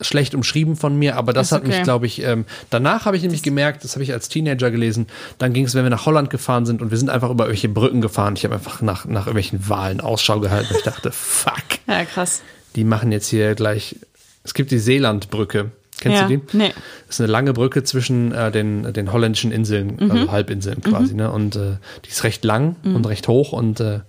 Schlecht 0.00 0.34
umschrieben 0.34 0.76
von 0.76 0.98
mir, 0.98 1.16
aber 1.16 1.34
das 1.34 1.48
Ist 1.48 1.52
hat 1.52 1.64
mich, 1.64 1.74
okay. 1.74 1.82
glaube 1.82 2.06
ich, 2.06 2.22
ähm, 2.22 2.46
danach 2.70 3.04
habe 3.04 3.18
ich 3.18 3.22
nämlich 3.22 3.42
gemerkt, 3.42 3.84
das 3.84 3.96
habe 3.96 4.02
ich 4.02 4.14
als 4.14 4.30
Teenager 4.30 4.70
gelesen, 4.70 5.06
dann 5.36 5.52
ging 5.52 5.66
es, 5.66 5.74
wenn 5.74 5.82
wir 5.82 5.90
nach 5.90 6.06
Holland 6.06 6.30
gefahren 6.30 6.64
sind 6.64 6.80
und 6.80 6.90
wir 6.90 6.96
sind 6.96 7.10
einfach 7.10 7.28
über 7.28 7.44
irgendwelche 7.44 7.68
Brücken 7.68 8.00
gefahren. 8.00 8.34
Ich 8.34 8.44
habe 8.44 8.54
einfach 8.54 8.80
nach, 8.80 9.04
nach 9.04 9.26
irgendwelchen 9.26 9.68
Walen 9.68 10.00
Ausschau 10.00 10.40
gehalten 10.40 10.70
und 10.70 10.78
ich 10.78 10.84
dachte, 10.84 11.12
fuck, 11.12 11.52
Ja, 11.86 12.06
krass. 12.06 12.40
die 12.76 12.84
machen 12.84 13.12
jetzt 13.12 13.28
hier 13.28 13.54
gleich. 13.54 13.96
Es 14.42 14.54
gibt 14.54 14.70
die 14.70 14.78
Seelandbrücke. 14.78 15.70
Kennst 16.00 16.20
Ja, 16.20 16.28
du 16.28 16.36
die? 16.38 16.56
nee. 16.56 16.72
Das 17.06 17.16
ist 17.16 17.20
eine 17.20 17.30
lange 17.32 17.52
Brücke 17.52 17.82
zwischen 17.84 18.32
äh, 18.32 18.50
den, 18.52 18.92
den 18.92 19.12
holländischen 19.12 19.50
Inseln, 19.52 19.96
Mhm. 19.98 20.10
also 20.10 20.30
Halbinseln 20.32 20.80
quasi, 20.82 21.14
ne? 21.14 21.30
Und 21.32 21.56
äh, 21.56 21.76
die 22.04 22.08
ist 22.10 22.22
recht 22.24 22.44
lang 22.44 22.76
und 22.84 23.06
recht 23.06 23.26
hoch 23.28 23.52
und 23.52 23.80
äh, 23.80 24.00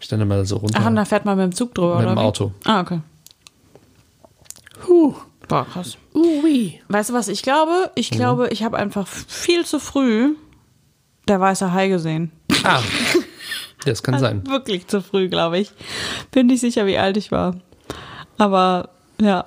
ich 0.00 0.08
dann 0.08 0.20
immer 0.20 0.44
so 0.44 0.56
runter. 0.56 0.78
Ach, 0.82 0.86
und 0.86 0.96
da 0.96 1.04
fährt 1.04 1.24
man 1.24 1.36
mit 1.36 1.44
dem 1.44 1.54
Zug 1.54 1.74
drüber, 1.74 1.96
Mit 1.96 2.06
oder? 2.06 2.14
dem 2.14 2.18
wie? 2.18 2.22
Auto. 2.22 2.52
Ah, 2.64 2.80
okay. 2.80 3.00
Boah, 5.48 5.66
krass. 5.66 5.96
Weißt 6.88 7.10
du 7.10 7.14
was, 7.14 7.28
ich 7.28 7.42
glaube, 7.42 7.90
ich 7.94 8.10
Mhm. 8.10 8.16
glaube, 8.16 8.48
ich 8.48 8.62
habe 8.62 8.78
einfach 8.78 9.06
viel 9.06 9.64
zu 9.66 9.78
früh 9.78 10.34
der 11.28 11.40
weiße 11.40 11.72
Hai 11.72 11.88
gesehen. 11.88 12.32
Ah, 12.64 12.80
das 13.84 14.02
kann 14.02 14.18
sein. 14.18 14.46
Wirklich 14.46 14.86
zu 14.86 15.02
früh, 15.02 15.28
glaube 15.28 15.58
ich. 15.58 15.70
Bin 16.30 16.46
nicht 16.46 16.60
sicher, 16.60 16.86
wie 16.86 16.98
alt 16.98 17.16
ich 17.16 17.30
war. 17.32 17.56
Aber 18.38 18.90
ja. 19.20 19.44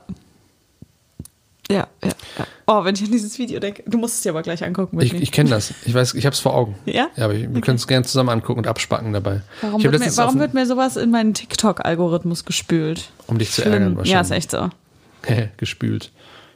Ja, 1.69 1.87
ja, 2.03 2.11
ja. 2.37 2.47
Oh, 2.67 2.83
wenn 2.83 2.95
ich 2.95 3.03
an 3.03 3.11
dieses 3.11 3.37
Video 3.39 3.59
denke. 3.59 3.83
Du 3.87 3.97
musst 3.97 4.15
es 4.15 4.21
dir 4.21 4.29
aber 4.29 4.43
gleich 4.43 4.63
angucken. 4.63 4.99
Ich, 5.01 5.13
ich 5.13 5.31
kenne 5.31 5.49
das. 5.49 5.73
Ich 5.85 5.93
weiß, 5.93 6.13
ich 6.13 6.25
habe 6.25 6.33
es 6.33 6.39
vor 6.39 6.53
Augen. 6.53 6.75
Ja? 6.85 7.09
Ja, 7.15 7.25
aber 7.25 7.33
ich, 7.33 7.51
wir 7.51 7.61
können 7.61 7.77
es 7.77 7.87
gerne 7.87 8.05
zusammen 8.05 8.29
angucken 8.29 8.59
und 8.59 8.67
abspacken 8.67 9.13
dabei. 9.13 9.41
warum 9.61 9.83
wird, 9.83 9.99
mir, 9.99 10.17
warum 10.17 10.39
wird 10.39 10.53
mir 10.53 10.65
sowas 10.65 10.95
in 10.95 11.11
meinen 11.11 11.33
TikTok-Algorithmus 11.33 12.45
gespült? 12.45 13.09
um 13.27 13.39
dich 13.39 13.51
zu 13.51 13.61
Schlimm. 13.61 13.73
ärgern 13.73 13.97
wahrscheinlich. 13.97 14.11
Ja, 14.13 14.21
ist 14.21 14.31
echt 14.31 14.51
so. 14.51 14.69
gespült. 15.57 16.11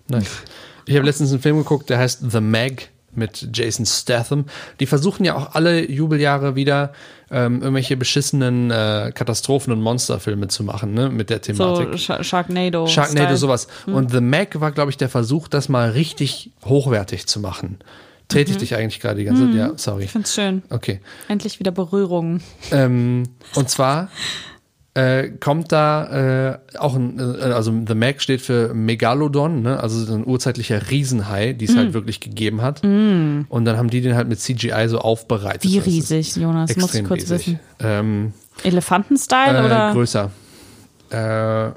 Nein. 0.07 0.25
Ich 0.85 0.95
habe 0.95 1.05
letztens 1.05 1.31
einen 1.31 1.41
Film 1.41 1.57
geguckt, 1.57 1.89
der 1.89 1.99
heißt 1.99 2.23
The 2.29 2.41
Meg 2.41 2.89
mit 3.13 3.49
Jason 3.53 3.85
Statham. 3.85 4.45
Die 4.79 4.85
versuchen 4.85 5.23
ja 5.25 5.35
auch 5.35 5.55
alle 5.55 5.89
Jubeljahre 5.89 6.55
wieder 6.55 6.93
ähm, 7.31 7.61
irgendwelche 7.61 7.97
beschissenen 7.97 8.71
äh, 8.71 9.11
Katastrophen- 9.13 9.71
und 9.71 9.81
Monsterfilme 9.81 10.47
zu 10.47 10.63
machen, 10.63 10.93
ne, 10.93 11.09
mit 11.09 11.29
der 11.29 11.37
So 11.37 11.53
Thematik. 11.53 11.99
Sh 11.99 12.11
Sharknado. 12.27 12.87
Sharknado, 12.87 13.25
Style. 13.25 13.37
sowas. 13.37 13.67
Und 13.85 14.11
The 14.11 14.21
Meg 14.21 14.59
war, 14.59 14.71
glaube 14.71 14.91
ich, 14.91 14.97
der 14.97 15.09
Versuch, 15.09 15.47
das 15.47 15.69
mal 15.69 15.91
richtig 15.91 16.51
hochwertig 16.65 17.27
zu 17.27 17.39
machen. 17.39 17.79
Trete 18.27 18.51
ich 18.51 18.57
dich 18.57 18.75
eigentlich 18.75 18.99
gerade 18.99 19.17
die 19.19 19.25
ganze 19.25 19.45
Zeit? 19.47 19.55
Ja, 19.55 19.71
sorry. 19.75 20.03
Ich 20.03 20.11
find's 20.11 20.35
schön. 20.35 20.61
Okay. 20.69 21.01
Endlich 21.27 21.59
wieder 21.59 21.71
Berührungen. 21.71 22.41
Ähm, 22.71 23.23
und 23.55 23.69
zwar 23.69 24.09
äh, 24.95 25.29
kommt 25.29 25.71
da 25.71 26.51
äh, 26.51 26.57
auch 26.77 26.95
ein, 26.95 27.19
äh, 27.19 27.43
also 27.43 27.71
The 27.87 27.93
Meg 27.95 28.21
steht 28.21 28.41
für 28.41 28.73
Megalodon, 28.73 29.61
ne? 29.61 29.79
also 29.79 30.03
so 30.03 30.13
ein 30.15 30.25
urzeitlicher 30.25 30.89
Riesenhai, 30.89 31.53
die 31.53 31.65
es 31.65 31.75
Mm. 31.75 31.77
halt 31.77 31.93
wirklich 31.93 32.19
gegeben 32.19 32.61
hat. 32.61 32.83
Und 32.83 33.47
dann 33.49 33.77
haben 33.77 33.89
die 33.89 34.01
den 34.01 34.15
halt 34.15 34.27
mit 34.27 34.39
CGI 34.39 34.87
so 34.87 34.99
aufbereitet. 34.99 35.63
Wie 35.63 35.77
riesig, 35.77 36.35
Jonas? 36.35 36.75
Muss 36.75 36.93
ich 36.95 37.05
kurz 37.05 37.21
riesig. 37.21 37.37
wissen. 37.47 37.59
Ähm, 37.79 38.33
Elefantenstyle 38.63 39.59
äh, 39.59 39.65
oder? 39.65 39.93
größer. 39.93 40.31
Äh, 41.11 41.71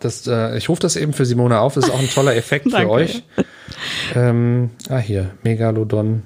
das, 0.00 0.26
ich 0.56 0.68
rufe 0.68 0.82
das 0.82 0.96
eben 0.96 1.12
für 1.14 1.24
Simone 1.24 1.60
auf. 1.60 1.74
Das 1.74 1.84
ist 1.84 1.90
auch 1.90 1.98
ein 1.98 2.10
toller 2.10 2.36
Effekt 2.36 2.70
für 2.70 2.90
euch. 2.90 3.22
Ähm, 4.14 4.70
ah, 4.90 4.98
hier. 4.98 5.30
Megalodon. 5.44 6.24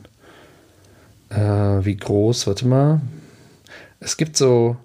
Wie 1.30 1.96
groß? 1.96 2.46
Warte 2.48 2.66
mal. 2.66 3.00
Es 4.00 4.16
gibt 4.16 4.36
so. 4.36 4.76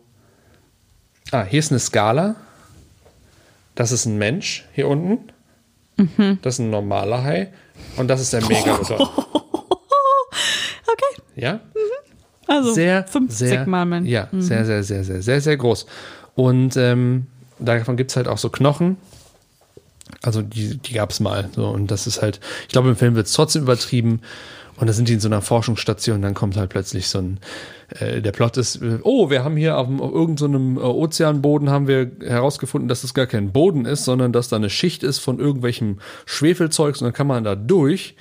Ah, 1.34 1.46
hier 1.46 1.60
ist 1.60 1.72
eine 1.72 1.80
Skala. 1.80 2.36
Das 3.74 3.92
ist 3.92 4.06
ein 4.06 4.20
Mensch 4.20 4.66
hier 4.74 4.88
unten. 4.88 5.32
Mhm. 5.98 6.38
Das 6.44 6.56
ist 6.56 6.60
ein 6.60 6.70
normaler 6.70 7.24
Hai. 7.24 7.52
Und 7.98 8.08
das 8.08 8.22
ist 8.22 8.34
der 8.34 8.46
Megalodon. 8.46 9.10
Okay. 10.86 11.22
Ja? 11.36 11.60
Also 12.46 12.74
sehr, 12.74 13.04
50 13.08 13.36
sehr, 13.36 13.66
Mal 13.66 13.86
Mensch. 13.86 14.08
Ja, 14.08 14.28
sehr, 14.32 14.64
sehr, 14.64 14.84
sehr, 14.84 15.04
sehr, 15.04 15.24
sehr, 15.24 15.42
sehr 15.42 15.58
groß. 15.58 15.88
Und 16.36 16.78
ähm, 16.78 17.26
davon 17.58 17.98
gibt 17.98 18.12
es 18.12 18.18
halt 18.18 18.28
auch 18.28 18.38
so 18.38 18.50
Knochen. 18.50 18.98
Also 20.22 20.44
die, 20.44 20.78
die 20.78 20.94
gab 20.94 21.10
es 21.10 21.20
mal. 21.20 21.50
So, 21.56 21.68
und 21.68 21.90
das 21.90 22.06
ist 22.06 22.22
halt, 22.22 22.42
ich 22.64 22.70
glaube, 22.70 22.90
im 22.90 22.96
Film 22.96 23.16
wird 23.16 23.26
es 23.26 23.34
trotzdem 23.34 23.64
übertrieben. 23.64 24.22
Und 24.78 24.88
da 24.88 24.94
sind 24.94 25.08
die 25.08 25.14
in 25.14 25.20
so 25.20 25.28
einer 25.28 25.42
Forschungsstation, 25.42 26.22
dann 26.22 26.34
kommt 26.34 26.58
halt 26.58 26.70
plötzlich 26.70 27.08
so 27.08 27.20
ein, 27.20 27.40
äh, 28.00 28.22
der 28.22 28.32
Plot 28.32 28.58
ist, 28.58 28.82
äh, 28.82 29.00
oh, 29.04 29.30
wir 29.30 29.44
haben 29.44 29.56
hier 29.56 29.78
auf, 29.78 29.88
irgendeinem 29.88 30.78
äh, 30.78 30.82
Ozeanboden 30.82 31.70
haben 31.70 31.88
wir 31.88 32.12
herausgefunden, 32.22 32.88
dass 32.88 33.02
das 33.02 33.14
gar 33.14 33.28
kein 33.28 33.52
Boden 33.52 33.86
ist, 33.86 34.04
sondern 34.04 34.34
dass 34.34 34.50
da 34.50 34.56
eine 34.56 34.70
Schicht 34.70 35.04
ist 35.04 35.20
von 35.20 35.40
irgendwelchem 35.40 36.00
Schwefelzeugs 36.26 37.02
und 37.02 37.06
dann 37.06 37.14
kann 37.14 37.28
man 37.28 37.44
da 37.44 37.56
durch. 37.56 38.16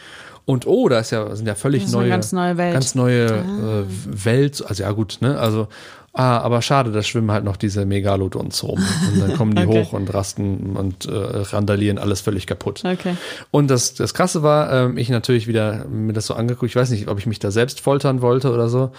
Und 0.44 0.66
oh, 0.66 0.88
da 0.88 0.98
ist 0.98 1.10
ja, 1.12 1.34
sind 1.36 1.46
ja 1.46 1.54
völlig 1.54 1.82
Das 1.82 1.90
ist 1.90 1.94
eine 1.94 2.02
neue, 2.02 2.10
ganz 2.10 2.32
neue 2.32 2.56
Welt. 2.56 2.72
ganz 2.72 2.94
neue 2.94 3.26
äh, 3.26 3.84
Welt. 4.24 4.64
Also 4.66 4.82
ja 4.82 4.90
gut, 4.90 5.18
ne? 5.20 5.38
Also, 5.38 5.68
ah, 6.14 6.38
aber 6.38 6.60
schade, 6.62 6.92
da 6.92 7.02
schwimmen 7.02 7.30
halt 7.30 7.44
noch 7.44 7.56
diese 7.56 7.84
Megalodons 7.86 8.62
rum. 8.64 8.80
Und 9.12 9.20
dann 9.20 9.36
kommen 9.36 9.54
die 9.54 9.62
Okay. 9.66 9.84
hoch 9.84 9.92
und 9.92 10.12
rasten 10.12 10.76
und 10.76 11.06
äh, 11.06 11.12
randalieren 11.14 11.98
alles 11.98 12.20
völlig 12.20 12.46
kaputt. 12.46 12.82
Okay. 12.84 13.16
Und 13.50 13.68
das, 13.70 13.94
das 13.94 14.12
Krasse 14.14 14.42
war, 14.42 14.72
ähm, 14.72 14.98
ich 14.98 15.08
natürlich 15.08 15.46
wieder 15.46 15.84
mir 15.86 16.12
das 16.12 16.26
so 16.26 16.34
angeguckt, 16.34 16.70
ich 16.70 16.76
weiß 16.76 16.90
nicht, 16.90 17.08
ob 17.08 17.18
ich 17.18 17.26
mich 17.26 17.38
da 17.38 17.50
selbst 17.50 17.80
foltern 17.80 18.20
wollte 18.22 18.52
oder 18.52 18.68
so, 18.68 18.92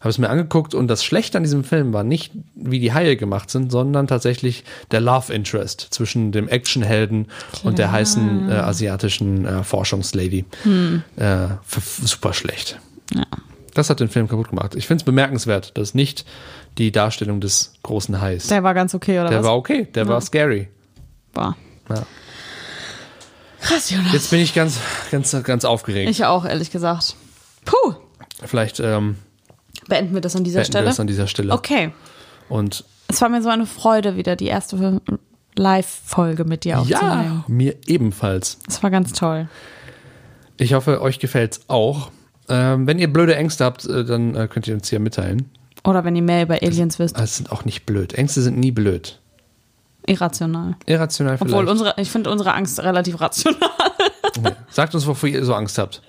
habe 0.00 0.10
es 0.10 0.18
mir 0.18 0.30
angeguckt 0.30 0.74
und 0.74 0.86
das 0.86 1.02
Schlechte 1.04 1.38
an 1.38 1.42
diesem 1.42 1.64
Film 1.64 1.92
war 1.92 2.04
nicht, 2.04 2.32
wie 2.54 2.78
die 2.78 2.92
Haie 2.92 3.16
gemacht 3.16 3.50
sind, 3.50 3.72
sondern 3.72 4.06
tatsächlich 4.06 4.62
der 4.92 5.00
Love 5.00 5.32
Interest 5.32 5.80
zwischen 5.90 6.30
dem 6.30 6.46
Actionhelden 6.48 7.26
und 7.64 7.78
der 7.78 7.90
heißen 7.90 8.48
äh, 8.48 8.52
asiatischen 8.52 9.44
äh, 9.44 9.64
Forschungslady. 9.64 10.44
Äh, 11.16 11.44
f- 11.44 12.00
super 12.04 12.32
schlecht. 12.32 12.78
Ja. 13.12 13.24
Das 13.74 13.90
hat 13.90 13.98
den 14.00 14.08
Film 14.08 14.28
kaputt 14.28 14.50
gemacht. 14.50 14.74
Ich 14.76 14.86
finde 14.86 15.02
es 15.02 15.04
bemerkenswert, 15.04 15.76
dass 15.78 15.94
nicht 15.94 16.24
die 16.78 16.92
Darstellung 16.92 17.40
des 17.40 17.74
großen 17.82 18.20
Hais. 18.20 18.46
Der, 18.46 18.58
Der 18.58 18.64
war 18.64 18.74
ganz 18.74 18.94
okay, 18.94 19.18
oder 19.20 19.30
was? 19.30 19.44
war 19.44 19.56
okay, 19.56 19.86
der 19.94 20.06
war 20.08 20.20
scary. 20.20 20.68
Boah. 21.32 21.56
Ja. 21.90 22.02
Krass, 23.60 23.90
Jonas. 23.90 24.12
Jetzt 24.12 24.30
bin 24.30 24.40
ich 24.40 24.54
ganz, 24.54 24.78
ganz, 25.10 25.36
ganz 25.42 25.64
aufgeregt. 25.64 26.08
Ich 26.10 26.24
auch, 26.24 26.44
ehrlich 26.44 26.70
gesagt. 26.70 27.16
Puh. 27.64 27.94
Vielleicht 28.44 28.78
ähm, 28.78 29.16
Beenden 29.88 30.14
wir 30.14 30.20
das 30.20 30.36
an 30.36 30.44
dieser 30.44 30.60
beenden 30.60 30.66
wir 30.74 30.78
Stelle. 30.78 30.86
das 30.86 31.00
an 31.00 31.06
dieser 31.08 31.26
Stelle. 31.26 31.52
Okay. 31.52 31.90
Und 32.48 32.84
Es 33.08 33.20
war 33.20 33.28
mir 33.28 33.42
so 33.42 33.48
eine 33.48 33.66
Freude, 33.66 34.16
wieder 34.16 34.36
die 34.36 34.46
erste 34.46 35.00
Live-Folge 35.56 36.44
mit 36.44 36.64
dir 36.64 36.80
ja, 36.86 36.98
aufzunehmen. 37.00 37.44
mir 37.48 37.74
ebenfalls. 37.86 38.58
Das 38.66 38.82
war 38.82 38.90
ganz 38.90 39.12
toll. 39.12 39.48
Ich 40.56 40.74
hoffe, 40.74 41.00
euch 41.02 41.18
gefällt's 41.18 41.60
auch. 41.68 42.10
Ähm, 42.48 42.86
wenn 42.86 42.98
ihr 42.98 43.12
blöde 43.12 43.34
Ängste 43.36 43.64
habt, 43.64 43.84
äh, 43.84 44.04
dann 44.04 44.34
äh, 44.34 44.46
könnt 44.48 44.68
ihr 44.68 44.74
uns 44.74 44.88
hier 44.88 45.00
mitteilen. 45.00 45.50
Oder 45.88 46.04
wenn 46.04 46.14
ihr 46.14 46.22
mehr 46.22 46.42
über 46.42 46.58
Aliens 46.60 46.98
wisst. 46.98 47.16
Aber 47.16 47.24
Es 47.24 47.38
sind 47.38 47.50
auch 47.50 47.64
nicht 47.64 47.86
blöd. 47.86 48.12
Ängste 48.12 48.42
sind 48.42 48.58
nie 48.58 48.72
blöd. 48.72 49.20
Irrational. 50.06 50.76
Irrational 50.84 51.38
vielleicht. 51.38 51.50
Obwohl 51.54 51.66
unsere, 51.66 51.94
ich 51.96 52.10
finde 52.10 52.30
unsere 52.30 52.52
Angst 52.52 52.78
relativ 52.80 53.20
rational. 53.20 53.58
Okay. 54.36 54.52
Sagt 54.70 54.94
uns, 54.94 55.04
wovor 55.06 55.28
ihr 55.28 55.44
so 55.44 55.54
Angst 55.54 55.78
habt. 55.78 56.02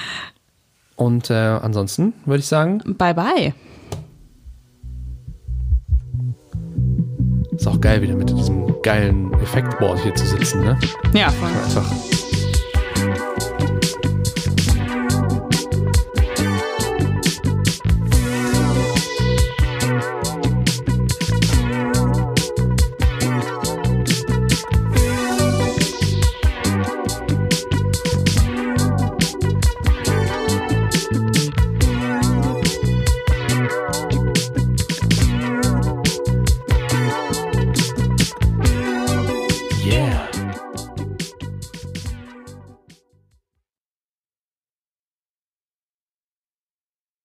Und 0.96 1.30
äh, 1.30 1.34
ansonsten 1.34 2.12
würde 2.26 2.40
ich 2.40 2.46
sagen, 2.46 2.82
Bye 2.98 3.14
bye. 3.14 3.54
ist 7.52 7.66
auch 7.66 7.80
geil, 7.80 8.02
wieder 8.02 8.14
mit 8.14 8.28
diesem 8.28 8.82
geilen 8.82 9.32
Effektboard 9.34 10.00
hier 10.00 10.14
zu 10.14 10.26
sitzen, 10.26 10.60
ne? 10.64 10.78
Ja, 11.14 11.30
voll. 11.30 11.48
Einfach. 11.48 12.19